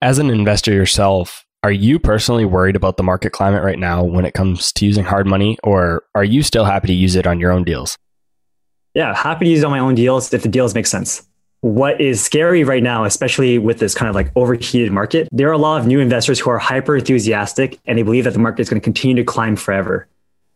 As 0.03 0.19
an 0.19 0.29
investor 0.29 0.73
yourself, 0.73 1.47
are 1.63 1.73
you 1.73 1.99
personally 1.99 2.45
worried 2.45 2.77
about 2.77 2.99
the 2.99 3.03
market 3.03 3.31
climate 3.31 3.63
right 3.63 3.79
now 3.79 4.05
when 4.05 4.27
it 4.27 4.35
comes 4.35 4.73
to 4.73 4.85
using 4.85 5.05
hard 5.05 5.27
money, 5.27 5.57
or 5.65 6.03
are 6.15 6.25
you 6.25 6.43
still 6.43 6.67
happy 6.67 6.89
to 6.89 6.93
use 6.93 7.17
it 7.17 7.27
on 7.27 7.41
your 7.41 7.51
own 7.51 7.65
deals? 7.65 7.97
Yeah, 8.93 9.15
happy 9.15 9.47
to 9.47 9.51
use 9.51 9.61
it 9.61 9.65
on 9.65 9.71
my 9.71 9.79
own 9.79 9.95
deals 9.95 10.35
if 10.35 10.43
the 10.43 10.51
deals 10.51 10.75
make 10.75 10.87
sense 10.87 11.27
what 11.63 12.01
is 12.01 12.21
scary 12.21 12.65
right 12.65 12.83
now, 12.83 13.05
especially 13.05 13.57
with 13.57 13.79
this 13.79 13.95
kind 13.95 14.09
of 14.09 14.17
like 14.17 14.33
overheated 14.35 14.91
market, 14.93 15.29
there 15.31 15.49
are 15.49 15.53
a 15.53 15.59
lot 15.59 15.81
of 15.81 15.87
new 15.87 16.01
investors 16.01 16.41
who 16.41 16.51
are 16.51 16.59
hyper 16.59 16.97
enthusiastic 16.97 17.79
and 17.87 17.97
they 17.97 18.03
believe 18.03 18.25
that 18.25 18.33
the 18.33 18.41
market 18.41 18.63
is 18.63 18.69
going 18.69 18.81
to 18.81 18.85
continue 18.85 19.15
to 19.17 19.25
climb 19.25 19.55
forever. 19.55 20.09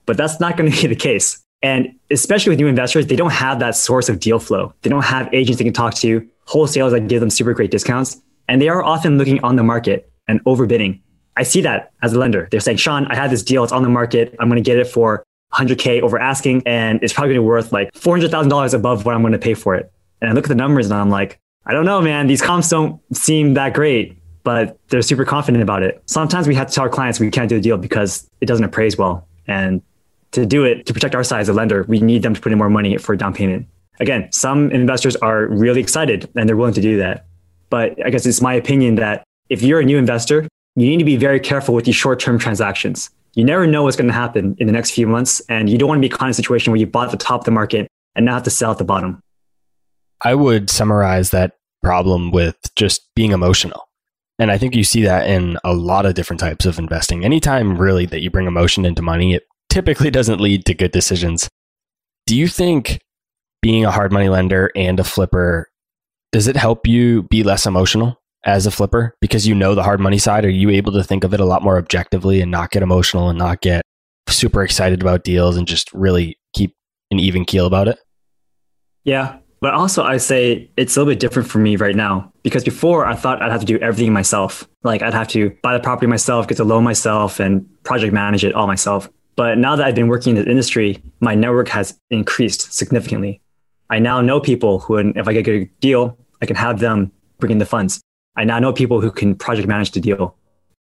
But 0.04 0.16
that's 0.16 0.40
not 0.40 0.56
going 0.56 0.70
to 0.72 0.82
be 0.82 0.88
the 0.88 0.96
case. 0.96 1.42
And 1.62 1.94
especially 2.10 2.50
with 2.50 2.58
new 2.58 2.66
investors, 2.66 3.06
they 3.06 3.16
don't 3.16 3.32
have 3.32 3.60
that 3.60 3.76
source 3.76 4.08
of 4.08 4.18
deal 4.18 4.40
flow. 4.40 4.74
They 4.82 4.90
don't 4.90 5.04
have 5.04 5.32
agents 5.32 5.58
they 5.58 5.64
can 5.64 5.72
talk 5.72 5.94
to, 5.94 6.28
wholesalers 6.44 6.92
that 6.92 7.08
give 7.08 7.20
them 7.20 7.30
super 7.30 7.54
great 7.54 7.70
discounts. 7.70 8.20
And 8.48 8.60
they 8.60 8.68
are 8.68 8.82
often 8.82 9.16
looking 9.16 9.42
on 9.44 9.54
the 9.54 9.62
market 9.62 10.10
and 10.26 10.42
overbidding. 10.44 11.00
I 11.36 11.44
see 11.44 11.60
that 11.62 11.92
as 12.02 12.14
a 12.14 12.18
lender. 12.18 12.48
They're 12.50 12.60
saying, 12.60 12.78
Sean, 12.78 13.06
I 13.06 13.14
have 13.14 13.30
this 13.30 13.44
deal. 13.44 13.62
It's 13.62 13.72
on 13.72 13.84
the 13.84 13.88
market. 13.88 14.34
I'm 14.40 14.48
going 14.48 14.62
to 14.62 14.68
get 14.68 14.78
it 14.78 14.88
for 14.88 15.24
100K 15.54 16.02
over 16.02 16.18
asking, 16.18 16.62
and 16.66 16.98
it's 17.02 17.12
probably 17.12 17.34
going 17.34 17.42
to 17.42 17.42
be 17.42 17.46
worth 17.46 17.72
like 17.72 17.92
$400,000 17.92 18.74
above 18.74 19.04
what 19.04 19.14
I'm 19.14 19.20
going 19.20 19.32
to 19.32 19.38
pay 19.38 19.54
for 19.54 19.74
it. 19.74 19.92
And 20.20 20.30
I 20.30 20.32
look 20.32 20.44
at 20.44 20.48
the 20.48 20.54
numbers 20.54 20.86
and 20.86 20.94
I'm 20.94 21.10
like, 21.10 21.38
I 21.66 21.72
don't 21.72 21.84
know, 21.84 22.00
man. 22.00 22.26
These 22.26 22.42
comps 22.42 22.68
don't 22.68 23.00
seem 23.14 23.54
that 23.54 23.74
great, 23.74 24.16
but 24.44 24.78
they're 24.88 25.02
super 25.02 25.24
confident 25.24 25.62
about 25.62 25.82
it. 25.82 26.02
Sometimes 26.06 26.46
we 26.46 26.54
have 26.54 26.68
to 26.68 26.72
tell 26.72 26.84
our 26.84 26.90
clients 26.90 27.18
we 27.18 27.30
can't 27.30 27.48
do 27.48 27.56
the 27.56 27.60
deal 27.60 27.76
because 27.76 28.28
it 28.40 28.46
doesn't 28.46 28.64
appraise 28.64 28.96
well. 28.96 29.26
And 29.46 29.82
to 30.32 30.46
do 30.46 30.64
it, 30.64 30.86
to 30.86 30.92
protect 30.92 31.14
our 31.14 31.24
side 31.24 31.40
as 31.40 31.48
a 31.48 31.52
lender, 31.52 31.84
we 31.88 31.98
need 32.00 32.22
them 32.22 32.34
to 32.34 32.40
put 32.40 32.52
in 32.52 32.58
more 32.58 32.70
money 32.70 32.96
for 32.98 33.16
down 33.16 33.34
payment. 33.34 33.66
Again, 33.98 34.30
some 34.30 34.70
investors 34.70 35.16
are 35.16 35.46
really 35.46 35.80
excited 35.80 36.28
and 36.36 36.48
they're 36.48 36.56
willing 36.56 36.74
to 36.74 36.80
do 36.80 36.98
that. 36.98 37.26
But 37.70 38.04
I 38.04 38.10
guess 38.10 38.26
it's 38.26 38.40
my 38.40 38.54
opinion 38.54 38.96
that 38.96 39.24
if 39.48 39.62
you're 39.62 39.80
a 39.80 39.84
new 39.84 39.98
investor, 39.98 40.46
you 40.76 40.86
need 40.86 40.98
to 40.98 41.04
be 41.04 41.16
very 41.16 41.40
careful 41.40 41.74
with 41.74 41.84
these 41.84 41.96
short 41.96 42.20
term 42.20 42.38
transactions. 42.38 43.10
You 43.34 43.44
never 43.44 43.66
know 43.66 43.82
what's 43.82 43.96
going 43.96 44.08
to 44.08 44.14
happen 44.14 44.56
in 44.58 44.66
the 44.66 44.72
next 44.72 44.92
few 44.92 45.06
months. 45.06 45.40
And 45.48 45.68
you 45.68 45.78
don't 45.78 45.88
want 45.88 46.02
to 46.02 46.08
be 46.08 46.08
caught 46.08 46.26
in 46.26 46.30
a 46.30 46.34
situation 46.34 46.70
where 46.70 46.78
you 46.78 46.86
bought 46.86 47.06
at 47.06 47.18
the 47.18 47.24
top 47.24 47.40
of 47.40 47.44
the 47.44 47.50
market 47.50 47.88
and 48.14 48.26
now 48.26 48.34
have 48.34 48.42
to 48.44 48.50
sell 48.50 48.70
at 48.70 48.78
the 48.78 48.84
bottom. 48.84 49.20
I 50.26 50.34
would 50.34 50.70
summarize 50.70 51.30
that 51.30 51.52
problem 51.84 52.32
with 52.32 52.56
just 52.74 53.02
being 53.14 53.30
emotional. 53.30 53.88
And 54.40 54.50
I 54.50 54.58
think 54.58 54.74
you 54.74 54.82
see 54.82 55.04
that 55.04 55.28
in 55.28 55.56
a 55.62 55.72
lot 55.72 56.04
of 56.04 56.14
different 56.14 56.40
types 56.40 56.66
of 56.66 56.80
investing. 56.80 57.24
Anytime 57.24 57.78
really 57.78 58.06
that 58.06 58.22
you 58.22 58.28
bring 58.28 58.48
emotion 58.48 58.84
into 58.84 59.02
money, 59.02 59.34
it 59.34 59.44
typically 59.70 60.10
doesn't 60.18 60.40
lead 60.40 60.64
to 60.64 60.74
good 60.74 60.90
decisions. 60.90 61.48
Do 62.26 62.36
you 62.36 62.48
think 62.48 62.98
being 63.62 63.84
a 63.84 63.92
hard 63.92 64.10
money 64.10 64.28
lender 64.28 64.72
and 64.74 64.98
a 64.98 65.04
flipper, 65.04 65.70
does 66.32 66.48
it 66.48 66.56
help 66.56 66.88
you 66.88 67.22
be 67.22 67.44
less 67.44 67.64
emotional 67.64 68.20
as 68.44 68.66
a 68.66 68.72
flipper 68.72 69.14
because 69.20 69.46
you 69.46 69.54
know 69.54 69.76
the 69.76 69.84
hard 69.84 70.00
money 70.00 70.18
side? 70.18 70.44
Are 70.44 70.50
you 70.50 70.70
able 70.70 70.90
to 70.94 71.04
think 71.04 71.22
of 71.22 71.34
it 71.34 71.40
a 71.40 71.44
lot 71.44 71.62
more 71.62 71.78
objectively 71.78 72.40
and 72.40 72.50
not 72.50 72.72
get 72.72 72.82
emotional 72.82 73.28
and 73.28 73.38
not 73.38 73.60
get 73.60 73.82
super 74.28 74.64
excited 74.64 75.02
about 75.02 75.22
deals 75.22 75.56
and 75.56 75.68
just 75.68 75.92
really 75.92 76.36
keep 76.52 76.74
an 77.12 77.20
even 77.20 77.44
keel 77.44 77.66
about 77.66 77.86
it? 77.86 78.00
Yeah. 79.04 79.38
But 79.66 79.74
also, 79.74 80.04
I 80.04 80.18
say 80.18 80.70
it's 80.76 80.96
a 80.96 81.00
little 81.00 81.10
bit 81.10 81.18
different 81.18 81.48
for 81.48 81.58
me 81.58 81.74
right 81.74 81.96
now 81.96 82.32
because 82.44 82.62
before 82.62 83.04
I 83.04 83.16
thought 83.16 83.42
I'd 83.42 83.50
have 83.50 83.62
to 83.62 83.66
do 83.66 83.78
everything 83.78 84.12
myself. 84.12 84.62
Like 84.84 85.02
I'd 85.02 85.12
have 85.12 85.26
to 85.30 85.50
buy 85.60 85.76
the 85.76 85.82
property 85.82 86.06
myself, 86.06 86.46
get 86.46 86.58
the 86.58 86.64
loan 86.64 86.84
myself, 86.84 87.40
and 87.40 87.66
project 87.82 88.12
manage 88.12 88.44
it 88.44 88.54
all 88.54 88.68
myself. 88.68 89.10
But 89.34 89.58
now 89.58 89.74
that 89.74 89.84
I've 89.84 89.96
been 89.96 90.06
working 90.06 90.36
in 90.36 90.44
the 90.44 90.48
industry, 90.48 91.02
my 91.18 91.34
network 91.34 91.66
has 91.70 91.98
increased 92.10 92.74
significantly. 92.74 93.40
I 93.90 93.98
now 93.98 94.20
know 94.20 94.38
people 94.38 94.78
who, 94.78 94.98
if 94.98 95.26
I 95.26 95.32
get 95.32 95.40
a 95.40 95.42
good 95.42 95.80
deal, 95.80 96.16
I 96.40 96.46
can 96.46 96.54
have 96.54 96.78
them 96.78 97.10
bring 97.40 97.50
in 97.50 97.58
the 97.58 97.66
funds. 97.66 98.00
I 98.36 98.44
now 98.44 98.60
know 98.60 98.72
people 98.72 99.00
who 99.00 99.10
can 99.10 99.34
project 99.34 99.66
manage 99.66 99.90
the 99.90 100.00
deal. 100.00 100.36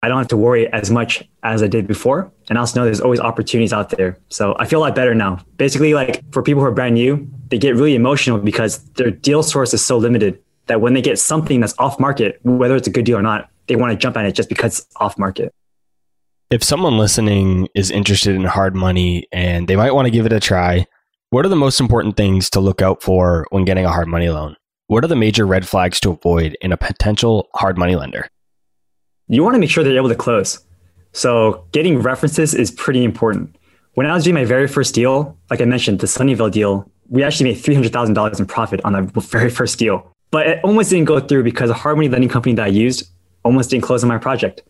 I 0.03 0.09
don't 0.09 0.19
have 0.19 0.29
to 0.29 0.37
worry 0.37 0.73
as 0.73 0.91
much 0.91 1.23
as 1.43 1.63
I 1.63 1.67
did 1.67 1.87
before. 1.87 2.33
And 2.49 2.57
I 2.57 2.61
also 2.61 2.81
know 2.81 2.85
there's 2.85 3.01
always 3.01 3.21
opportunities 3.21 3.73
out 3.73 3.91
there. 3.91 4.19
So 4.31 4.57
I 4.59 4.65
feel 4.65 4.81
a 4.81 4.85
lot 4.85 4.95
better 4.95 5.15
now. 5.15 5.45
Basically, 5.57 5.93
like 5.93 6.23
for 6.33 6.43
people 6.43 6.63
who 6.63 6.69
are 6.69 6.73
brand 6.73 6.95
new, 6.95 7.29
they 7.49 7.59
get 7.59 7.75
really 7.75 7.95
emotional 7.95 8.39
because 8.39 8.79
their 8.93 9.11
deal 9.11 9.43
source 9.43 9.75
is 9.75 9.85
so 9.85 9.99
limited 9.99 10.43
that 10.67 10.81
when 10.81 10.95
they 10.95 11.03
get 11.03 11.19
something 11.19 11.61
that's 11.61 11.75
off 11.79 12.01
market, 12.01 12.39
whether 12.45 12.77
it's 12.77 12.89
a 12.89 12.91
good 12.91 13.05
deal 13.05 13.19
or 13.19 13.23
not, 13.23 13.51
they 13.67 13.77
want 13.77 13.93
to 13.93 13.97
jump 13.97 14.17
at 14.17 14.25
it 14.25 14.35
just 14.35 14.49
because 14.49 14.79
it's 14.81 14.89
off 14.97 15.19
market. 15.19 15.53
If 16.51 16.65
someone 16.65 16.97
listening 16.97 17.69
is 17.75 17.91
interested 17.91 18.35
in 18.35 18.45
hard 18.45 18.75
money 18.75 19.27
and 19.33 19.69
they 19.69 19.77
might 19.77 19.93
want 19.93 20.07
to 20.07 20.11
give 20.11 20.27
it 20.27 20.33
a 20.33 20.41
try, 20.41 20.87
what 21.29 21.45
are 21.45 21.49
the 21.49 21.57
most 21.57 21.79
important 21.79 22.17
things 22.17 22.51
to 22.51 22.61
look 22.61 22.83
out 22.83 23.03
for 23.03 23.47
when 23.51 23.65
getting 23.65 23.85
a 23.85 23.93
hard 23.93 24.09
money 24.09 24.31
loan? 24.31 24.57
What 24.89 25.05
are 25.05 25.09
the 25.09 25.15
major 25.15 25.47
red 25.47 25.69
flags 25.69 26.01
to 26.01 26.11
avoid 26.11 26.57
in 26.61 26.73
a 26.73 26.77
potential 26.77 27.49
hard 27.55 27.79
money 27.79 27.95
lender? 27.95 28.29
You 29.33 29.45
want 29.45 29.55
to 29.55 29.61
make 29.61 29.71
sure 29.71 29.85
they're 29.85 29.97
able 29.97 30.09
to 30.09 30.17
close. 30.17 30.59
So 31.13 31.65
getting 31.71 32.01
references 32.01 32.53
is 32.53 32.73
pretty 32.73 33.05
important. 33.05 33.55
When 33.95 34.05
I 34.05 34.13
was 34.13 34.25
doing 34.25 34.35
my 34.35 34.45
very 34.45 34.67
first 34.67 34.93
deal, 34.93 35.39
like 35.51 35.61
I 35.61 35.67
mentioned, 35.67 36.01
the 36.01 36.09
Sunnyvale 36.09 36.51
deal, 36.51 36.91
we 37.09 37.23
actually 37.23 37.53
made 37.53 37.63
$300,000 37.63 38.41
in 38.41 38.47
profit 38.47 38.81
on 38.85 38.93
the 38.93 39.21
very 39.21 39.49
first 39.49 39.79
deal. 39.79 40.11
But 40.33 40.49
it 40.49 40.65
almost 40.65 40.91
didn't 40.91 41.05
go 41.05 41.21
through 41.21 41.45
because 41.45 41.69
the 41.69 41.75
hard 41.75 41.97
money 41.97 42.09
lending 42.09 42.29
company 42.29 42.57
that 42.57 42.65
I 42.65 42.69
used 42.69 43.09
almost 43.45 43.71
didn't 43.71 43.85
close 43.85 44.03
on 44.03 44.09
my 44.09 44.19
project. 44.19 44.63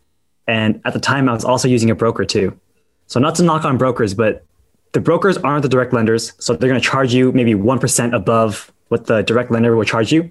And 0.46 0.82
at 0.84 0.92
the 0.92 1.00
time, 1.00 1.26
I 1.30 1.32
was 1.32 1.44
also 1.44 1.66
using 1.66 1.88
a 1.88 1.94
broker 1.94 2.26
too. 2.26 2.58
So, 3.06 3.18
not 3.18 3.36
to 3.36 3.42
knock 3.42 3.64
on 3.64 3.78
brokers, 3.78 4.12
but 4.12 4.44
the 4.92 5.00
brokers 5.00 5.38
aren't 5.38 5.62
the 5.62 5.68
direct 5.70 5.94
lenders. 5.94 6.34
So, 6.38 6.54
they're 6.54 6.68
going 6.68 6.80
to 6.80 6.86
charge 6.86 7.14
you 7.14 7.32
maybe 7.32 7.54
1% 7.54 8.14
above 8.14 8.72
what 8.88 9.06
the 9.06 9.22
direct 9.22 9.50
lender 9.50 9.74
will 9.74 9.84
charge 9.84 10.12
you. 10.12 10.30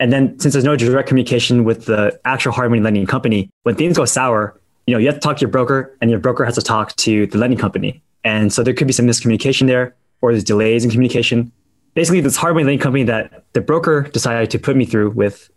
And 0.00 0.12
then, 0.12 0.38
since 0.40 0.54
there's 0.54 0.64
no 0.64 0.76
direct 0.76 1.08
communication 1.08 1.62
with 1.64 1.84
the 1.84 2.18
actual 2.24 2.52
hard 2.52 2.70
money 2.70 2.82
lending 2.82 3.06
company, 3.06 3.50
when 3.62 3.76
things 3.76 3.96
go 3.98 4.06
sour, 4.06 4.58
you 4.86 4.94
know, 4.94 4.98
you 4.98 5.06
have 5.06 5.16
to 5.16 5.20
talk 5.20 5.36
to 5.36 5.40
your 5.42 5.50
broker 5.50 5.96
and 6.00 6.10
your 6.10 6.18
broker 6.18 6.44
has 6.44 6.54
to 6.54 6.62
talk 6.62 6.96
to 6.96 7.26
the 7.26 7.38
lending 7.38 7.58
company. 7.58 8.02
And 8.24 8.52
so 8.52 8.62
there 8.62 8.74
could 8.74 8.86
be 8.86 8.92
some 8.92 9.06
miscommunication 9.06 9.66
there 9.66 9.94
or 10.22 10.32
there's 10.32 10.42
delays 10.42 10.84
in 10.84 10.90
communication. 10.90 11.52
Basically, 11.94 12.20
this 12.20 12.36
hard 12.36 12.54
money 12.54 12.64
lending 12.64 12.80
company 12.80 13.04
that 13.04 13.44
the 13.52 13.60
broker 13.60 14.02
decided 14.02 14.50
to 14.50 14.58
put 14.58 14.74
me 14.74 14.86
through 14.86 15.10
with, 15.10 15.50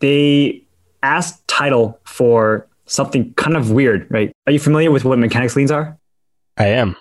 they 0.00 0.62
asked 1.02 1.46
title 1.48 1.98
for 2.04 2.66
something 2.84 3.32
kind 3.34 3.56
of 3.56 3.70
weird, 3.70 4.06
right? 4.10 4.30
Are 4.46 4.52
you 4.52 4.58
familiar 4.58 4.90
with 4.90 5.04
what 5.04 5.18
mechanics 5.18 5.56
liens 5.56 5.70
are? 5.70 5.96
I 6.58 6.66
am. 6.66 6.96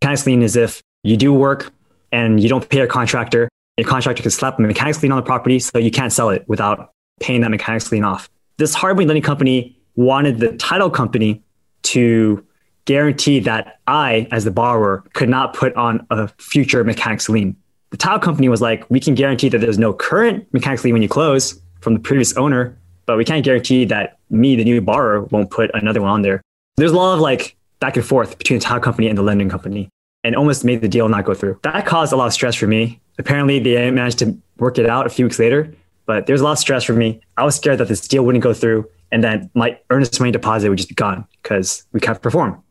Mechanics 0.00 0.26
lien 0.26 0.42
is 0.42 0.56
if 0.56 0.82
you 1.02 1.16
do 1.16 1.32
work 1.32 1.72
and 2.10 2.40
you 2.40 2.48
don't 2.48 2.68
pay 2.68 2.80
a 2.80 2.86
contractor, 2.86 3.48
a 3.78 3.84
contractor 3.84 4.22
can 4.22 4.30
slap 4.30 4.58
a 4.58 4.62
mechanics 4.62 5.02
lien 5.02 5.12
on 5.12 5.16
the 5.16 5.22
property 5.22 5.58
so 5.60 5.78
you 5.78 5.90
can't 5.90 6.12
sell 6.12 6.30
it 6.30 6.44
without 6.48 6.92
paying 7.20 7.40
that 7.42 7.50
mechanics 7.50 7.90
lien 7.92 8.04
off. 8.04 8.28
This 8.56 8.74
hard 8.74 8.96
money 8.96 9.06
lending 9.06 9.22
company 9.22 9.78
wanted 9.94 10.40
the 10.40 10.56
title 10.56 10.90
company 10.90 11.42
to 11.84 12.44
guarantee 12.84 13.38
that 13.40 13.78
I, 13.86 14.26
as 14.32 14.44
the 14.44 14.50
borrower, 14.50 15.04
could 15.14 15.28
not 15.28 15.54
put 15.54 15.74
on 15.76 16.04
a 16.10 16.28
future 16.38 16.82
mechanics 16.82 17.28
lien. 17.28 17.56
The 17.90 17.96
title 17.96 18.18
company 18.18 18.48
was 18.48 18.60
like, 18.60 18.88
we 18.90 18.98
can 18.98 19.14
guarantee 19.14 19.48
that 19.50 19.60
there's 19.60 19.78
no 19.78 19.92
current 19.92 20.52
mechanics 20.52 20.84
lien 20.84 20.94
when 20.94 21.02
you 21.02 21.08
close 21.08 21.60
from 21.80 21.94
the 21.94 22.00
previous 22.00 22.36
owner, 22.36 22.76
but 23.06 23.16
we 23.16 23.24
can't 23.24 23.44
guarantee 23.44 23.84
that 23.86 24.18
me, 24.28 24.56
the 24.56 24.64
new 24.64 24.80
borrower, 24.80 25.22
won't 25.22 25.50
put 25.50 25.70
another 25.74 26.02
one 26.02 26.10
on 26.10 26.22
there. 26.22 26.42
There's 26.76 26.90
a 26.90 26.96
lot 26.96 27.14
of 27.14 27.20
like 27.20 27.56
back 27.78 27.96
and 27.96 28.04
forth 28.04 28.38
between 28.38 28.58
the 28.58 28.64
title 28.64 28.80
company 28.80 29.08
and 29.08 29.16
the 29.16 29.22
lending 29.22 29.48
company 29.48 29.88
and 30.28 30.36
almost 30.36 30.62
made 30.62 30.82
the 30.82 30.88
deal 30.88 31.08
not 31.08 31.24
go 31.24 31.32
through. 31.32 31.58
That 31.62 31.86
caused 31.86 32.12
a 32.12 32.16
lot 32.16 32.26
of 32.26 32.34
stress 32.34 32.54
for 32.54 32.66
me. 32.66 33.00
Apparently, 33.18 33.58
they 33.58 33.90
managed 33.90 34.18
to 34.18 34.36
work 34.58 34.76
it 34.76 34.86
out 34.86 35.06
a 35.06 35.08
few 35.08 35.24
weeks 35.24 35.38
later, 35.38 35.72
but 36.04 36.26
there 36.26 36.34
was 36.34 36.42
a 36.42 36.44
lot 36.44 36.52
of 36.52 36.58
stress 36.58 36.84
for 36.84 36.92
me. 36.92 37.20
I 37.38 37.44
was 37.44 37.56
scared 37.56 37.78
that 37.78 37.88
this 37.88 38.06
deal 38.06 38.24
wouldn't 38.24 38.44
go 38.44 38.52
through 38.52 38.86
and 39.10 39.24
then 39.24 39.50
my 39.54 39.78
earnest 39.88 40.20
money 40.20 40.30
deposit 40.30 40.68
would 40.68 40.76
just 40.76 40.90
be 40.90 40.94
gone 40.94 41.26
because 41.42 41.84
we 41.92 42.00
can't 42.00 42.20
perform. 42.20 42.62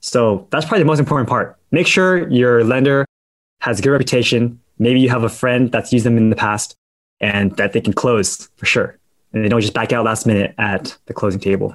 So 0.00 0.48
that's 0.50 0.66
probably 0.66 0.80
the 0.80 0.86
most 0.86 0.98
important 0.98 1.28
part. 1.28 1.56
Make 1.70 1.86
sure 1.86 2.28
your 2.28 2.64
lender 2.64 3.06
has 3.60 3.78
a 3.78 3.82
good 3.82 3.90
reputation. 3.92 4.60
Maybe 4.78 4.98
you 4.98 5.08
have 5.08 5.22
a 5.22 5.28
friend 5.28 5.70
that's 5.70 5.92
used 5.92 6.04
them 6.04 6.16
in 6.16 6.30
the 6.30 6.36
past 6.36 6.74
and 7.20 7.56
that 7.56 7.72
they 7.72 7.80
can 7.80 7.92
close 7.92 8.48
for 8.56 8.66
sure 8.66 8.98
and 9.34 9.44
they 9.44 9.48
don't 9.48 9.60
just 9.60 9.74
back 9.74 9.92
out 9.92 10.04
last 10.04 10.26
minute 10.26 10.54
at 10.58 10.96
the 11.06 11.12
closing 11.12 11.40
table. 11.40 11.74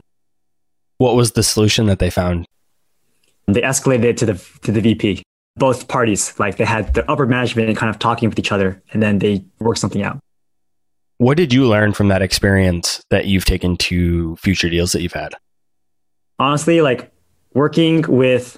What 0.98 1.16
was 1.16 1.32
the 1.32 1.44
solution 1.44 1.86
that 1.86 2.00
they 2.00 2.10
found? 2.10 2.46
They 3.48 3.62
escalated 3.62 4.04
it 4.04 4.18
to 4.18 4.26
the 4.26 4.46
to 4.64 4.72
the 4.72 4.82
VP. 4.82 5.24
Both 5.60 5.88
parties, 5.88 6.38
like 6.40 6.58
they 6.58 6.66
had 6.66 6.94
the 6.94 7.10
upper 7.12 7.26
management 7.26 7.76
kind 7.78 7.90
of 7.90 8.00
talking 8.00 8.30
with 8.30 8.40
each 8.40 8.52
other, 8.52 8.82
and 8.92 9.04
then 9.04 9.20
they 9.20 9.44
worked 9.60 9.80
something 9.80 10.02
out. 10.02 10.20
What 11.18 11.36
did 11.36 11.54
you 11.54 11.68
learn 11.68 11.94
from 11.94 12.08
that 12.08 12.22
experience 12.22 13.04
that 13.10 13.26
you've 13.26 13.46
taken 13.46 13.76
to 13.78 14.38
future 14.38 14.70
deals 14.70 14.94
that 14.94 15.02
you've 15.02 15.14
had? 15.14 15.36
Honestly, 16.40 16.82
like 16.82 17.12
working 17.54 18.04
with 18.08 18.58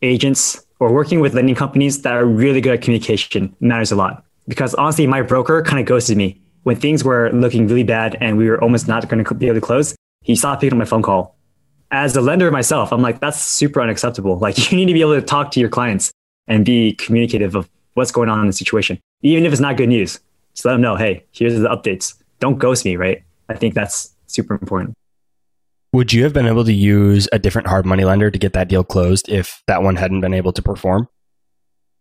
agents 0.00 0.64
or 0.78 0.92
working 0.92 1.20
with 1.20 1.34
lending 1.34 1.54
companies 1.54 2.02
that 2.02 2.14
are 2.14 2.24
really 2.24 2.62
good 2.62 2.72
at 2.72 2.82
communication 2.82 3.54
matters 3.60 3.92
a 3.92 3.96
lot. 3.96 4.24
Because 4.48 4.74
honestly, 4.74 5.06
my 5.06 5.20
broker 5.20 5.62
kind 5.62 5.78
of 5.78 5.84
ghosted 5.84 6.16
me 6.16 6.40
when 6.62 6.76
things 6.76 7.04
were 7.04 7.30
looking 7.32 7.66
really 7.66 7.82
bad 7.82 8.16
and 8.20 8.36
we 8.36 8.48
were 8.48 8.60
almost 8.62 8.88
not 8.88 9.08
going 9.08 9.22
to 9.24 9.34
be 9.34 9.46
able 9.46 9.56
to 9.56 9.60
close, 9.60 9.94
he 10.22 10.36
stopped 10.36 10.60
picking 10.60 10.74
up 10.74 10.78
my 10.78 10.84
phone 10.84 11.02
call. 11.02 11.36
As 11.90 12.14
a 12.16 12.20
lender 12.20 12.50
myself, 12.50 12.92
I'm 12.92 13.02
like, 13.02 13.20
that's 13.20 13.40
super 13.40 13.80
unacceptable. 13.80 14.38
Like, 14.38 14.56
you 14.70 14.76
need 14.76 14.86
to 14.86 14.92
be 14.92 15.00
able 15.00 15.14
to 15.14 15.22
talk 15.22 15.50
to 15.52 15.60
your 15.60 15.68
clients 15.68 16.12
and 16.50 16.64
be 16.64 16.92
communicative 16.96 17.54
of 17.54 17.70
what's 17.94 18.12
going 18.12 18.28
on 18.28 18.40
in 18.40 18.46
the 18.46 18.52
situation, 18.52 19.00
even 19.22 19.46
if 19.46 19.52
it's 19.52 19.60
not 19.60 19.78
good 19.78 19.88
news. 19.88 20.20
Just 20.52 20.66
let 20.66 20.72
them 20.72 20.82
know, 20.82 20.96
hey, 20.96 21.24
here's 21.32 21.58
the 21.58 21.68
updates. 21.68 22.14
Don't 22.40 22.58
ghost 22.58 22.84
me, 22.84 22.96
right? 22.96 23.22
I 23.48 23.54
think 23.54 23.72
that's 23.72 24.12
super 24.26 24.54
important. 24.54 24.94
Would 25.92 26.12
you 26.12 26.24
have 26.24 26.32
been 26.32 26.46
able 26.46 26.64
to 26.64 26.72
use 26.72 27.28
a 27.32 27.38
different 27.38 27.68
hard 27.68 27.86
money 27.86 28.04
lender 28.04 28.30
to 28.30 28.38
get 28.38 28.52
that 28.52 28.68
deal 28.68 28.84
closed 28.84 29.28
if 29.28 29.62
that 29.66 29.82
one 29.82 29.96
hadn't 29.96 30.20
been 30.20 30.34
able 30.34 30.52
to 30.52 30.62
perform? 30.62 31.08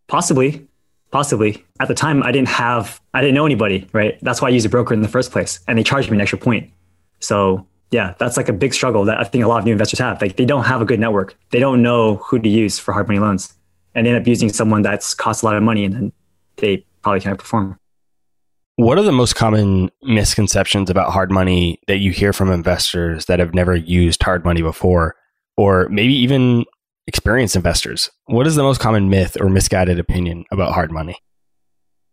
Possibly. 0.08 0.68
Possibly. 1.12 1.66
At 1.80 1.88
the 1.88 1.96
time, 1.96 2.22
I 2.22 2.32
didn't 2.32 2.50
have, 2.50 3.02
I 3.14 3.22
didn't 3.22 3.36
know 3.36 3.46
anybody, 3.46 3.88
right? 3.94 4.20
That's 4.22 4.42
why 4.42 4.50
I 4.50 4.52
used 4.52 4.66
a 4.66 4.70
broker 4.70 4.94
in 4.94 5.02
the 5.02 5.08
first 5.08 5.32
place. 5.32 5.60
And 5.68 5.78
they 5.78 5.84
charged 5.84 6.12
me 6.12 6.18
an 6.18 6.22
extra 6.22 6.38
point. 6.38 6.72
So, 7.20 7.66
yeah, 7.92 8.14
that's 8.20 8.38
like 8.38 8.48
a 8.48 8.54
big 8.54 8.74
struggle 8.76 9.06
that 9.06 9.20
I 9.20 9.24
think 9.24 9.44
a 9.44 9.48
lot 9.48 9.60
of 9.60 9.66
new 9.66 9.72
investors 9.72 10.00
have. 10.00 10.22
Like, 10.22 10.38
they 10.38 10.46
don't 10.46 10.66
have 10.66 10.82
a 10.82 10.86
good 10.86 11.00
network. 11.00 11.36
They 11.50 11.60
don't 11.60 11.82
know 11.82 12.18
who 12.18 12.38
to 12.38 12.50
use 12.50 12.78
for 12.78 12.94
hard 12.94 13.08
money 13.08 13.20
loans. 13.20 13.54
And 13.96 14.06
they 14.06 14.12
end 14.12 14.22
up 14.22 14.28
using 14.28 14.50
someone 14.50 14.82
that's 14.82 15.14
cost 15.14 15.44
a 15.44 15.46
lot 15.46 15.56
of 15.56 15.64
money 15.64 15.86
and 15.86 15.94
then 15.94 16.12
they 16.58 16.86
probably 17.02 17.22
can't 17.22 17.40
perform. 17.40 17.80
What 18.76 18.98
are 18.98 19.04
the 19.04 19.12
most 19.12 19.36
common 19.36 19.90
misconceptions 20.04 20.90
about 20.90 21.12
hard 21.12 21.32
money 21.32 21.82
that 21.88 21.98
you 21.98 22.12
hear 22.12 22.32
from 22.32 22.52
investors 22.52 23.26
that 23.26 23.40
have 23.40 23.54
never 23.54 23.76
used 23.76 24.24
hard 24.24 24.46
money 24.46 24.62
before? 24.62 25.16
Or 25.58 25.90
maybe 25.90 26.14
even 26.14 26.66
experienced 27.08 27.56
investors. 27.56 28.10
What 28.28 28.48
is 28.48 28.56
the 28.56 28.64
most 28.64 28.80
common 28.80 29.10
myth 29.10 29.36
or 29.42 29.50
misguided 29.50 30.00
opinion 30.00 30.46
about 30.52 30.74
hard 30.74 30.92
money? 30.92 31.18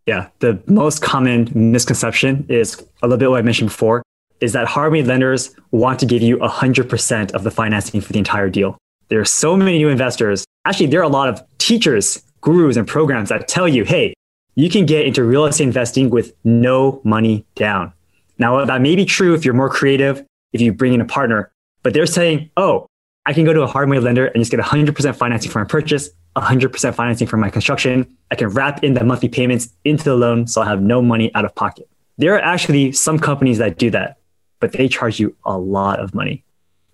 Yeah, 0.05 0.27
the 0.39 0.61
most 0.67 1.01
common 1.01 1.49
misconception 1.53 2.45
is 2.49 2.83
a 3.01 3.07
little 3.07 3.17
bit 3.17 3.29
what 3.29 3.39
I 3.39 3.43
mentioned 3.43 3.69
before 3.69 4.03
is 4.41 4.53
that 4.53 4.67
hard 4.67 4.91
money 4.91 5.03
lenders 5.03 5.55
want 5.71 5.99
to 5.99 6.05
give 6.05 6.21
you 6.21 6.37
100% 6.37 7.31
of 7.31 7.43
the 7.43 7.51
financing 7.51 8.01
for 8.01 8.11
the 8.11 8.19
entire 8.19 8.49
deal. 8.49 8.77
There 9.09 9.19
are 9.21 9.25
so 9.25 9.55
many 9.55 9.77
new 9.77 9.89
investors 9.89 10.45
Actually, 10.67 10.87
there 10.87 10.99
are 10.99 11.03
a 11.03 11.07
lot 11.07 11.29
of 11.29 11.41
teachers, 11.67 12.23
gurus, 12.39 12.77
and 12.77 12.87
programs 12.87 13.27
that 13.27 13.45
tell 13.45 13.67
you, 13.67 13.83
hey, 13.83 14.13
you 14.55 14.69
can 14.69 14.85
get 14.85 15.05
into 15.05 15.21
real 15.21 15.45
estate 15.45 15.65
investing 15.65 16.09
with 16.09 16.31
no 16.45 17.01
money 17.03 17.45
down. 17.55 17.91
Now, 18.37 18.63
that 18.63 18.81
may 18.81 18.95
be 18.95 19.03
true 19.03 19.33
if 19.33 19.43
you're 19.43 19.53
more 19.53 19.69
creative, 19.69 20.25
if 20.53 20.61
you 20.61 20.71
bring 20.71 20.93
in 20.93 21.01
a 21.01 21.05
partner, 21.05 21.51
but 21.83 21.93
they're 21.93 22.05
saying, 22.05 22.51
oh, 22.55 22.87
I 23.25 23.33
can 23.33 23.43
go 23.43 23.51
to 23.51 23.63
a 23.63 23.67
hard 23.67 23.89
money 23.89 23.99
lender 23.99 24.27
and 24.27 24.39
just 24.39 24.49
get 24.49 24.61
100% 24.61 25.15
financing 25.17 25.51
for 25.51 25.59
my 25.59 25.65
purchase, 25.65 26.09
100% 26.37 26.95
financing 26.95 27.27
for 27.27 27.35
my 27.35 27.49
construction. 27.49 28.15
I 28.31 28.35
can 28.35 28.47
wrap 28.47 28.81
in 28.81 28.93
the 28.93 29.03
monthly 29.03 29.27
payments 29.27 29.67
into 29.83 30.05
the 30.05 30.15
loan 30.15 30.47
so 30.47 30.61
I 30.61 30.69
have 30.69 30.81
no 30.81 31.01
money 31.01 31.35
out 31.35 31.43
of 31.43 31.53
pocket. 31.53 31.89
There 32.17 32.33
are 32.33 32.39
actually 32.39 32.93
some 32.93 33.19
companies 33.19 33.57
that 33.57 33.77
do 33.77 33.91
that, 33.91 34.19
but 34.61 34.71
they 34.71 34.87
charge 34.87 35.19
you 35.19 35.35
a 35.43 35.57
lot 35.57 35.99
of 35.99 36.15
money, 36.15 36.45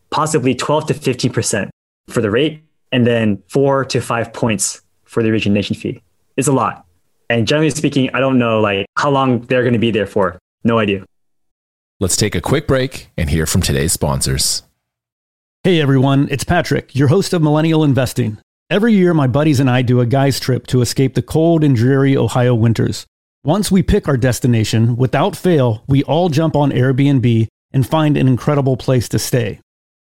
possibly 0.10 0.56
12 0.56 0.88
to 0.88 0.94
15% 0.96 1.70
for 2.10 2.22
the 2.22 2.32
rate, 2.32 2.64
and 2.94 3.06
then 3.06 3.42
four 3.50 3.84
to 3.84 4.00
five 4.00 4.32
points 4.32 4.82
for 5.04 5.22
the 5.24 5.30
origination 5.30 5.76
fee. 5.76 6.02
It's 6.38 6.48
a 6.48 6.54
lot. 6.54 6.86
And 7.30 7.48
generally 7.48 7.72
speaking, 7.72 8.10
I 8.14 8.20
don't 8.20 8.38
know 8.38 8.62
like 8.62 8.86
how 8.96 9.10
long 9.10 9.42
they're 9.42 9.64
going 9.64 9.74
to 9.74 9.80
be 9.80 9.92
there 9.92 10.06
for. 10.06 10.38
No 10.64 10.78
idea. 10.78 11.04
Let's 12.00 12.16
take 12.16 12.36
a 12.36 12.42
quick 12.42 12.68
break 12.68 13.10
and 13.18 13.30
hear 13.30 13.46
from 13.46 13.62
today's 13.62 13.94
sponsors. 13.94 14.64
Hey 15.64 15.82
everyone, 15.82 16.28
it's 16.30 16.44
Patrick, 16.44 16.96
your 16.96 17.08
host 17.08 17.34
of 17.34 17.42
Millennial 17.42 17.84
Investing. 17.84 18.38
Every 18.70 18.94
year, 18.94 19.14
my 19.14 19.28
buddies 19.28 19.60
and 19.60 19.70
I 19.70 19.82
do 19.82 20.00
a 20.00 20.06
guy's 20.06 20.40
trip 20.40 20.68
to 20.68 20.82
escape 20.82 21.16
the 21.16 21.22
cold 21.22 21.64
and 21.64 21.76
dreary 21.76 22.16
Ohio 22.16 22.54
winters. 22.54 23.06
Once 23.44 23.72
we 23.72 23.82
pick 23.82 24.08
our 24.08 24.18
destination, 24.18 24.96
without 24.98 25.36
fail, 25.36 25.84
we 25.88 26.04
all 26.04 26.30
jump 26.30 26.56
on 26.56 26.72
Airbnb 26.72 27.48
and 27.72 27.88
find 27.88 28.18
an 28.18 28.28
incredible 28.28 28.78
place 28.78 29.10
to 29.10 29.20
stay. 29.20 29.60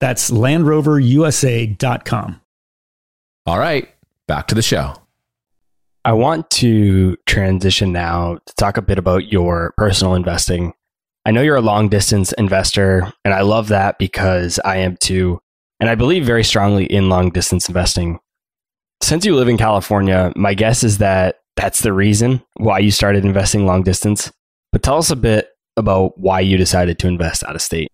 That's 0.00 0.30
LandRoverUSA.com. 0.30 2.40
All 3.46 3.58
right, 3.58 3.88
back 4.26 4.46
to 4.48 4.54
the 4.54 4.62
show. 4.62 4.94
I 6.04 6.12
want 6.12 6.50
to 6.50 7.16
transition 7.26 7.92
now 7.92 8.38
to 8.46 8.54
talk 8.54 8.76
a 8.76 8.82
bit 8.82 8.98
about 8.98 9.32
your 9.32 9.74
personal 9.76 10.14
investing. 10.14 10.74
I 11.24 11.32
know 11.32 11.42
you're 11.42 11.56
a 11.56 11.60
long 11.60 11.88
distance 11.88 12.32
investor, 12.32 13.12
and 13.24 13.34
I 13.34 13.42
love 13.42 13.68
that 13.68 13.98
because 13.98 14.60
I 14.64 14.78
am 14.78 14.96
too. 14.96 15.40
And 15.80 15.90
I 15.90 15.94
believe 15.94 16.24
very 16.24 16.44
strongly 16.44 16.86
in 16.86 17.08
long 17.08 17.30
distance 17.30 17.68
investing. 17.68 18.20
Since 19.02 19.26
you 19.26 19.36
live 19.36 19.48
in 19.48 19.58
California, 19.58 20.32
my 20.36 20.54
guess 20.54 20.82
is 20.82 20.98
that 20.98 21.40
that's 21.56 21.82
the 21.82 21.92
reason 21.92 22.42
why 22.56 22.78
you 22.78 22.90
started 22.90 23.24
investing 23.24 23.66
long 23.66 23.82
distance. 23.82 24.32
But 24.72 24.82
tell 24.82 24.98
us 24.98 25.10
a 25.10 25.16
bit 25.16 25.50
about 25.76 26.18
why 26.18 26.40
you 26.40 26.56
decided 26.56 26.98
to 27.00 27.08
invest 27.08 27.44
out 27.44 27.54
of 27.54 27.62
state. 27.62 27.88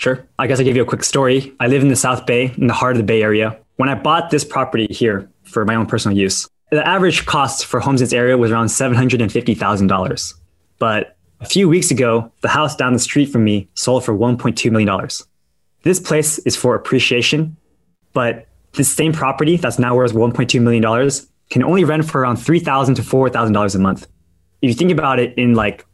Sure. 0.00 0.26
I 0.38 0.46
guess 0.46 0.58
I'll 0.58 0.64
give 0.64 0.76
you 0.76 0.82
a 0.82 0.86
quick 0.86 1.04
story. 1.04 1.54
I 1.60 1.66
live 1.66 1.82
in 1.82 1.88
the 1.88 1.94
South 1.94 2.24
Bay, 2.24 2.54
in 2.56 2.68
the 2.68 2.72
heart 2.72 2.92
of 2.92 2.96
the 2.96 3.04
Bay 3.04 3.22
Area. 3.22 3.58
When 3.76 3.90
I 3.90 3.94
bought 3.94 4.30
this 4.30 4.46
property 4.46 4.86
here 4.88 5.28
for 5.42 5.66
my 5.66 5.74
own 5.74 5.84
personal 5.84 6.16
use, 6.16 6.48
the 6.70 6.86
average 6.88 7.26
cost 7.26 7.66
for 7.66 7.80
homes 7.80 8.00
in 8.00 8.06
this 8.06 8.14
area 8.14 8.38
was 8.38 8.50
around 8.50 8.68
$750,000. 8.68 10.34
But 10.78 11.18
a 11.40 11.44
few 11.44 11.68
weeks 11.68 11.90
ago, 11.90 12.32
the 12.40 12.48
house 12.48 12.74
down 12.74 12.94
the 12.94 12.98
street 12.98 13.26
from 13.26 13.44
me 13.44 13.68
sold 13.74 14.02
for 14.02 14.16
$1.2 14.16 14.70
million. 14.70 15.08
This 15.82 16.00
place 16.00 16.38
is 16.38 16.56
for 16.56 16.74
appreciation, 16.74 17.58
but 18.14 18.48
this 18.72 18.90
same 18.90 19.12
property 19.12 19.58
that's 19.58 19.78
now 19.78 19.94
worth 19.94 20.14
$1.2 20.14 20.62
million 20.62 21.10
can 21.50 21.62
only 21.62 21.84
rent 21.84 22.06
for 22.06 22.22
around 22.22 22.36
$3,000 22.36 22.96
to 22.96 23.02
$4,000 23.02 23.74
a 23.74 23.78
month. 23.78 24.06
If 24.62 24.68
you 24.68 24.74
think 24.74 24.92
about 24.92 25.18
it 25.18 25.36
in 25.36 25.52
like 25.52 25.84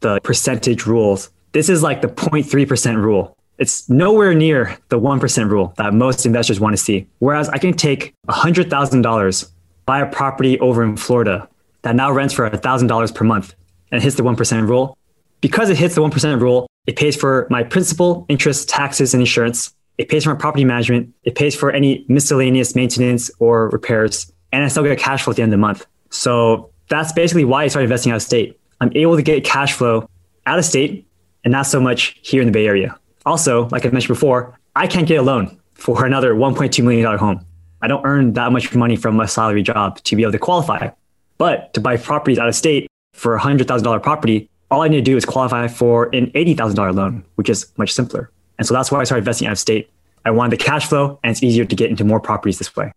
the 0.00 0.20
percentage 0.20 0.84
rules, 0.84 1.30
this 1.52 1.70
is 1.70 1.82
like 1.82 2.02
the 2.02 2.08
0.3% 2.08 2.96
rule 2.96 3.38
it's 3.58 3.88
nowhere 3.88 4.34
near 4.34 4.76
the 4.88 4.98
1% 4.98 5.50
rule 5.50 5.72
that 5.76 5.94
most 5.94 6.26
investors 6.26 6.60
want 6.60 6.76
to 6.76 6.82
see. 6.82 7.06
Whereas 7.18 7.48
I 7.48 7.58
can 7.58 7.74
take 7.74 8.14
$100,000, 8.28 9.50
buy 9.86 10.00
a 10.00 10.10
property 10.10 10.58
over 10.60 10.82
in 10.82 10.96
Florida 10.96 11.48
that 11.82 11.94
now 11.94 12.10
rents 12.10 12.34
for 12.34 12.48
$1,000 12.48 13.14
per 13.14 13.24
month 13.24 13.54
and 13.92 14.02
hits 14.02 14.16
the 14.16 14.22
1% 14.22 14.68
rule. 14.68 14.98
Because 15.40 15.70
it 15.70 15.76
hits 15.76 15.94
the 15.94 16.00
1% 16.00 16.40
rule, 16.40 16.66
it 16.86 16.96
pays 16.96 17.16
for 17.16 17.46
my 17.50 17.62
principal, 17.62 18.26
interest, 18.28 18.68
taxes, 18.68 19.14
and 19.14 19.20
insurance. 19.20 19.72
It 19.98 20.08
pays 20.08 20.24
for 20.24 20.30
my 20.30 20.40
property 20.40 20.64
management. 20.64 21.14
It 21.24 21.34
pays 21.34 21.54
for 21.54 21.70
any 21.70 22.04
miscellaneous 22.08 22.74
maintenance 22.74 23.30
or 23.38 23.68
repairs. 23.68 24.32
And 24.52 24.64
I 24.64 24.68
still 24.68 24.82
get 24.82 24.98
cash 24.98 25.22
flow 25.22 25.32
at 25.32 25.36
the 25.36 25.42
end 25.42 25.52
of 25.52 25.58
the 25.58 25.60
month. 25.60 25.86
So 26.10 26.70
that's 26.88 27.12
basically 27.12 27.44
why 27.44 27.64
I 27.64 27.68
started 27.68 27.84
investing 27.84 28.12
out 28.12 28.16
of 28.16 28.22
state. 28.22 28.58
I'm 28.80 28.90
able 28.96 29.16
to 29.16 29.22
get 29.22 29.44
cash 29.44 29.72
flow 29.74 30.08
out 30.46 30.58
of 30.58 30.64
state 30.64 31.06
and 31.44 31.52
not 31.52 31.66
so 31.66 31.80
much 31.80 32.18
here 32.22 32.40
in 32.40 32.46
the 32.46 32.52
Bay 32.52 32.66
Area. 32.66 32.98
Also, 33.26 33.68
like 33.68 33.86
I 33.86 33.90
mentioned 33.90 34.14
before, 34.14 34.58
I 34.76 34.86
can't 34.86 35.06
get 35.06 35.16
a 35.16 35.22
loan 35.22 35.58
for 35.74 36.04
another 36.04 36.34
$1.2 36.34 36.84
million 36.84 37.18
home. 37.18 37.44
I 37.82 37.86
don't 37.86 38.04
earn 38.04 38.32
that 38.34 38.52
much 38.52 38.74
money 38.74 38.96
from 38.96 39.20
a 39.20 39.28
salary 39.28 39.62
job 39.62 40.02
to 40.04 40.16
be 40.16 40.22
able 40.22 40.32
to 40.32 40.38
qualify. 40.38 40.90
But 41.38 41.74
to 41.74 41.80
buy 41.80 41.96
properties 41.96 42.38
out 42.38 42.48
of 42.48 42.54
state 42.54 42.86
for 43.12 43.36
a 43.36 43.40
$100,000 43.40 44.02
property, 44.02 44.48
all 44.70 44.82
I 44.82 44.88
need 44.88 44.96
to 44.96 45.02
do 45.02 45.16
is 45.16 45.24
qualify 45.24 45.68
for 45.68 46.06
an 46.14 46.30
$80,000 46.30 46.94
loan, 46.94 47.24
which 47.34 47.48
is 47.48 47.70
much 47.76 47.92
simpler. 47.92 48.30
And 48.58 48.66
so 48.66 48.74
that's 48.74 48.90
why 48.90 49.00
I 49.00 49.04
started 49.04 49.22
investing 49.22 49.48
out 49.48 49.52
of 49.52 49.58
state. 49.58 49.90
I 50.24 50.30
wanted 50.30 50.58
the 50.58 50.64
cash 50.64 50.88
flow 50.88 51.18
and 51.22 51.30
it's 51.30 51.42
easier 51.42 51.64
to 51.64 51.76
get 51.76 51.90
into 51.90 52.04
more 52.04 52.20
properties 52.20 52.58
this 52.58 52.74
way. 52.74 52.92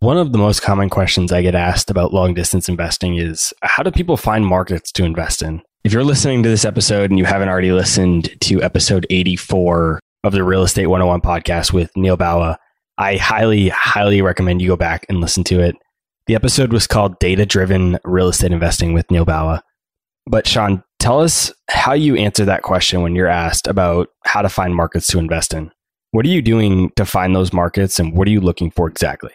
One 0.00 0.18
of 0.18 0.32
the 0.32 0.38
most 0.38 0.60
common 0.60 0.90
questions 0.90 1.32
I 1.32 1.42
get 1.42 1.54
asked 1.54 1.90
about 1.90 2.12
long 2.12 2.34
distance 2.34 2.68
investing 2.68 3.16
is 3.16 3.54
how 3.62 3.82
do 3.82 3.90
people 3.90 4.16
find 4.16 4.44
markets 4.44 4.92
to 4.92 5.04
invest 5.04 5.40
in? 5.40 5.62
If 5.84 5.92
you're 5.92 6.02
listening 6.02 6.42
to 6.42 6.48
this 6.48 6.64
episode 6.64 7.10
and 7.10 7.18
you 7.18 7.26
haven't 7.26 7.50
already 7.50 7.70
listened 7.70 8.34
to 8.40 8.62
episode 8.62 9.06
84 9.10 10.00
of 10.24 10.32
the 10.32 10.42
Real 10.42 10.62
Estate 10.62 10.86
101 10.86 11.20
podcast 11.20 11.74
with 11.74 11.94
Neil 11.94 12.16
Bawa, 12.16 12.56
I 12.96 13.16
highly, 13.16 13.68
highly 13.68 14.22
recommend 14.22 14.62
you 14.62 14.68
go 14.68 14.78
back 14.78 15.04
and 15.10 15.20
listen 15.20 15.44
to 15.44 15.60
it. 15.60 15.76
The 16.26 16.36
episode 16.36 16.72
was 16.72 16.86
called 16.86 17.18
Data 17.18 17.44
Driven 17.44 17.98
Real 18.02 18.28
Estate 18.28 18.50
Investing 18.50 18.94
with 18.94 19.10
Neil 19.10 19.26
Bawa. 19.26 19.60
But 20.26 20.46
Sean, 20.46 20.82
tell 21.00 21.20
us 21.20 21.52
how 21.68 21.92
you 21.92 22.16
answer 22.16 22.46
that 22.46 22.62
question 22.62 23.02
when 23.02 23.14
you're 23.14 23.28
asked 23.28 23.66
about 23.66 24.08
how 24.24 24.40
to 24.40 24.48
find 24.48 24.74
markets 24.74 25.08
to 25.08 25.18
invest 25.18 25.52
in. 25.52 25.70
What 26.12 26.24
are 26.24 26.30
you 26.30 26.40
doing 26.40 26.92
to 26.96 27.04
find 27.04 27.36
those 27.36 27.52
markets 27.52 27.98
and 27.98 28.16
what 28.16 28.26
are 28.26 28.30
you 28.30 28.40
looking 28.40 28.70
for 28.70 28.88
exactly? 28.88 29.32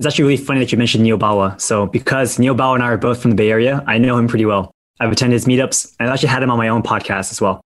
It's 0.00 0.06
actually 0.06 0.24
really 0.24 0.44
funny 0.44 0.58
that 0.58 0.72
you 0.72 0.78
mentioned 0.78 1.04
Neil 1.04 1.18
Bawa. 1.18 1.60
So 1.60 1.86
because 1.86 2.40
Neil 2.40 2.56
Bawa 2.56 2.74
and 2.74 2.82
I 2.82 2.88
are 2.88 2.98
both 2.98 3.22
from 3.22 3.30
the 3.30 3.36
Bay 3.36 3.52
Area, 3.52 3.84
I 3.86 3.98
know 3.98 4.18
him 4.18 4.26
pretty 4.26 4.44
well. 4.44 4.72
I've 5.00 5.12
attended 5.12 5.34
his 5.34 5.46
meetups 5.46 5.94
and 5.98 6.08
I've 6.08 6.14
actually 6.14 6.30
had 6.30 6.42
him 6.42 6.50
on 6.50 6.58
my 6.58 6.68
own 6.68 6.82
podcast 6.82 7.30
as 7.30 7.40
well. 7.40 7.60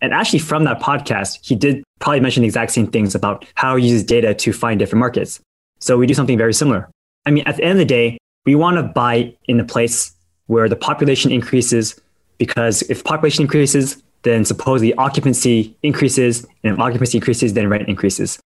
And 0.00 0.12
actually 0.12 0.40
from 0.40 0.64
that 0.64 0.80
podcast, 0.80 1.38
he 1.42 1.54
did 1.54 1.82
probably 2.00 2.20
mention 2.20 2.42
the 2.42 2.46
exact 2.46 2.72
same 2.72 2.86
things 2.86 3.14
about 3.14 3.46
how 3.54 3.76
he 3.76 3.88
uses 3.88 4.04
data 4.04 4.34
to 4.34 4.52
find 4.52 4.78
different 4.78 5.00
markets. 5.00 5.40
So 5.80 5.96
we 5.96 6.06
do 6.06 6.14
something 6.14 6.38
very 6.38 6.52
similar. 6.52 6.90
I 7.26 7.30
mean, 7.30 7.44
at 7.46 7.56
the 7.56 7.64
end 7.64 7.72
of 7.72 7.78
the 7.78 7.84
day, 7.84 8.18
we 8.44 8.54
want 8.54 8.76
to 8.76 8.82
buy 8.82 9.34
in 9.46 9.58
a 9.60 9.64
place 9.64 10.12
where 10.46 10.68
the 10.68 10.76
population 10.76 11.32
increases 11.32 11.98
because 12.38 12.82
if 12.82 13.04
population 13.04 13.42
increases, 13.42 14.02
then 14.22 14.44
supposedly 14.44 14.94
occupancy 14.94 15.76
increases, 15.82 16.44
and 16.62 16.74
if 16.74 16.80
occupancy 16.80 17.18
increases, 17.18 17.54
then 17.54 17.68
rent 17.68 17.88
increases. 17.88 18.38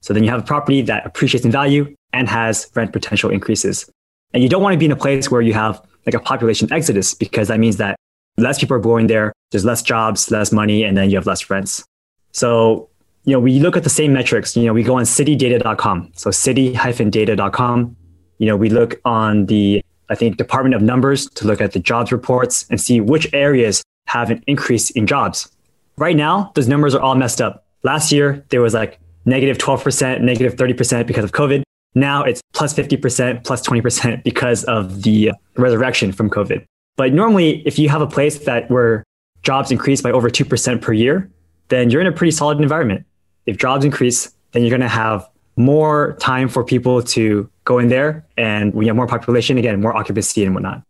So 0.00 0.12
then 0.12 0.24
you 0.24 0.30
have 0.30 0.40
a 0.40 0.44
property 0.44 0.82
that 0.82 1.06
appreciates 1.06 1.44
in 1.44 1.52
value 1.52 1.94
and 2.12 2.28
has 2.28 2.70
rent 2.74 2.92
potential 2.92 3.30
increases. 3.30 3.88
And 4.32 4.42
you 4.42 4.48
don't 4.48 4.62
want 4.62 4.72
to 4.74 4.78
be 4.78 4.86
in 4.86 4.92
a 4.92 4.96
place 4.96 5.30
where 5.30 5.42
you 5.42 5.54
have 5.54 5.80
like 6.06 6.14
a 6.14 6.20
population 6.20 6.72
exodus 6.72 7.14
because 7.14 7.48
that 7.48 7.60
means 7.60 7.76
that 7.76 7.96
less 8.38 8.58
people 8.58 8.76
are 8.76 8.80
going 8.80 9.06
there, 9.08 9.32
there's 9.50 9.64
less 9.64 9.82
jobs, 9.82 10.30
less 10.30 10.52
money, 10.52 10.84
and 10.84 10.96
then 10.96 11.10
you 11.10 11.16
have 11.16 11.26
less 11.26 11.50
rents. 11.50 11.84
So, 12.32 12.88
you 13.24 13.32
know, 13.32 13.40
we 13.40 13.58
look 13.58 13.76
at 13.76 13.84
the 13.84 13.90
same 13.90 14.12
metrics. 14.12 14.56
You 14.56 14.66
know, 14.66 14.72
we 14.72 14.82
go 14.82 14.96
on 14.98 15.04
citydata.com. 15.04 16.12
So 16.14 16.30
city-data.com. 16.30 17.96
You 18.38 18.46
know, 18.46 18.56
we 18.56 18.68
look 18.68 19.00
on 19.04 19.46
the, 19.46 19.82
I 20.10 20.14
think, 20.14 20.36
Department 20.36 20.74
of 20.74 20.82
Numbers 20.82 21.28
to 21.30 21.46
look 21.46 21.60
at 21.60 21.72
the 21.72 21.80
jobs 21.80 22.12
reports 22.12 22.66
and 22.70 22.80
see 22.80 23.00
which 23.00 23.32
areas 23.32 23.82
have 24.06 24.30
an 24.30 24.44
increase 24.46 24.90
in 24.90 25.06
jobs. 25.06 25.50
Right 25.96 26.14
now, 26.16 26.52
those 26.54 26.68
numbers 26.68 26.94
are 26.94 27.00
all 27.00 27.14
messed 27.14 27.40
up. 27.40 27.66
Last 27.82 28.12
year, 28.12 28.44
there 28.50 28.60
was 28.60 28.74
like 28.74 29.00
negative 29.24 29.58
12%, 29.58 30.20
negative 30.20 30.56
30% 30.56 31.06
because 31.06 31.24
of 31.24 31.32
COVID. 31.32 31.62
Now 31.96 32.22
it's 32.22 32.42
plus 32.52 32.74
50%, 32.74 33.42
plus 33.42 33.66
20% 33.66 34.22
because 34.22 34.64
of 34.64 35.02
the 35.02 35.32
resurrection 35.56 36.12
from 36.12 36.28
COVID. 36.28 36.64
But 36.96 37.14
normally, 37.14 37.66
if 37.66 37.78
you 37.78 37.88
have 37.88 38.02
a 38.02 38.06
place 38.06 38.38
that 38.40 38.70
where 38.70 39.02
jobs 39.42 39.70
increase 39.70 40.02
by 40.02 40.10
over 40.10 40.28
2% 40.28 40.82
per 40.82 40.92
year, 40.92 41.30
then 41.68 41.88
you're 41.88 42.02
in 42.02 42.06
a 42.06 42.12
pretty 42.12 42.32
solid 42.32 42.60
environment. 42.60 43.06
If 43.46 43.56
jobs 43.56 43.84
increase, 43.84 44.30
then 44.52 44.62
you're 44.62 44.70
going 44.70 44.82
to 44.82 44.88
have 44.88 45.26
more 45.56 46.16
time 46.20 46.48
for 46.48 46.62
people 46.62 47.02
to 47.02 47.50
go 47.64 47.78
in 47.78 47.88
there 47.88 48.26
and 48.36 48.74
we 48.74 48.86
have 48.88 48.96
more 48.96 49.06
population, 49.06 49.56
again, 49.56 49.80
more 49.80 49.96
occupancy 49.96 50.44
and 50.44 50.54
whatnot. 50.54 50.82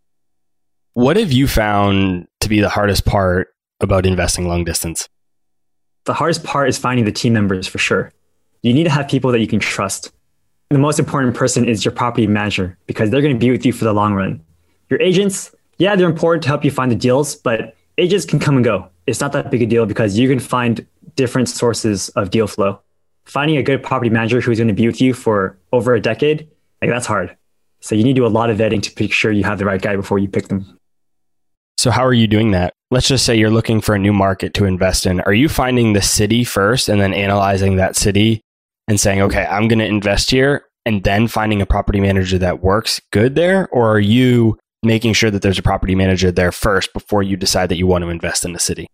What 0.93 1.15
have 1.15 1.31
you 1.31 1.47
found 1.47 2.27
to 2.41 2.49
be 2.49 2.59
the 2.59 2.69
hardest 2.69 3.05
part 3.05 3.49
about 3.79 4.05
investing 4.05 4.47
long 4.47 4.65
distance? 4.65 5.07
The 6.03 6.13
hardest 6.13 6.43
part 6.43 6.67
is 6.67 6.77
finding 6.77 7.05
the 7.05 7.13
team 7.13 7.31
members 7.31 7.65
for 7.65 7.77
sure. 7.77 8.11
You 8.61 8.73
need 8.73 8.85
to 8.85 8.89
have 8.89 9.07
people 9.07 9.31
that 9.31 9.39
you 9.39 9.47
can 9.47 9.59
trust. 9.59 10.11
The 10.69 10.77
most 10.77 10.99
important 10.99 11.33
person 11.33 11.65
is 11.65 11.85
your 11.85 11.93
property 11.93 12.27
manager 12.27 12.77
because 12.87 13.09
they're 13.09 13.21
going 13.21 13.33
to 13.33 13.39
be 13.39 13.51
with 13.51 13.65
you 13.65 13.71
for 13.71 13.85
the 13.85 13.93
long 13.93 14.13
run. 14.13 14.43
Your 14.89 15.01
agents, 15.01 15.55
yeah, 15.77 15.95
they're 15.95 16.09
important 16.09 16.43
to 16.43 16.49
help 16.49 16.65
you 16.65 16.71
find 16.71 16.91
the 16.91 16.95
deals, 16.95 17.35
but 17.35 17.75
agents 17.97 18.25
can 18.25 18.39
come 18.39 18.55
and 18.55 18.65
go. 18.65 18.89
It's 19.05 19.21
not 19.21 19.31
that 19.31 19.49
big 19.49 19.61
a 19.61 19.65
deal 19.65 19.85
because 19.85 20.17
you 20.17 20.27
can 20.27 20.39
find 20.39 20.85
different 21.15 21.47
sources 21.47 22.09
of 22.09 22.31
deal 22.31 22.47
flow. 22.47 22.81
Finding 23.25 23.57
a 23.57 23.63
good 23.63 23.81
property 23.81 24.09
manager 24.09 24.41
who's 24.41 24.57
going 24.57 24.67
to 24.67 24.73
be 24.73 24.87
with 24.87 24.99
you 24.99 25.13
for 25.13 25.57
over 25.71 25.93
a 25.93 26.01
decade, 26.01 26.49
like 26.81 26.91
that's 26.91 27.05
hard. 27.05 27.35
So 27.79 27.95
you 27.95 28.03
need 28.03 28.13
to 28.13 28.21
do 28.21 28.25
a 28.25 28.27
lot 28.27 28.49
of 28.49 28.57
vetting 28.57 28.81
to 28.83 28.91
make 29.01 29.13
sure 29.13 29.31
you 29.31 29.43
have 29.43 29.59
the 29.59 29.65
right 29.65 29.81
guy 29.81 29.95
before 29.95 30.19
you 30.19 30.27
pick 30.27 30.49
them. 30.49 30.77
So 31.77 31.91
how 31.91 32.05
are 32.05 32.13
you 32.13 32.27
doing 32.27 32.51
that? 32.51 32.73
Let's 32.89 33.07
just 33.07 33.25
say 33.25 33.35
you're 33.35 33.51
looking 33.51 33.81
for 33.81 33.95
a 33.95 33.99
new 33.99 34.13
market 34.13 34.53
to 34.55 34.65
invest 34.65 35.05
in. 35.05 35.21
Are 35.21 35.33
you 35.33 35.47
finding 35.47 35.93
the 35.93 36.01
city 36.01 36.43
first 36.43 36.89
and 36.89 36.99
then 36.99 37.13
analyzing 37.13 37.75
that 37.75 37.95
city 37.95 38.41
and 38.87 38.99
saying, 38.99 39.21
okay, 39.21 39.45
I'm 39.45 39.67
going 39.67 39.79
to 39.79 39.85
invest 39.85 40.31
here 40.31 40.65
and 40.85 41.03
then 41.03 41.27
finding 41.27 41.61
a 41.61 41.65
property 41.65 41.99
manager 41.99 42.37
that 42.37 42.61
works 42.61 43.01
good 43.11 43.35
there? 43.35 43.67
Or 43.69 43.91
are 43.91 43.99
you 43.99 44.57
making 44.83 45.13
sure 45.13 45.29
that 45.29 45.41
there's 45.41 45.59
a 45.59 45.63
property 45.63 45.95
manager 45.95 46.31
there 46.31 46.51
first 46.51 46.93
before 46.93 47.23
you 47.23 47.35
decide 47.35 47.67
that 47.69 47.77
you 47.77 47.87
want 47.87 48.03
to 48.03 48.09
invest 48.09 48.45
in 48.45 48.53
the 48.53 48.59
city? 48.59 48.87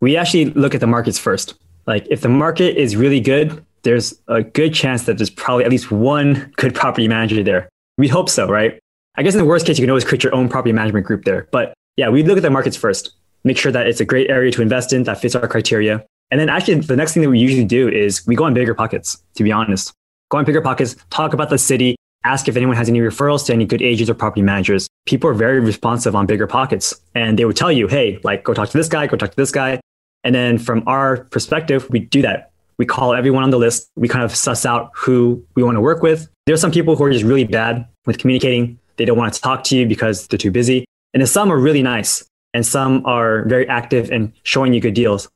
We 0.00 0.16
actually 0.16 0.46
look 0.46 0.74
at 0.74 0.80
the 0.80 0.86
markets 0.86 1.18
first. 1.18 1.54
Like 1.86 2.06
if 2.10 2.20
the 2.20 2.28
market 2.28 2.76
is 2.76 2.96
really 2.96 3.20
good, 3.20 3.64
there's 3.82 4.20
a 4.28 4.42
good 4.42 4.74
chance 4.74 5.04
that 5.04 5.16
there's 5.16 5.30
probably 5.30 5.64
at 5.64 5.70
least 5.70 5.90
one 5.90 6.52
good 6.56 6.74
property 6.74 7.08
manager 7.08 7.42
there. 7.42 7.68
We 7.96 8.08
hope 8.08 8.28
so, 8.28 8.46
right? 8.46 8.78
I 9.16 9.22
guess 9.22 9.34
in 9.34 9.38
the 9.38 9.46
worst 9.46 9.66
case, 9.66 9.78
you 9.78 9.82
can 9.82 9.90
always 9.90 10.04
create 10.04 10.22
your 10.22 10.34
own 10.34 10.48
property 10.48 10.72
management 10.72 11.06
group 11.06 11.24
there. 11.24 11.48
But 11.50 11.74
yeah, 11.96 12.08
we 12.08 12.22
look 12.22 12.36
at 12.36 12.42
the 12.42 12.50
markets 12.50 12.76
first, 12.76 13.12
make 13.44 13.56
sure 13.56 13.72
that 13.72 13.86
it's 13.86 14.00
a 14.00 14.04
great 14.04 14.30
area 14.30 14.52
to 14.52 14.62
invest 14.62 14.92
in 14.92 15.04
that 15.04 15.20
fits 15.20 15.34
our 15.34 15.48
criteria. 15.48 16.04
And 16.30 16.40
then 16.40 16.48
actually 16.48 16.76
the 16.76 16.96
next 16.96 17.14
thing 17.14 17.22
that 17.22 17.30
we 17.30 17.38
usually 17.38 17.64
do 17.64 17.88
is 17.88 18.26
we 18.26 18.36
go 18.36 18.44
on 18.44 18.54
BiggerPockets, 18.54 19.20
to 19.34 19.44
be 19.44 19.50
honest. 19.50 19.92
Go 20.30 20.38
on 20.38 20.44
BiggerPockets, 20.44 20.96
talk 21.10 21.32
about 21.32 21.50
the 21.50 21.58
city, 21.58 21.96
ask 22.24 22.46
if 22.48 22.56
anyone 22.56 22.76
has 22.76 22.88
any 22.88 23.00
referrals 23.00 23.44
to 23.46 23.52
any 23.52 23.64
good 23.64 23.82
agents 23.82 24.10
or 24.10 24.14
property 24.14 24.42
managers. 24.42 24.88
People 25.06 25.28
are 25.30 25.34
very 25.34 25.60
responsive 25.60 26.14
on 26.14 26.26
BiggerPockets 26.26 27.00
and 27.14 27.38
they 27.38 27.44
would 27.44 27.56
tell 27.56 27.72
you, 27.72 27.88
hey, 27.88 28.20
like 28.22 28.44
go 28.44 28.54
talk 28.54 28.68
to 28.68 28.76
this 28.78 28.88
guy, 28.88 29.06
go 29.06 29.16
talk 29.16 29.30
to 29.30 29.36
this 29.36 29.50
guy. 29.50 29.80
And 30.22 30.34
then 30.34 30.58
from 30.58 30.84
our 30.86 31.24
perspective, 31.24 31.88
we 31.90 32.00
do 32.00 32.22
that. 32.22 32.52
We 32.78 32.86
call 32.86 33.14
everyone 33.14 33.42
on 33.42 33.50
the 33.50 33.58
list. 33.58 33.88
We 33.96 34.08
kind 34.08 34.24
of 34.24 34.34
suss 34.34 34.64
out 34.64 34.90
who 34.94 35.44
we 35.54 35.62
want 35.62 35.76
to 35.76 35.80
work 35.80 36.02
with. 36.02 36.28
There 36.46 36.54
are 36.54 36.58
some 36.58 36.70
people 36.70 36.96
who 36.96 37.04
are 37.04 37.12
just 37.12 37.24
really 37.24 37.44
bad 37.44 37.86
with 38.06 38.18
communicating. 38.18 38.78
They 38.96 39.04
don't 39.04 39.18
want 39.18 39.34
to 39.34 39.40
talk 39.40 39.64
to 39.64 39.76
you 39.76 39.86
because 39.86 40.26
they're 40.28 40.38
too 40.38 40.50
busy. 40.50 40.84
And 41.12 41.20
then 41.20 41.26
some 41.26 41.50
are 41.52 41.58
really 41.58 41.82
nice 41.82 42.24
and 42.54 42.64
some 42.64 43.04
are 43.06 43.44
very 43.44 43.68
active 43.68 44.10
and 44.10 44.32
showing 44.44 44.72
you 44.72 44.80
good 44.80 44.94
deals. 44.94 45.28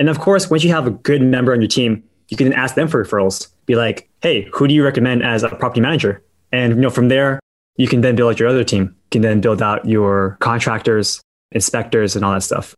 And 0.00 0.08
of 0.08 0.18
course, 0.18 0.48
once 0.48 0.64
you 0.64 0.70
have 0.70 0.86
a 0.86 0.90
good 0.90 1.20
member 1.20 1.52
on 1.52 1.60
your 1.60 1.68
team, 1.68 2.02
you 2.28 2.36
can 2.36 2.54
ask 2.54 2.74
them 2.74 2.88
for 2.88 3.04
referrals. 3.04 3.48
Be 3.66 3.74
like, 3.74 4.08
hey, 4.22 4.48
who 4.50 4.66
do 4.66 4.72
you 4.72 4.82
recommend 4.82 5.22
as 5.22 5.42
a 5.42 5.50
property 5.50 5.82
manager? 5.82 6.24
And 6.52 6.76
you 6.76 6.80
know, 6.80 6.88
from 6.88 7.08
there, 7.08 7.38
you 7.76 7.86
can 7.86 8.00
then 8.00 8.16
build 8.16 8.32
out 8.32 8.40
your 8.40 8.48
other 8.48 8.64
team. 8.64 8.84
You 8.84 9.10
can 9.10 9.20
then 9.20 9.42
build 9.42 9.60
out 9.60 9.86
your 9.86 10.38
contractors, 10.40 11.20
inspectors, 11.52 12.16
and 12.16 12.24
all 12.24 12.32
that 12.32 12.40
stuff. 12.40 12.74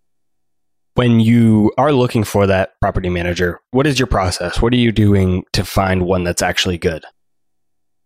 When 0.94 1.20
you 1.20 1.72
are 1.78 1.92
looking 1.92 2.24
for 2.24 2.44
that 2.48 2.72
property 2.80 3.08
manager, 3.08 3.60
what 3.70 3.86
is 3.86 4.00
your 4.00 4.08
process? 4.08 4.60
What 4.60 4.72
are 4.72 4.76
you 4.76 4.90
doing 4.90 5.44
to 5.52 5.64
find 5.64 6.02
one 6.02 6.24
that's 6.24 6.42
actually 6.42 6.76
good? 6.76 7.04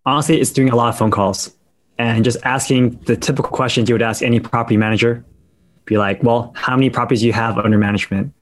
Honestly, 0.04 0.42
it's 0.42 0.52
doing 0.52 0.68
a 0.68 0.76
lot 0.76 0.90
of 0.90 0.98
phone 0.98 1.10
calls 1.10 1.56
and 1.98 2.22
just 2.22 2.36
asking 2.44 2.98
the 3.06 3.16
typical 3.16 3.50
questions 3.50 3.88
you 3.88 3.94
would 3.94 4.02
ask 4.02 4.22
any 4.22 4.40
property 4.40 4.76
manager. 4.76 5.24
Be 5.86 5.96
like, 5.96 6.22
well, 6.22 6.52
how 6.54 6.76
many 6.76 6.90
properties 6.90 7.22
do 7.22 7.26
you 7.28 7.32
have 7.32 7.56
under 7.56 7.78
management? 7.78 8.34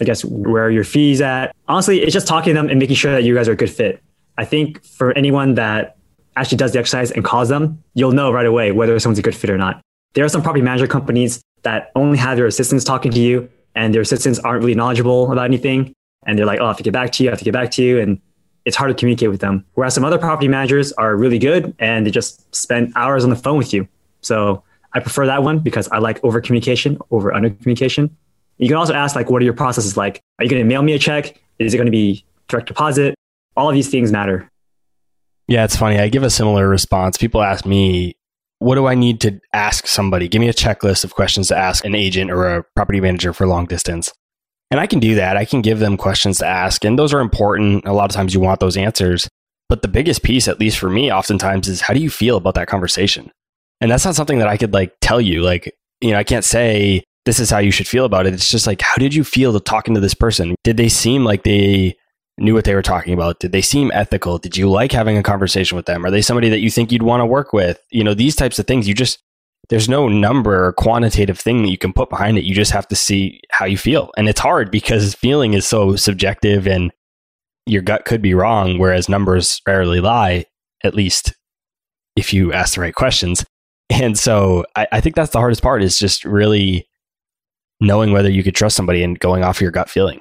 I 0.00 0.04
guess 0.04 0.24
where 0.24 0.64
are 0.64 0.70
your 0.70 0.84
fees 0.84 1.20
at? 1.20 1.54
Honestly, 1.68 2.02
it's 2.02 2.12
just 2.12 2.26
talking 2.26 2.54
to 2.54 2.60
them 2.60 2.68
and 2.68 2.78
making 2.78 2.96
sure 2.96 3.12
that 3.12 3.24
you 3.24 3.34
guys 3.34 3.48
are 3.48 3.52
a 3.52 3.56
good 3.56 3.70
fit. 3.70 4.02
I 4.38 4.44
think 4.44 4.84
for 4.84 5.12
anyone 5.12 5.54
that 5.54 5.96
actually 6.36 6.58
does 6.58 6.72
the 6.72 6.78
exercise 6.78 7.10
and 7.10 7.24
calls 7.24 7.48
them, 7.48 7.82
you'll 7.94 8.12
know 8.12 8.32
right 8.32 8.46
away 8.46 8.72
whether 8.72 8.98
someone's 8.98 9.18
a 9.18 9.22
good 9.22 9.36
fit 9.36 9.50
or 9.50 9.58
not. 9.58 9.80
There 10.14 10.24
are 10.24 10.28
some 10.28 10.42
property 10.42 10.62
manager 10.62 10.86
companies 10.86 11.42
that 11.62 11.90
only 11.94 12.18
have 12.18 12.36
their 12.36 12.46
assistants 12.46 12.84
talking 12.84 13.12
to 13.12 13.20
you 13.20 13.48
and 13.74 13.94
their 13.94 14.02
assistants 14.02 14.38
aren't 14.38 14.62
really 14.62 14.74
knowledgeable 14.74 15.30
about 15.30 15.44
anything. 15.44 15.94
And 16.26 16.38
they're 16.38 16.46
like, 16.46 16.60
oh, 16.60 16.64
I 16.64 16.68
have 16.68 16.76
to 16.76 16.82
get 16.82 16.92
back 16.92 17.12
to 17.12 17.24
you, 17.24 17.30
I 17.30 17.32
have 17.32 17.38
to 17.38 17.44
get 17.44 17.52
back 17.52 17.70
to 17.72 17.82
you. 17.82 18.00
And 18.00 18.20
it's 18.64 18.76
hard 18.76 18.90
to 18.90 18.94
communicate 18.94 19.30
with 19.30 19.40
them. 19.40 19.64
Whereas 19.74 19.94
some 19.94 20.04
other 20.04 20.18
property 20.18 20.48
managers 20.48 20.92
are 20.92 21.16
really 21.16 21.38
good 21.38 21.74
and 21.78 22.06
they 22.06 22.10
just 22.10 22.54
spend 22.54 22.92
hours 22.94 23.24
on 23.24 23.30
the 23.30 23.36
phone 23.36 23.58
with 23.58 23.72
you. 23.72 23.88
So 24.20 24.62
I 24.92 25.00
prefer 25.00 25.26
that 25.26 25.42
one 25.42 25.58
because 25.58 25.88
I 25.88 25.98
like 25.98 26.22
over 26.24 26.40
communication 26.40 26.98
over 27.10 27.32
under 27.34 27.50
communication. 27.50 28.16
You 28.58 28.68
can 28.68 28.76
also 28.76 28.94
ask 28.94 29.16
like, 29.16 29.30
what 29.30 29.42
are 29.42 29.44
your 29.44 29.54
processes 29.54 29.96
like? 29.96 30.20
Are 30.38 30.44
you 30.44 30.50
going 30.50 30.62
to 30.62 30.68
mail 30.68 30.82
me 30.82 30.92
a 30.92 30.98
check? 30.98 31.40
Is 31.58 31.74
it 31.74 31.76
going 31.76 31.86
to 31.86 31.92
be 31.92 32.24
direct 32.48 32.68
deposit? 32.68 33.14
All 33.56 33.68
of 33.68 33.74
these 33.74 33.90
things 33.90 34.12
matter. 34.12 34.48
Yeah, 35.48 35.64
it's 35.64 35.76
funny. 35.76 35.98
I 35.98 36.08
give 36.08 36.22
a 36.22 36.30
similar 36.30 36.68
response. 36.68 37.16
People 37.16 37.42
ask 37.42 37.66
me, 37.66 38.14
what 38.58 38.76
do 38.76 38.86
I 38.86 38.94
need 38.94 39.20
to 39.22 39.40
ask 39.52 39.86
somebody? 39.86 40.28
Give 40.28 40.40
me 40.40 40.48
a 40.48 40.54
checklist 40.54 41.04
of 41.04 41.14
questions 41.14 41.48
to 41.48 41.56
ask 41.56 41.84
an 41.84 41.94
agent 41.94 42.30
or 42.30 42.56
a 42.56 42.64
property 42.76 43.00
manager 43.00 43.32
for 43.32 43.46
long 43.46 43.66
distance. 43.66 44.12
And 44.70 44.80
I 44.80 44.86
can 44.86 45.00
do 45.00 45.16
that. 45.16 45.36
I 45.36 45.44
can 45.44 45.60
give 45.60 45.80
them 45.80 45.96
questions 45.96 46.38
to 46.38 46.46
ask. 46.46 46.84
And 46.84 46.98
those 46.98 47.12
are 47.12 47.20
important. 47.20 47.84
A 47.84 47.92
lot 47.92 48.10
of 48.10 48.14
times 48.14 48.32
you 48.32 48.40
want 48.40 48.60
those 48.60 48.76
answers. 48.76 49.28
But 49.68 49.82
the 49.82 49.88
biggest 49.88 50.22
piece, 50.22 50.48
at 50.48 50.60
least 50.60 50.78
for 50.78 50.88
me, 50.88 51.12
oftentimes 51.12 51.68
is 51.68 51.80
how 51.80 51.92
do 51.92 52.00
you 52.00 52.10
feel 52.10 52.36
about 52.36 52.54
that 52.54 52.68
conversation? 52.68 53.30
And 53.80 53.90
that's 53.90 54.04
not 54.04 54.14
something 54.14 54.38
that 54.38 54.48
I 54.48 54.56
could 54.56 54.72
like 54.72 54.94
tell 55.00 55.20
you. 55.20 55.42
Like 55.42 55.74
you 56.00 56.10
know, 56.12 56.18
I 56.18 56.24
can't 56.24 56.44
say 56.44 57.04
this 57.24 57.38
is 57.38 57.50
how 57.50 57.58
you 57.58 57.70
should 57.70 57.86
feel 57.86 58.04
about 58.04 58.26
it. 58.26 58.34
It's 58.34 58.48
just 58.48 58.66
like, 58.66 58.80
how 58.80 58.96
did 58.96 59.14
you 59.14 59.24
feel 59.24 59.52
to 59.52 59.60
talking 59.60 59.94
to 59.94 60.00
this 60.00 60.14
person? 60.14 60.54
Did 60.64 60.76
they 60.76 60.88
seem 60.88 61.24
like 61.24 61.44
they 61.44 61.96
knew 62.38 62.54
what 62.54 62.64
they 62.64 62.74
were 62.74 62.82
talking 62.82 63.14
about? 63.14 63.38
Did 63.38 63.52
they 63.52 63.62
seem 63.62 63.92
ethical? 63.92 64.38
Did 64.38 64.56
you 64.56 64.68
like 64.68 64.92
having 64.92 65.16
a 65.16 65.22
conversation 65.22 65.76
with 65.76 65.86
them? 65.86 66.04
Are 66.04 66.10
they 66.10 66.22
somebody 66.22 66.48
that 66.48 66.60
you 66.60 66.70
think 66.70 66.90
you'd 66.90 67.02
want 67.02 67.20
to 67.20 67.26
work 67.26 67.52
with? 67.52 67.80
You 67.90 68.02
know, 68.02 68.14
these 68.14 68.34
types 68.34 68.58
of 68.58 68.66
things, 68.66 68.88
you 68.88 68.94
just, 68.94 69.18
there's 69.68 69.88
no 69.88 70.08
number 70.08 70.66
or 70.66 70.72
quantitative 70.72 71.38
thing 71.38 71.62
that 71.62 71.70
you 71.70 71.78
can 71.78 71.92
put 71.92 72.10
behind 72.10 72.38
it. 72.38 72.44
You 72.44 72.54
just 72.54 72.72
have 72.72 72.88
to 72.88 72.96
see 72.96 73.40
how 73.50 73.66
you 73.66 73.78
feel. 73.78 74.10
And 74.16 74.28
it's 74.28 74.40
hard 74.40 74.70
because 74.70 75.14
feeling 75.14 75.54
is 75.54 75.66
so 75.66 75.94
subjective 75.94 76.66
and 76.66 76.90
your 77.66 77.82
gut 77.82 78.04
could 78.04 78.20
be 78.20 78.34
wrong, 78.34 78.78
whereas 78.78 79.08
numbers 79.08 79.60
rarely 79.68 80.00
lie, 80.00 80.46
at 80.82 80.94
least 80.94 81.34
if 82.16 82.32
you 82.32 82.52
ask 82.52 82.74
the 82.74 82.80
right 82.80 82.94
questions. 82.94 83.44
And 83.88 84.18
so 84.18 84.64
I, 84.74 84.88
I 84.92 85.00
think 85.00 85.14
that's 85.14 85.30
the 85.30 85.38
hardest 85.38 85.62
part 85.62 85.82
is 85.82 85.98
just 85.98 86.24
really 86.24 86.88
knowing 87.82 88.12
whether 88.12 88.30
you 88.30 88.42
could 88.42 88.54
trust 88.54 88.76
somebody 88.76 89.02
and 89.02 89.18
going 89.18 89.44
off 89.44 89.60
your 89.60 89.70
gut 89.70 89.90
feeling. 89.90 90.20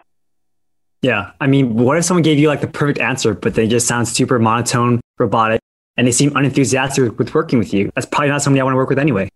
Yeah. 1.02 1.32
I 1.40 1.48
mean, 1.48 1.76
what 1.76 1.98
if 1.98 2.06
someone 2.06 2.24
gave 2.24 2.38
you 2.38 2.48
like 2.48 2.62
the 2.62 2.68
perfect 2.68 3.00
answer, 3.00 3.34
but 3.34 3.56
they 3.56 3.68
just 3.68 3.88
sound 3.88 4.08
super 4.08 4.38
monotone, 4.38 5.00
robotic, 5.18 5.62
and 5.98 6.06
they 6.06 6.12
seem 6.12 6.36
unenthusiastic 6.36 7.18
with 7.18 7.34
working 7.34 7.60
with 7.60 7.74
you? 7.74 7.92
That's 7.96 8.06
probably 8.06 8.30
not 8.30 8.42
somebody 8.42 8.62
I 8.62 8.64
want 8.64 8.74
to 8.74 8.78
work 8.78 8.90
with 8.90 9.00
anyway. 9.00 9.30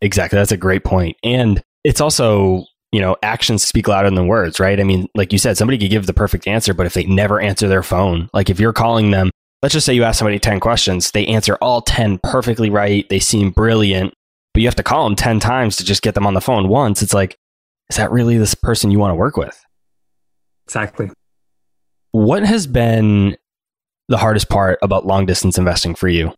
Exactly. 0.00 0.36
That's 0.36 0.52
a 0.52 0.56
great 0.56 0.84
point. 0.84 1.16
And 1.22 1.62
it's 1.84 2.00
also, 2.00 2.66
you 2.90 3.00
know, 3.00 3.16
actions 3.22 3.62
speak 3.62 3.88
louder 3.88 4.10
than 4.10 4.26
words, 4.26 4.58
right? 4.58 4.80
I 4.80 4.84
mean, 4.84 5.08
like 5.14 5.32
you 5.32 5.38
said, 5.38 5.56
somebody 5.56 5.78
could 5.78 5.90
give 5.90 6.06
the 6.06 6.14
perfect 6.14 6.48
answer, 6.48 6.74
but 6.74 6.86
if 6.86 6.94
they 6.94 7.04
never 7.04 7.40
answer 7.40 7.68
their 7.68 7.82
phone, 7.82 8.28
like 8.32 8.50
if 8.50 8.58
you're 8.58 8.72
calling 8.72 9.10
them, 9.12 9.30
let's 9.62 9.72
just 9.72 9.86
say 9.86 9.94
you 9.94 10.04
ask 10.04 10.18
somebody 10.18 10.38
10 10.38 10.60
questions, 10.60 11.10
they 11.12 11.26
answer 11.26 11.56
all 11.60 11.82
10 11.82 12.18
perfectly 12.22 12.68
right, 12.68 13.08
they 13.08 13.20
seem 13.20 13.50
brilliant, 13.50 14.12
but 14.54 14.62
you 14.62 14.68
have 14.68 14.76
to 14.76 14.82
call 14.82 15.04
them 15.04 15.16
10 15.16 15.40
times 15.40 15.76
to 15.76 15.84
just 15.84 16.00
get 16.00 16.14
them 16.14 16.26
on 16.26 16.32
the 16.32 16.40
phone 16.40 16.68
once. 16.68 17.02
It's 17.02 17.12
like, 17.12 17.36
is 17.90 17.96
that 17.96 18.10
really 18.10 18.38
this 18.38 18.54
person 18.54 18.90
you 18.90 18.98
want 18.98 19.10
to 19.10 19.16
work 19.16 19.36
with? 19.36 19.60
Exactly. 20.64 21.10
What 22.12 22.44
has 22.44 22.66
been 22.66 23.36
the 24.08 24.16
hardest 24.16 24.48
part 24.48 24.78
about 24.80 25.04
long 25.04 25.26
distance 25.26 25.58
investing 25.58 25.94
for 25.94 26.08
you? 26.08 26.32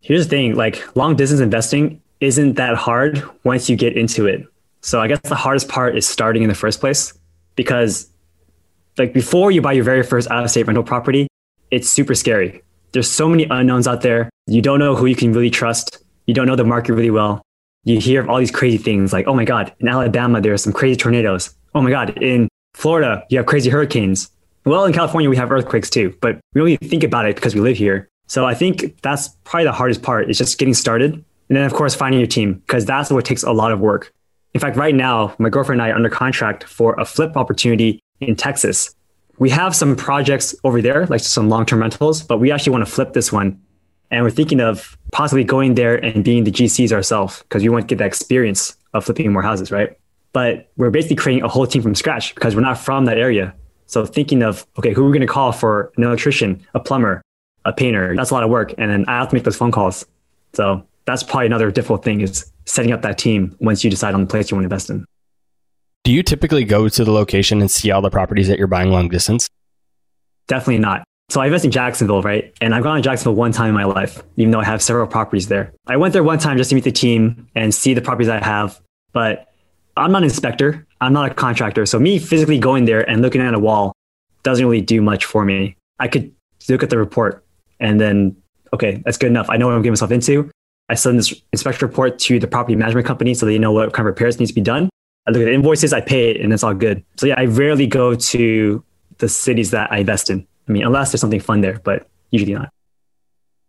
Here's 0.00 0.26
the 0.26 0.30
thing 0.30 0.54
like, 0.54 0.96
long 0.96 1.14
distance 1.14 1.40
investing 1.40 2.00
isn't 2.20 2.54
that 2.54 2.74
hard 2.74 3.22
once 3.44 3.68
you 3.68 3.76
get 3.76 3.96
into 3.96 4.26
it. 4.26 4.46
So, 4.82 4.98
I 5.00 5.08
guess 5.08 5.20
the 5.20 5.34
hardest 5.34 5.68
part 5.68 5.96
is 5.96 6.08
starting 6.08 6.42
in 6.42 6.48
the 6.48 6.54
first 6.54 6.80
place 6.80 7.12
because, 7.54 8.10
like, 8.96 9.12
before 9.12 9.50
you 9.50 9.60
buy 9.60 9.72
your 9.74 9.84
very 9.84 10.02
first 10.02 10.30
out 10.30 10.42
of 10.42 10.50
state 10.50 10.66
rental 10.66 10.82
property, 10.82 11.26
it's 11.70 11.88
super 11.88 12.14
scary. 12.14 12.62
There's 12.92 13.10
so 13.10 13.28
many 13.28 13.44
unknowns 13.44 13.86
out 13.86 14.00
there. 14.00 14.30
You 14.46 14.62
don't 14.62 14.78
know 14.78 14.96
who 14.96 15.04
you 15.04 15.14
can 15.14 15.32
really 15.34 15.50
trust. 15.50 16.02
You 16.30 16.34
don't 16.34 16.46
know 16.46 16.54
the 16.54 16.62
market 16.62 16.92
really 16.92 17.10
well. 17.10 17.42
You 17.82 17.98
hear 17.98 18.20
of 18.20 18.30
all 18.30 18.38
these 18.38 18.52
crazy 18.52 18.78
things 18.78 19.12
like, 19.12 19.26
oh 19.26 19.34
my 19.34 19.44
God, 19.44 19.74
in 19.80 19.88
Alabama, 19.88 20.40
there 20.40 20.52
are 20.52 20.58
some 20.58 20.72
crazy 20.72 20.94
tornadoes. 20.94 21.52
Oh 21.74 21.80
my 21.80 21.90
God, 21.90 22.22
in 22.22 22.48
Florida, 22.72 23.24
you 23.30 23.38
have 23.38 23.46
crazy 23.46 23.68
hurricanes. 23.68 24.30
Well, 24.64 24.84
in 24.84 24.92
California, 24.92 25.28
we 25.28 25.36
have 25.36 25.50
earthquakes 25.50 25.90
too, 25.90 26.16
but 26.20 26.38
we 26.54 26.74
even 26.74 26.88
think 26.88 27.02
about 27.02 27.26
it 27.26 27.34
because 27.34 27.56
we 27.56 27.60
live 27.60 27.76
here. 27.76 28.08
So 28.28 28.46
I 28.46 28.54
think 28.54 29.02
that's 29.02 29.30
probably 29.42 29.64
the 29.64 29.72
hardest 29.72 30.04
part 30.04 30.30
is 30.30 30.38
just 30.38 30.56
getting 30.56 30.72
started. 30.72 31.14
And 31.14 31.24
then, 31.56 31.64
of 31.64 31.74
course, 31.74 31.96
finding 31.96 32.20
your 32.20 32.28
team 32.28 32.62
because 32.64 32.84
that's 32.84 33.10
what 33.10 33.24
takes 33.24 33.42
a 33.42 33.50
lot 33.50 33.72
of 33.72 33.80
work. 33.80 34.12
In 34.54 34.60
fact, 34.60 34.76
right 34.76 34.94
now, 34.94 35.34
my 35.40 35.48
girlfriend 35.48 35.80
and 35.80 35.90
I 35.90 35.92
are 35.92 35.96
under 35.96 36.10
contract 36.10 36.62
for 36.62 36.94
a 36.94 37.04
flip 37.04 37.36
opportunity 37.36 37.98
in 38.20 38.36
Texas. 38.36 38.94
We 39.40 39.50
have 39.50 39.74
some 39.74 39.96
projects 39.96 40.54
over 40.62 40.80
there, 40.80 41.06
like 41.06 41.22
some 41.22 41.48
long 41.48 41.66
term 41.66 41.80
rentals, 41.80 42.22
but 42.22 42.38
we 42.38 42.52
actually 42.52 42.70
want 42.70 42.86
to 42.86 42.92
flip 42.92 43.14
this 43.14 43.32
one. 43.32 43.60
And 44.12 44.22
we're 44.22 44.30
thinking 44.30 44.60
of 44.60 44.96
possibly 45.12 45.44
going 45.44 45.74
there 45.74 45.96
and 45.96 46.24
being 46.24 46.44
the 46.44 46.50
GCs 46.50 46.92
ourselves 46.92 47.42
because 47.42 47.62
we 47.62 47.68
want 47.68 47.82
to 47.82 47.86
get 47.86 47.98
that 47.98 48.06
experience 48.06 48.76
of 48.92 49.04
flipping 49.04 49.32
more 49.32 49.42
houses, 49.42 49.70
right? 49.70 49.96
But 50.32 50.70
we're 50.76 50.90
basically 50.90 51.16
creating 51.16 51.44
a 51.44 51.48
whole 51.48 51.66
team 51.66 51.82
from 51.82 51.94
scratch 51.94 52.34
because 52.34 52.54
we're 52.54 52.60
not 52.60 52.78
from 52.78 53.06
that 53.06 53.18
area. 53.18 53.54
So 53.86 54.06
thinking 54.06 54.42
of, 54.42 54.66
okay, 54.78 54.92
who 54.92 55.02
are 55.02 55.06
we 55.06 55.12
going 55.12 55.26
to 55.26 55.32
call 55.32 55.52
for 55.52 55.92
an 55.96 56.04
electrician, 56.04 56.64
a 56.74 56.80
plumber, 56.80 57.22
a 57.64 57.72
painter? 57.72 58.14
That's 58.14 58.30
a 58.30 58.34
lot 58.34 58.44
of 58.44 58.50
work. 58.50 58.72
And 58.78 58.90
then 58.90 59.04
I 59.08 59.18
have 59.18 59.28
to 59.30 59.34
make 59.34 59.44
those 59.44 59.56
phone 59.56 59.72
calls. 59.72 60.06
So 60.52 60.86
that's 61.06 61.22
probably 61.22 61.46
another 61.46 61.70
difficult 61.70 62.04
thing 62.04 62.20
is 62.20 62.50
setting 62.66 62.92
up 62.92 63.02
that 63.02 63.18
team 63.18 63.56
once 63.60 63.82
you 63.82 63.90
decide 63.90 64.14
on 64.14 64.20
the 64.20 64.26
place 64.26 64.50
you 64.50 64.56
want 64.56 64.62
to 64.62 64.66
invest 64.66 64.90
in. 64.90 65.04
Do 66.04 66.12
you 66.12 66.22
typically 66.22 66.64
go 66.64 66.88
to 66.88 67.04
the 67.04 67.12
location 67.12 67.60
and 67.60 67.70
see 67.70 67.90
all 67.90 68.00
the 68.00 68.10
properties 68.10 68.48
that 68.48 68.58
you're 68.58 68.68
buying 68.68 68.90
long 68.90 69.08
distance? 69.08 69.48
Definitely 70.46 70.78
not. 70.78 71.04
So 71.30 71.40
I 71.40 71.46
invest 71.46 71.64
in 71.64 71.70
Jacksonville, 71.70 72.22
right? 72.22 72.52
And 72.60 72.74
I've 72.74 72.82
gone 72.82 72.96
to 72.96 73.02
Jacksonville 73.02 73.36
one 73.36 73.52
time 73.52 73.68
in 73.68 73.74
my 73.74 73.84
life, 73.84 74.20
even 74.36 74.50
though 74.50 74.58
I 74.58 74.64
have 74.64 74.82
several 74.82 75.06
properties 75.06 75.46
there. 75.46 75.72
I 75.86 75.96
went 75.96 76.12
there 76.12 76.24
one 76.24 76.40
time 76.40 76.56
just 76.56 76.70
to 76.70 76.74
meet 76.74 76.82
the 76.82 76.90
team 76.90 77.46
and 77.54 77.72
see 77.72 77.94
the 77.94 78.02
properties 78.02 78.28
I 78.28 78.44
have, 78.44 78.80
but 79.12 79.46
I'm 79.96 80.10
not 80.10 80.18
an 80.18 80.24
inspector. 80.24 80.84
I'm 81.00 81.12
not 81.12 81.30
a 81.30 81.34
contractor. 81.34 81.86
So 81.86 82.00
me 82.00 82.18
physically 82.18 82.58
going 82.58 82.84
there 82.84 83.08
and 83.08 83.22
looking 83.22 83.40
at 83.40 83.54
a 83.54 83.60
wall 83.60 83.92
doesn't 84.42 84.64
really 84.64 84.80
do 84.80 85.00
much 85.00 85.24
for 85.24 85.44
me. 85.44 85.76
I 86.00 86.08
could 86.08 86.34
look 86.68 86.82
at 86.82 86.90
the 86.90 86.98
report 86.98 87.44
and 87.78 88.00
then, 88.00 88.36
okay, 88.72 89.00
that's 89.04 89.16
good 89.16 89.30
enough. 89.30 89.48
I 89.48 89.56
know 89.56 89.68
what 89.68 89.76
I'm 89.76 89.82
getting 89.82 89.92
myself 89.92 90.10
into. 90.10 90.50
I 90.88 90.94
send 90.94 91.16
this 91.16 91.32
inspection 91.52 91.86
report 91.86 92.18
to 92.20 92.40
the 92.40 92.48
property 92.48 92.74
management 92.74 93.06
company 93.06 93.34
so 93.34 93.46
they 93.46 93.56
know 93.56 93.70
what 93.70 93.92
kind 93.92 94.08
of 94.08 94.14
repairs 94.14 94.40
needs 94.40 94.50
to 94.50 94.54
be 94.56 94.62
done. 94.62 94.90
I 95.28 95.30
look 95.30 95.42
at 95.42 95.44
the 95.44 95.54
invoices, 95.54 95.92
I 95.92 96.00
pay 96.00 96.32
it, 96.32 96.40
and 96.40 96.52
it's 96.52 96.64
all 96.64 96.74
good. 96.74 97.04
So 97.18 97.26
yeah, 97.26 97.36
I 97.38 97.44
rarely 97.44 97.86
go 97.86 98.16
to 98.16 98.84
the 99.18 99.28
cities 99.28 99.70
that 99.70 99.92
I 99.92 99.98
invest 99.98 100.28
in. 100.28 100.44
I 100.70 100.72
mean, 100.72 100.84
unless 100.84 101.10
there's 101.10 101.20
something 101.20 101.40
fun 101.40 101.62
there, 101.62 101.80
but 101.82 102.08
usually 102.30 102.54
not. 102.54 102.70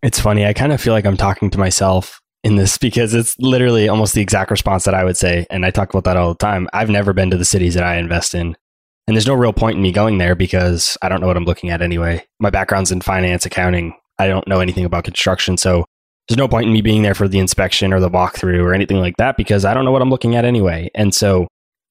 It's 0.04 0.20
funny. 0.20 0.46
I 0.46 0.54
kind 0.54 0.72
of 0.72 0.80
feel 0.80 0.94
like 0.94 1.06
I'm 1.06 1.18
talking 1.18 1.50
to 1.50 1.58
myself 1.58 2.22
in 2.44 2.58
this 2.58 2.78
because 2.78 3.16
it's 3.16 3.36
literally 3.40 3.90
almost 3.90 4.14
the 4.14 4.22
exact 4.22 4.52
response 4.52 4.84
that 4.84 4.94
I 4.94 5.04
would 5.04 5.18
say. 5.18 5.48
And 5.50 5.66
I 5.66 5.72
talk 5.72 5.90
about 5.90 6.04
that 6.04 6.16
all 6.16 6.30
the 6.30 6.38
time. 6.38 6.70
I've 6.74 6.92
never 6.92 7.12
been 7.12 7.32
to 7.32 7.38
the 7.38 7.46
cities 7.46 7.74
that 7.74 7.84
I 7.84 7.96
invest 7.96 8.36
in. 8.36 8.56
And 9.08 9.18
there's 9.18 9.26
no 9.26 9.34
real 9.34 9.52
point 9.52 9.78
in 9.78 9.82
me 9.82 9.92
going 9.92 10.20
there 10.20 10.36
because 10.36 10.96
I 11.02 11.10
don't 11.10 11.22
know 11.22 11.28
what 11.28 11.38
I'm 11.38 11.46
looking 11.46 11.72
at 11.72 11.82
anyway. 11.82 12.24
My 12.40 12.52
background's 12.52 12.92
in 12.92 13.02
finance, 13.02 13.48
accounting. 13.48 13.96
I 14.20 14.28
don't 14.28 14.48
know 14.48 14.60
anything 14.60 14.86
about 14.86 15.04
construction. 15.04 15.58
So 15.58 15.86
there's 16.28 16.38
no 16.38 16.48
point 16.48 16.68
in 16.68 16.74
me 16.74 16.82
being 16.82 17.02
there 17.02 17.16
for 17.16 17.28
the 17.28 17.40
inspection 17.40 17.94
or 17.94 18.00
the 18.00 18.12
walkthrough 18.12 18.64
or 18.64 18.76
anything 18.76 19.00
like 19.00 19.18
that 19.18 19.38
because 19.38 19.66
I 19.66 19.74
don't 19.74 19.86
know 19.86 19.92
what 19.92 20.04
I'm 20.04 20.12
looking 20.12 20.36
at 20.36 20.46
anyway. 20.46 20.92
And 20.94 21.16
so 21.16 21.48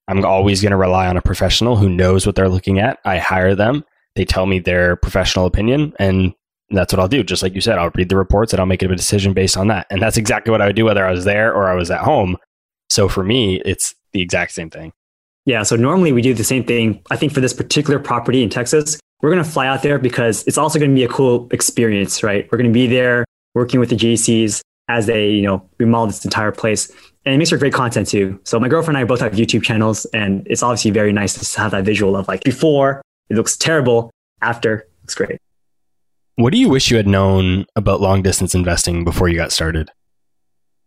I'm 0.07 0.23
always 0.23 0.61
going 0.61 0.71
to 0.71 0.77
rely 0.77 1.07
on 1.07 1.17
a 1.17 1.21
professional 1.21 1.75
who 1.75 1.89
knows 1.89 2.25
what 2.25 2.35
they're 2.35 2.47
looking 2.47 2.79
at. 2.79 2.97
I 3.03 3.17
hire 3.17 3.55
them. 3.55 3.83
They 4.15 4.25
tell 4.25 4.45
me 4.45 4.59
their 4.59 4.95
professional 4.95 5.45
opinion 5.45 5.93
and 5.99 6.33
that's 6.69 6.93
what 6.93 6.99
I'll 6.99 7.07
do. 7.07 7.23
Just 7.23 7.43
like 7.43 7.53
you 7.53 7.61
said, 7.61 7.77
I'll 7.77 7.91
read 7.95 8.09
the 8.09 8.15
reports 8.15 8.53
and 8.53 8.59
I'll 8.59 8.65
make 8.65 8.81
a 8.81 8.87
decision 8.87 9.33
based 9.33 9.57
on 9.57 9.67
that. 9.67 9.87
And 9.89 10.01
that's 10.01 10.17
exactly 10.17 10.51
what 10.51 10.61
I 10.61 10.67
would 10.67 10.75
do 10.75 10.85
whether 10.85 11.05
I 11.05 11.11
was 11.11 11.25
there 11.25 11.53
or 11.53 11.69
I 11.69 11.75
was 11.75 11.91
at 11.91 12.01
home. 12.01 12.37
So 12.89 13.07
for 13.07 13.23
me, 13.23 13.61
it's 13.65 13.93
the 14.13 14.21
exact 14.21 14.51
same 14.51 14.69
thing. 14.69 14.93
Yeah. 15.45 15.63
So 15.63 15.75
normally 15.75 16.11
we 16.11 16.21
do 16.21 16.33
the 16.33 16.43
same 16.43 16.63
thing. 16.63 17.01
I 17.09 17.17
think 17.17 17.33
for 17.33 17.41
this 17.41 17.53
particular 17.53 17.99
property 17.99 18.43
in 18.43 18.49
Texas, 18.49 18.99
we're 19.21 19.31
going 19.31 19.43
to 19.43 19.49
fly 19.49 19.67
out 19.67 19.81
there 19.81 19.99
because 19.99 20.43
it's 20.47 20.57
also 20.57 20.79
going 20.79 20.91
to 20.91 20.95
be 20.95 21.03
a 21.03 21.09
cool 21.09 21.47
experience, 21.51 22.23
right? 22.23 22.47
We're 22.51 22.57
going 22.57 22.69
to 22.69 22.73
be 22.73 22.87
there 22.87 23.25
working 23.53 23.79
with 23.79 23.89
the 23.89 23.95
GCs 23.95 24.61
as 24.87 25.05
they, 25.05 25.29
you 25.29 25.43
know, 25.43 25.67
remodel 25.79 26.07
this 26.07 26.25
entire 26.25 26.51
place. 26.51 26.91
And 27.25 27.35
it 27.35 27.37
makes 27.37 27.49
for 27.49 27.57
great 27.57 27.73
content 27.73 28.07
too. 28.07 28.39
So 28.43 28.59
my 28.59 28.67
girlfriend 28.67 28.97
and 28.97 29.05
I 29.05 29.07
both 29.07 29.19
have 29.21 29.33
YouTube 29.33 29.63
channels 29.63 30.05
and 30.05 30.45
it's 30.47 30.63
obviously 30.63 30.91
very 30.91 31.13
nice 31.13 31.33
to 31.33 31.61
have 31.61 31.71
that 31.71 31.85
visual 31.85 32.15
of 32.15 32.27
like 32.27 32.43
before 32.43 33.01
it 33.31 33.35
looks 33.35 33.55
terrible, 33.55 34.11
after 34.41 34.87
looks 35.03 35.15
great. 35.15 35.39
What 36.35 36.51
do 36.51 36.59
you 36.59 36.67
wish 36.67 36.91
you 36.91 36.97
had 36.97 37.07
known 37.07 37.65
about 37.75 38.01
long 38.01 38.21
distance 38.21 38.53
investing 38.53 39.05
before 39.05 39.29
you 39.29 39.37
got 39.37 39.53
started? 39.53 39.89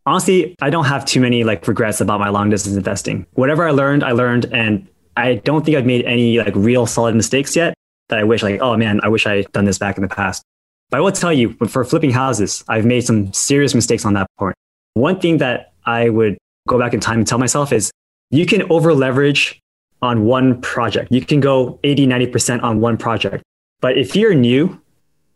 Honestly, 0.04 0.54
I 0.60 0.68
don't 0.68 0.84
have 0.84 1.06
too 1.06 1.20
many 1.20 1.42
like 1.42 1.66
regrets 1.66 2.02
about 2.02 2.20
my 2.20 2.28
long 2.28 2.50
distance 2.50 2.76
investing. 2.76 3.26
Whatever 3.32 3.66
I 3.66 3.70
learned, 3.70 4.04
I 4.04 4.12
learned 4.12 4.44
and 4.52 4.86
I 5.16 5.36
don't 5.36 5.64
think 5.64 5.78
I've 5.78 5.86
made 5.86 6.04
any 6.04 6.38
like 6.38 6.54
real 6.54 6.86
solid 6.86 7.14
mistakes 7.14 7.56
yet 7.56 7.72
that 8.10 8.18
I 8.18 8.24
wish 8.24 8.42
like, 8.42 8.60
oh 8.60 8.76
man, 8.76 9.00
I 9.02 9.08
wish 9.08 9.26
I 9.26 9.36
had 9.36 9.52
done 9.52 9.64
this 9.64 9.78
back 9.78 9.96
in 9.96 10.02
the 10.02 10.08
past. 10.08 10.42
But 10.90 10.98
I 10.98 11.00
will 11.00 11.12
tell 11.12 11.32
you, 11.32 11.54
for 11.68 11.82
flipping 11.84 12.10
houses, 12.10 12.62
I've 12.68 12.84
made 12.84 13.06
some 13.06 13.32
serious 13.32 13.74
mistakes 13.74 14.04
on 14.04 14.12
that 14.14 14.26
point. 14.38 14.54
One 14.92 15.18
thing 15.18 15.38
that 15.38 15.72
I 15.86 16.10
would 16.10 16.36
go 16.68 16.78
back 16.78 16.92
in 16.92 17.00
time 17.00 17.18
and 17.18 17.26
tell 17.26 17.38
myself 17.38 17.72
is 17.72 17.90
you 18.30 18.44
can 18.44 18.70
over 18.70 18.92
leverage 18.92 19.62
on 20.02 20.24
one 20.24 20.60
project. 20.60 21.10
You 21.10 21.24
can 21.24 21.40
go 21.40 21.78
80, 21.82 22.06
90% 22.06 22.62
on 22.62 22.80
one 22.80 22.96
project. 22.96 23.42
But 23.80 23.98
if 23.98 24.14
you're 24.14 24.34
new 24.34 24.80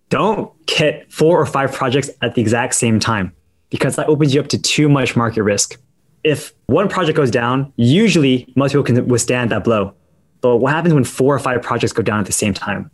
don't 0.08 0.52
get 0.66 1.10
four 1.12 1.40
or 1.40 1.46
five 1.46 1.72
projects 1.72 2.10
at 2.22 2.34
the 2.34 2.40
exact 2.40 2.74
same 2.74 2.98
time 2.98 3.32
because 3.70 3.96
that 3.96 4.08
opens 4.08 4.34
you 4.34 4.40
up 4.40 4.48
to 4.48 4.60
too 4.60 4.88
much 4.88 5.16
market 5.16 5.42
risk. 5.42 5.78
If 6.24 6.52
one 6.66 6.88
project 6.88 7.16
goes 7.16 7.30
down, 7.30 7.72
usually 7.76 8.52
most 8.56 8.72
people 8.72 8.84
can 8.84 9.06
withstand 9.08 9.50
that 9.50 9.64
blow. 9.64 9.94
But 10.40 10.56
what 10.56 10.72
happens 10.72 10.94
when 10.94 11.04
four 11.04 11.34
or 11.34 11.38
five 11.38 11.62
projects 11.62 11.92
go 11.92 12.02
down 12.02 12.20
at 12.20 12.26
the 12.26 12.32
same 12.32 12.54
time? 12.54 12.90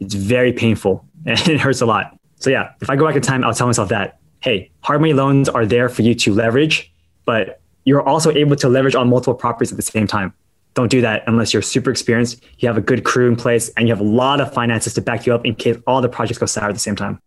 It's 0.00 0.14
very 0.14 0.52
painful 0.52 1.04
and 1.26 1.38
it 1.48 1.60
hurts 1.60 1.80
a 1.80 1.86
lot. 1.86 2.18
So 2.36 2.50
yeah, 2.50 2.72
if 2.80 2.88
I 2.88 2.96
go 2.96 3.06
back 3.06 3.16
in 3.16 3.22
time, 3.22 3.44
I'll 3.44 3.54
tell 3.54 3.66
myself 3.66 3.90
that, 3.90 4.18
hey, 4.40 4.70
hard 4.80 5.00
money 5.00 5.12
loans 5.12 5.48
are 5.48 5.66
there 5.66 5.88
for 5.88 6.02
you 6.02 6.14
to 6.14 6.32
leverage, 6.32 6.92
but 7.26 7.60
you're 7.84 8.02
also 8.02 8.30
able 8.32 8.56
to 8.56 8.68
leverage 8.68 8.94
on 8.94 9.08
multiple 9.08 9.34
properties 9.34 9.70
at 9.70 9.76
the 9.76 9.82
same 9.82 10.06
time 10.06 10.32
don't 10.74 10.90
do 10.90 11.00
that 11.00 11.22
unless 11.26 11.52
you're 11.52 11.62
super 11.62 11.90
experienced, 11.90 12.42
you 12.58 12.68
have 12.68 12.76
a 12.76 12.82
good 12.82 13.04
crew 13.04 13.28
in 13.28 13.36
place, 13.36 13.70
and 13.76 13.88
you 13.88 13.94
have 13.94 14.00
a 14.00 14.08
lot 14.08 14.40
of 14.40 14.52
finances 14.52 14.94
to 14.94 15.00
back 15.00 15.26
you 15.26 15.34
up 15.34 15.44
in 15.44 15.54
case 15.54 15.76
all 15.86 16.00
the 16.00 16.08
projects 16.08 16.38
go 16.38 16.46
sour 16.46 16.68
at 16.68 16.74
the 16.74 16.78
same 16.78 16.96
time. 16.96 17.18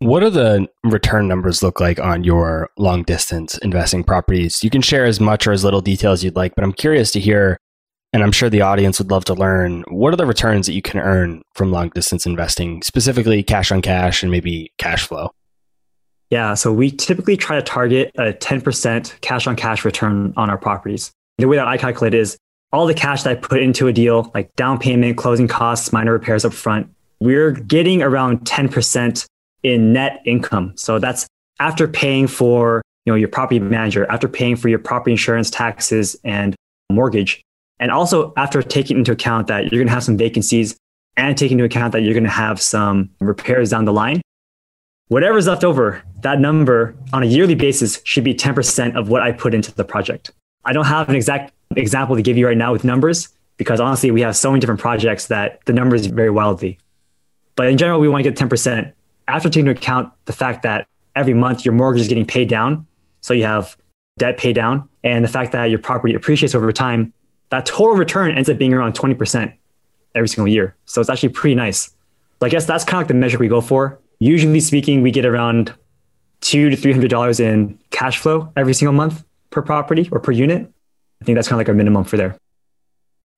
What 0.00 0.20
do 0.20 0.30
the 0.30 0.68
return 0.82 1.28
numbers 1.28 1.62
look 1.62 1.80
like 1.80 2.00
on 2.00 2.24
your 2.24 2.70
long 2.76 3.04
distance 3.04 3.56
investing 3.58 4.02
properties? 4.02 4.62
You 4.64 4.70
can 4.70 4.82
share 4.82 5.04
as 5.04 5.20
much 5.20 5.46
or 5.46 5.52
as 5.52 5.62
little 5.62 5.80
detail 5.80 6.10
as 6.10 6.24
you'd 6.24 6.34
like, 6.34 6.54
but 6.56 6.64
I'm 6.64 6.72
curious 6.72 7.12
to 7.12 7.20
hear, 7.20 7.56
and 8.12 8.22
I'm 8.22 8.32
sure 8.32 8.50
the 8.50 8.62
audience 8.62 8.98
would 8.98 9.10
love 9.10 9.24
to 9.26 9.34
learn, 9.34 9.84
what 9.88 10.12
are 10.12 10.16
the 10.16 10.26
returns 10.26 10.66
that 10.66 10.72
you 10.72 10.82
can 10.82 10.98
earn 10.98 11.42
from 11.54 11.70
long 11.70 11.90
distance 11.90 12.26
investing, 12.26 12.82
specifically 12.82 13.44
cash 13.44 13.70
on 13.70 13.80
cash 13.80 14.22
and 14.22 14.32
maybe 14.32 14.72
cash 14.76 15.06
flow? 15.06 15.30
Yeah, 16.30 16.54
so 16.54 16.72
we 16.72 16.90
typically 16.90 17.36
try 17.36 17.56
to 17.56 17.62
target 17.62 18.10
a 18.16 18.32
10% 18.32 19.20
cash 19.20 19.46
on 19.46 19.54
cash 19.54 19.84
return 19.84 20.32
on 20.36 20.50
our 20.50 20.58
properties. 20.58 21.12
The 21.38 21.48
way 21.48 21.56
that 21.56 21.66
I 21.66 21.76
calculate 21.76 22.14
is 22.14 22.36
all 22.72 22.86
the 22.86 22.94
cash 22.94 23.22
that 23.22 23.30
I 23.30 23.34
put 23.34 23.60
into 23.60 23.86
a 23.86 23.92
deal, 23.92 24.30
like 24.34 24.54
down 24.56 24.78
payment, 24.78 25.16
closing 25.16 25.48
costs, 25.48 25.92
minor 25.92 26.12
repairs 26.12 26.44
up 26.44 26.52
front, 26.52 26.88
we're 27.20 27.52
getting 27.52 28.02
around 28.02 28.40
10% 28.40 29.26
in 29.62 29.92
net 29.92 30.22
income. 30.24 30.72
So 30.76 30.98
that's 30.98 31.26
after 31.60 31.86
paying 31.86 32.26
for 32.26 32.82
you 33.04 33.12
know 33.12 33.16
your 33.16 33.28
property 33.28 33.60
manager, 33.60 34.10
after 34.10 34.28
paying 34.28 34.56
for 34.56 34.68
your 34.68 34.78
property 34.78 35.12
insurance, 35.12 35.50
taxes, 35.50 36.16
and 36.24 36.54
mortgage, 36.90 37.42
and 37.78 37.90
also 37.90 38.32
after 38.36 38.62
taking 38.62 38.98
into 38.98 39.12
account 39.12 39.46
that 39.48 39.64
you're 39.64 39.78
going 39.78 39.88
to 39.88 39.92
have 39.92 40.04
some 40.04 40.16
vacancies 40.16 40.76
and 41.16 41.36
taking 41.36 41.58
into 41.58 41.64
account 41.64 41.92
that 41.92 42.00
you're 42.02 42.14
going 42.14 42.24
to 42.24 42.30
have 42.30 42.60
some 42.60 43.10
repairs 43.20 43.70
down 43.70 43.84
the 43.84 43.92
line. 43.92 44.20
Whatever's 45.08 45.46
left 45.46 45.62
over, 45.62 46.02
that 46.22 46.40
number 46.40 46.94
on 47.12 47.22
a 47.22 47.26
yearly 47.26 47.54
basis 47.54 48.00
should 48.04 48.24
be 48.24 48.34
10% 48.34 48.96
of 48.96 49.10
what 49.10 49.20
I 49.20 49.32
put 49.32 49.52
into 49.52 49.70
the 49.74 49.84
project. 49.84 50.30
I 50.64 50.72
don't 50.72 50.86
have 50.86 51.08
an 51.08 51.14
exact 51.14 51.52
example 51.76 52.16
to 52.16 52.22
give 52.22 52.36
you 52.36 52.46
right 52.46 52.56
now 52.56 52.72
with 52.72 52.84
numbers 52.84 53.28
because 53.56 53.80
honestly, 53.80 54.10
we 54.10 54.20
have 54.22 54.36
so 54.36 54.50
many 54.50 54.60
different 54.60 54.80
projects 54.80 55.26
that 55.26 55.64
the 55.66 55.72
numbers 55.72 56.06
vary 56.06 56.30
wildly. 56.30 56.78
But 57.56 57.68
in 57.68 57.76
general, 57.78 58.00
we 58.00 58.08
want 58.08 58.24
to 58.24 58.30
get 58.30 58.38
10% 58.38 58.92
after 59.28 59.48
taking 59.48 59.68
into 59.68 59.78
account 59.78 60.12
the 60.24 60.32
fact 60.32 60.62
that 60.62 60.86
every 61.14 61.34
month 61.34 61.64
your 61.64 61.74
mortgage 61.74 62.02
is 62.02 62.08
getting 62.08 62.26
paid 62.26 62.48
down. 62.48 62.86
So 63.20 63.34
you 63.34 63.44
have 63.44 63.76
debt 64.18 64.36
paid 64.36 64.54
down 64.54 64.88
and 65.04 65.24
the 65.24 65.28
fact 65.28 65.52
that 65.52 65.66
your 65.66 65.78
property 65.78 66.14
appreciates 66.14 66.54
over 66.54 66.72
time, 66.72 67.12
that 67.50 67.66
total 67.66 67.96
return 67.96 68.36
ends 68.36 68.48
up 68.48 68.58
being 68.58 68.72
around 68.72 68.94
20% 68.94 69.52
every 70.14 70.28
single 70.28 70.48
year. 70.48 70.74
So 70.86 71.00
it's 71.00 71.10
actually 71.10 71.30
pretty 71.30 71.54
nice. 71.54 71.88
So 72.40 72.46
I 72.46 72.48
guess 72.48 72.66
that's 72.66 72.84
kind 72.84 72.96
of 72.96 73.00
like 73.00 73.08
the 73.08 73.14
measure 73.14 73.38
we 73.38 73.48
go 73.48 73.60
for. 73.60 74.00
Usually 74.18 74.60
speaking, 74.60 75.02
we 75.02 75.10
get 75.10 75.24
around 75.24 75.72
two 76.40 76.70
to 76.70 76.76
three 76.76 76.92
hundred 76.92 77.10
dollars 77.10 77.38
in 77.38 77.78
cash 77.90 78.18
flow 78.18 78.52
every 78.56 78.74
single 78.74 78.92
month 78.92 79.24
per 79.52 79.62
property 79.62 80.08
or 80.10 80.18
per 80.18 80.32
unit. 80.32 80.70
I 81.20 81.24
think 81.24 81.36
that's 81.36 81.46
kind 81.46 81.56
of 81.56 81.60
like 81.60 81.68
our 81.68 81.74
minimum 81.74 82.04
for 82.04 82.16
there. 82.16 82.36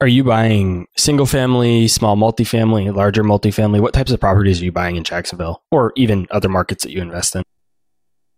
Are 0.01 0.09
you 0.09 0.25
buying 0.25 0.87
single 0.97 1.27
family, 1.27 1.87
small 1.89 2.17
multifamily, 2.17 2.95
larger 2.95 3.23
multifamily? 3.23 3.81
What 3.81 3.95
types 3.95 4.11
of 4.11 4.21
properties 4.21 4.61
are 4.61 4.65
you 4.65 4.73
buying 4.73 4.97
in 4.97 5.05
Jacksonville 5.05 5.62
or 5.71 5.93
even 5.97 6.27
other 6.31 6.49
markets 6.49 6.83
that 6.83 6.93
you 6.93 7.01
invest 7.01 7.37
in? 7.37 7.43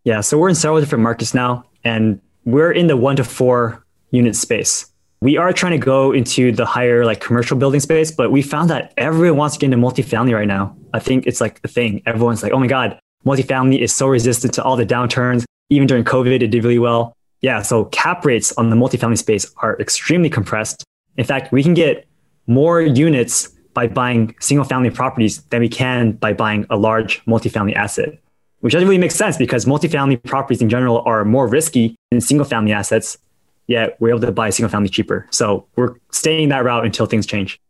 Yeah, 0.05 0.21
so 0.21 0.39
we're 0.39 0.49
in 0.49 0.55
several 0.55 0.81
different 0.81 1.03
markets 1.03 1.35
now, 1.35 1.65
and 1.83 2.21
we're 2.45 2.71
in 2.71 2.87
the 2.87 2.97
one 2.97 3.17
to 3.17 3.25
four 3.25 3.85
unit 4.11 4.37
space. 4.37 4.87
We 5.21 5.37
are 5.39 5.53
trying 5.53 5.73
to 5.73 5.85
go 5.85 6.13
into 6.13 6.53
the 6.53 6.67
higher 6.67 7.05
like 7.05 7.21
commercial 7.21 7.57
building 7.57 7.81
space, 7.81 8.11
but 8.11 8.31
we 8.31 8.43
found 8.43 8.71
that 8.71 8.93
everyone 8.97 9.39
wants 9.39 9.57
to 9.57 9.61
get 9.61 9.73
into 9.73 9.79
multifamily 9.85 10.35
right 10.35 10.47
now. 10.47 10.77
I 10.93 10.99
think 10.99 11.27
it's 11.27 11.41
like 11.41 11.63
the 11.63 11.69
thing. 11.69 12.03
Everyone's 12.07 12.43
like, 12.43 12.53
oh 12.53 12.59
my 12.59 12.67
God, 12.67 13.01
multifamily 13.25 13.81
is 13.81 13.95
so 13.95 14.07
resistant 14.07 14.55
to 14.55 14.63
all 14.63 14.77
the 14.77 14.87
downturns. 14.87 15.45
Even 15.71 15.89
during 15.89 16.05
COVID, 16.05 16.43
it 16.43 16.49
did 16.49 16.63
really 16.63 16.79
well. 16.79 17.17
Yeah, 17.41 17.63
so 17.63 17.85
cap 17.87 18.25
rates 18.25 18.53
on 18.53 18.71
the 18.71 18.77
multifamily 18.77 19.19
space 19.19 19.53
are 19.59 19.79
extremely 19.79 20.31
compressed. 20.31 20.85
In 21.17 21.25
fact, 21.25 21.53
we 21.53 21.63
can 21.63 21.75
get 21.75 22.07
more 22.47 22.81
units 22.81 23.49
by 23.75 23.87
buying 23.87 24.35
single 24.41 24.65
family 24.65 24.91
properties 24.91 25.43
than 25.45 25.61
we 25.61 25.69
can 25.69 26.13
by 26.13 26.33
buying 26.33 26.67
a 26.71 26.77
large 26.77 27.25
multifamily 27.27 27.75
asset, 27.75 28.19
which 28.61 28.73
doesn't 28.73 28.89
really 28.89 28.99
make 28.99 29.11
sense 29.11 29.37
because 29.37 29.67
multifamily 29.67 30.23
properties 30.25 30.63
in 30.63 30.69
general 30.69 31.03
are 31.05 31.25
more 31.25 31.47
risky 31.47 31.95
than 32.11 32.21
single 32.21 32.47
family 32.47 32.73
assets, 32.73 33.19
yet 33.67 33.97
we're 34.01 34.11
able 34.11 34.21
to 34.21 34.33
buy 34.33 34.49
single 34.51 34.71
family 34.71 34.89
cheaper. 34.89 35.27
So 35.31 35.67
we're 35.77 35.97
staying 36.11 36.49
that 36.49 36.65
route 36.65 36.87
until 36.87 37.07
things 37.07 37.27
change. 37.27 37.61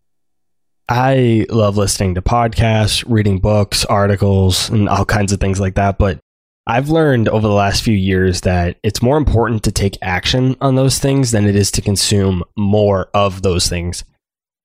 I 0.89 1.47
love 1.51 1.77
listening 1.77 2.15
to 2.15 2.23
podcasts, 2.23 3.03
reading 3.09 3.41
books, 3.41 3.85
articles, 3.87 4.71
and 4.71 4.89
all 4.89 5.05
kinds 5.05 5.33
of 5.33 5.41
things 5.41 5.59
like 5.59 5.75
that. 5.75 5.99
But 5.99 6.21
I've 6.69 6.89
learned 6.89 7.29
over 7.29 7.47
the 7.47 7.55
last 7.55 7.85
few 7.85 7.95
years 7.95 8.41
that 8.41 8.79
it's 8.83 9.01
more 9.01 9.17
important 9.17 9.63
to 9.65 9.73
take 9.73 9.97
action 10.03 10.57
on 10.61 10.75
those 10.75 10.99
things 10.99 11.31
than 11.31 11.47
it 11.47 11.55
is 11.55 11.71
to 11.73 11.81
consume 11.81 12.43
more 12.57 13.09
of 13.15 13.43
those 13.43 13.69
things. 13.69 14.05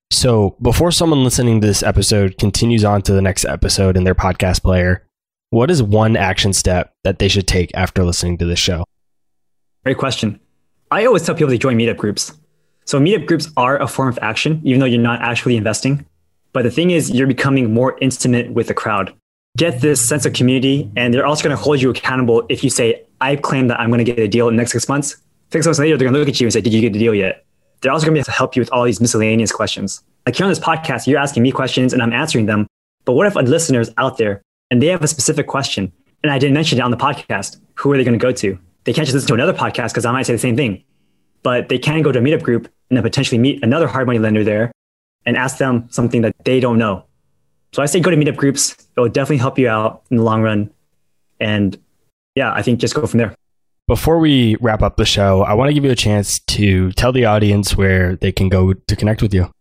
So, 0.10 0.56
before 0.62 0.92
someone 0.92 1.24
listening 1.24 1.62
to 1.62 1.68
this 1.68 1.84
episode 1.84 2.40
continues 2.40 2.84
on 2.84 3.04
to 3.04 3.14
the 3.14 3.22
next 3.22 3.46
episode 3.46 3.96
in 3.96 4.04
their 4.04 4.16
podcast 4.16 4.64
player, 4.64 5.08
what 5.52 5.70
is 5.70 5.84
one 5.84 6.18
action 6.18 6.54
step 6.54 6.92
that 7.04 7.20
they 7.20 7.28
should 7.28 7.48
take 7.48 7.70
after 7.76 8.04
listening 8.04 8.40
to 8.40 8.46
this 8.46 8.60
show? 8.60 8.84
Great 9.86 10.00
question. 10.00 10.40
I 10.90 11.06
always 11.06 11.24
tell 11.24 11.36
people 11.36 11.52
to 11.52 11.58
join 11.58 11.78
meetup 11.78 11.98
groups. 11.98 12.34
So, 12.86 13.00
meetup 13.00 13.28
groups 13.28 13.50
are 13.58 13.80
a 13.80 13.88
form 13.88 14.10
of 14.10 14.18
action, 14.24 14.60
even 14.64 14.80
though 14.80 14.88
you're 14.88 15.00
not 15.00 15.22
actually 15.22 15.56
investing. 15.56 16.06
But 16.52 16.64
the 16.64 16.72
thing 16.72 16.90
is, 16.90 17.12
you're 17.12 17.28
becoming 17.28 17.74
more 17.74 17.96
intimate 18.02 18.52
with 18.52 18.68
the 18.68 18.74
crowd 18.74 19.14
get 19.58 19.82
this 19.82 20.02
sense 20.02 20.26
of 20.26 20.34
community 20.34 20.90
and 20.96 21.14
they're 21.14 21.26
also 21.26 21.44
going 21.44 21.56
to 21.56 21.62
hold 21.62 21.82
you 21.82 21.90
accountable 21.90 22.44
if 22.50 22.64
you 22.64 22.70
say 22.70 23.04
i 23.20 23.36
claim 23.36 23.68
that 23.68 23.80
i'm 23.80 23.90
going 23.90 24.04
to 24.04 24.04
get 24.04 24.18
a 24.18 24.28
deal 24.28 24.48
in 24.48 24.56
the 24.56 24.62
next 24.62 24.72
six 24.72 24.88
months. 24.88 25.18
Six 25.52 25.66
months 25.66 25.80
later 25.80 25.98
they're 25.98 26.06
going 26.06 26.14
to 26.14 26.20
look 26.20 26.30
at 26.30 26.40
you 26.40 26.48
and 26.48 26.54
say 26.54 26.62
did 26.62 26.74
you 26.74 26.82
get 26.82 26.94
the 26.94 27.00
deal 27.00 27.14
yet? 27.14 27.46
They're 27.82 27.92
also 27.92 28.06
going 28.06 28.14
to 28.14 28.20
be 28.20 28.20
able 28.20 28.26
to 28.26 28.32
help 28.32 28.56
you 28.56 28.62
with 28.62 28.72
all 28.72 28.86
these 28.86 29.02
miscellaneous 29.02 29.52
questions. 29.52 30.04
Like 30.26 30.36
here 30.36 30.46
on 30.46 30.52
this 30.52 30.60
podcast 30.60 31.08
you're 31.08 31.20
asking 31.20 31.44
me 31.44 31.52
questions 31.52 31.94
and 31.94 32.02
i'm 32.02 32.14
answering 32.14 32.46
them 32.46 32.68
but 33.06 33.14
what 33.14 33.28
if 33.28 33.36
a 33.36 33.40
listener's 33.40 33.90
out 33.98 34.18
there 34.18 34.42
and 34.70 34.82
they 34.82 34.88
have 34.88 35.04
a 35.04 35.08
specific 35.08 35.48
question 35.48 35.92
and 36.24 36.32
i 36.32 36.40
didn't 36.40 36.54
mention 36.54 36.78
it 36.78 36.82
on 36.82 36.92
the 36.92 36.98
podcast 36.98 37.58
who 37.76 37.92
are 37.92 37.98
they 37.98 38.04
going 38.04 38.18
to 38.18 38.24
go 38.24 38.32
to? 38.32 38.58
They 38.84 38.94
can't 38.94 39.06
just 39.06 39.14
listen 39.14 39.28
to 39.30 39.34
another 39.34 39.54
podcast 39.54 39.90
because 39.90 40.06
i 40.06 40.12
might 40.12 40.26
say 40.26 40.34
the 40.34 40.40
same 40.40 40.56
thing 40.56 40.84
but 41.44 41.70
they 41.70 41.80
can 41.80 42.02
go 42.02 42.12
to 42.12 42.20
a 42.20 42.22
meetup 42.22 42.44
group 42.44 42.68
and 42.90 42.98
then 42.98 43.04
potentially 43.04 43.38
meet 43.38 43.64
another 43.64 43.88
hard 43.88 44.08
money 44.08 44.20
lender 44.20 44.44
there 44.44 44.72
and 45.26 45.38
ask 45.38 45.58
them 45.58 45.88
something 45.90 46.22
that 46.22 46.36
they 46.46 46.60
don't 46.60 46.78
know 46.78 47.06
so 47.74 47.82
I 47.82 47.86
say 47.86 48.00
go 48.00 48.12
to 48.12 48.18
meetup 48.18 48.36
groups. 48.36 48.74
It 48.96 49.00
will 49.00 49.10
definitely 49.10 49.38
help 49.38 49.58
you 49.58 49.70
out 49.70 50.04
in 50.12 50.18
the 50.18 50.24
long 50.24 50.42
run. 50.42 50.70
And 51.40 51.78
yeah, 52.36 52.54
I 52.54 52.62
think 52.62 52.80
just 52.80 52.96
go 52.96 53.06
from 53.08 53.18
there. 53.20 53.36
Before 53.88 54.20
we 54.20 54.56
wrap 54.62 54.82
up 54.82 54.98
the 54.98 55.06
show, 55.06 55.42
I 55.42 55.54
want 55.54 55.70
to 55.70 55.74
give 55.74 55.84
you 55.84 55.92
a 55.92 55.96
chance 55.96 56.40
to 56.40 56.92
tell 56.94 57.12
the 57.12 57.26
audience 57.26 57.76
where 57.76 58.16
they 58.16 58.32
can 58.32 58.48
go 58.48 58.74
to 58.74 58.96
connect 58.96 59.22
with 59.22 59.34
you. 59.34 59.52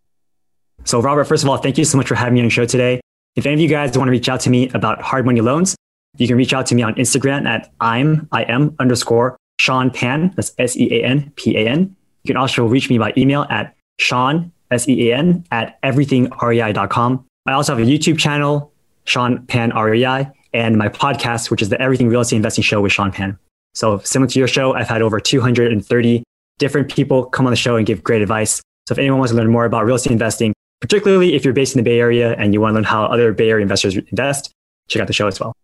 So, 0.84 1.00
Robert, 1.00 1.24
first 1.24 1.42
of 1.42 1.50
all, 1.50 1.56
thank 1.56 1.78
you 1.78 1.84
so 1.84 1.98
much 1.98 2.06
for 2.06 2.14
having 2.14 2.34
me 2.34 2.40
on 2.40 2.46
the 2.46 2.50
show 2.50 2.64
today. 2.64 3.00
If 3.36 3.46
any 3.46 3.54
of 3.54 3.60
you 3.60 3.68
guys 3.68 3.96
want 3.96 4.08
to 4.08 4.12
reach 4.12 4.28
out 4.28 4.40
to 4.40 4.50
me 4.50 4.68
about 4.70 5.00
hard 5.00 5.24
money 5.24 5.40
loans, 5.40 5.76
you 6.16 6.26
can 6.26 6.36
reach 6.36 6.52
out 6.52 6.66
to 6.66 6.74
me 6.74 6.82
on 6.82 6.94
Instagram 6.94 7.46
at 7.46 7.72
I'm 7.80 8.28
I 8.32 8.42
am 8.44 8.74
underscore 8.78 9.36
Sean 9.60 9.90
Pan. 9.90 10.32
That's 10.36 10.52
S 10.58 10.76
E 10.76 10.88
A 11.00 11.04
N 11.04 11.32
P 11.36 11.56
A 11.56 11.68
N. 11.68 11.94
You 12.24 12.28
can 12.28 12.36
also 12.36 12.66
reach 12.66 12.90
me 12.90 12.98
by 12.98 13.12
email 13.16 13.46
at 13.50 13.74
Sean 13.98 14.52
S 14.70 14.88
E 14.88 15.10
A 15.10 15.16
N 15.16 15.44
at 15.50 15.80
everythingrei.com. 15.82 17.24
I 17.46 17.52
also 17.52 17.74
have 17.74 17.86
a 17.86 17.90
YouTube 17.90 18.18
channel, 18.18 18.72
Sean 19.04 19.46
Pan 19.46 19.70
REI, 19.70 20.30
and 20.52 20.76
my 20.76 20.88
podcast, 20.88 21.50
which 21.50 21.62
is 21.62 21.68
the 21.68 21.80
Everything 21.80 22.08
Real 22.08 22.20
Estate 22.20 22.36
Investing 22.36 22.62
Show 22.62 22.80
with 22.80 22.92
Sean 22.92 23.10
Pan. 23.10 23.38
So 23.74 23.98
similar 24.00 24.28
to 24.28 24.38
your 24.38 24.48
show, 24.48 24.74
I've 24.74 24.88
had 24.88 25.00
over 25.02 25.20
230 25.20 26.22
different 26.58 26.90
people 26.90 27.24
come 27.24 27.46
on 27.46 27.52
the 27.52 27.56
show 27.56 27.76
and 27.76 27.86
give 27.86 28.02
great 28.02 28.20
advice. 28.20 28.60
So 28.88 28.92
if 28.92 28.98
anyone 28.98 29.18
wants 29.18 29.32
to 29.32 29.36
learn 29.36 29.50
more 29.50 29.64
about 29.64 29.86
real 29.86 29.96
estate 29.96 30.12
investing, 30.12 30.52
particularly 30.80 31.34
if 31.34 31.44
you're 31.44 31.54
based 31.54 31.74
in 31.74 31.82
the 31.82 31.88
Bay 31.88 31.98
Area 31.98 32.34
and 32.34 32.52
you 32.52 32.60
want 32.60 32.72
to 32.72 32.74
learn 32.74 32.84
how 32.84 33.04
other 33.04 33.32
Bay 33.32 33.50
Area 33.50 33.62
investors 33.62 33.96
invest, 33.96 34.52
check 34.88 35.00
out 35.00 35.06
the 35.06 35.12
show 35.12 35.26
as 35.26 35.40
well. 35.40 35.54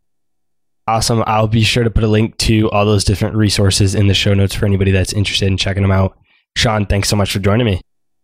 Awesome. 0.89 1.25
I'll 1.27 1.49
be 1.49 1.63
sure 1.63 1.83
to 1.83 1.91
put 1.91 2.05
a 2.05 2.09
link 2.09 2.37
to 2.39 2.71
all 2.71 2.85
those 2.85 3.03
different 3.03 3.35
resources 3.35 3.95
in 3.95 4.07
the 4.07 4.15
show 4.15 4.35
notes 4.35 4.55
for 4.55 4.67
anybody 4.67 4.93
that's 4.93 5.13
interested 5.13 5.49
in 5.49 5.57
checking 5.57 5.83
them 5.83 5.91
out. 5.91 6.17
Sean, 6.57 6.87
thanks 6.87 7.09
so 7.09 7.17
much 7.17 7.33
for 7.33 7.41
joining 7.41 7.67
me. 7.67 7.81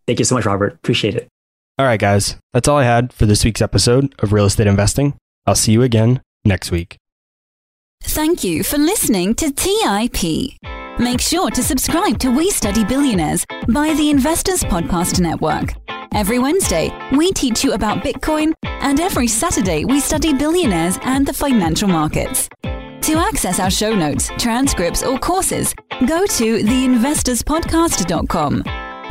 Thank 0.07 0.19
you 0.19 0.25
so 0.25 0.35
much, 0.35 0.45
Robert. 0.45 0.73
Appreciate 0.73 1.15
it. 1.15 1.27
All 1.79 1.87
right, 1.87 1.99
guys, 1.99 2.35
that's 2.53 2.67
all 2.67 2.77
I 2.77 2.83
had 2.83 3.11
for 3.11 3.25
this 3.25 3.43
week's 3.43 3.61
episode 3.61 4.13
of 4.19 4.31
Real 4.31 4.45
Estate 4.45 4.67
Investing. 4.67 5.15
I'll 5.47 5.55
see 5.55 5.71
you 5.71 5.81
again 5.81 6.21
next 6.45 6.69
week. 6.69 6.97
Thank 8.03 8.43
you 8.43 8.63
for 8.63 8.77
listening 8.77 9.33
to 9.35 9.51
TIP. 9.51 10.53
Make 10.99 11.19
sure 11.19 11.49
to 11.49 11.63
subscribe 11.63 12.19
to 12.19 12.29
We 12.29 12.51
Study 12.51 12.83
Billionaires 12.83 13.43
by 13.69 13.95
the 13.95 14.11
Investors 14.11 14.63
Podcast 14.63 15.19
Network. 15.19 15.73
Every 16.13 16.37
Wednesday, 16.37 16.91
we 17.17 17.31
teach 17.31 17.63
you 17.63 17.73
about 17.73 18.03
Bitcoin, 18.03 18.53
and 18.63 18.99
every 18.99 19.27
Saturday, 19.27 19.83
we 19.83 19.99
study 19.99 20.31
billionaires 20.31 20.99
and 21.01 21.25
the 21.25 21.33
financial 21.33 21.87
markets. 21.87 22.49
To 22.61 23.17
access 23.17 23.59
our 23.59 23.71
show 23.71 23.95
notes, 23.95 24.29
transcripts, 24.37 25.01
or 25.01 25.17
courses, 25.17 25.73
go 26.05 26.27
to 26.27 26.59
theinvestorspodcast.com. 26.59 28.63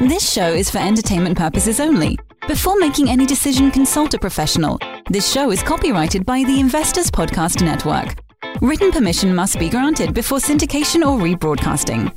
This 0.08 0.32
show 0.32 0.52
is 0.52 0.70
for 0.70 0.78
entertainment 0.78 1.36
purposes 1.36 1.80
only. 1.80 2.16
Before 2.48 2.76
making 2.76 3.08
any 3.08 3.24
decision, 3.24 3.70
consult 3.70 4.14
a 4.14 4.18
professional. 4.18 4.76
This 5.08 5.32
show 5.32 5.52
is 5.52 5.62
copyrighted 5.62 6.26
by 6.26 6.42
the 6.42 6.58
Investors 6.58 7.08
Podcast 7.08 7.64
Network. 7.64 8.16
Written 8.60 8.90
permission 8.90 9.32
must 9.32 9.60
be 9.60 9.68
granted 9.68 10.12
before 10.12 10.38
syndication 10.38 11.06
or 11.06 11.20
rebroadcasting. 11.20 12.12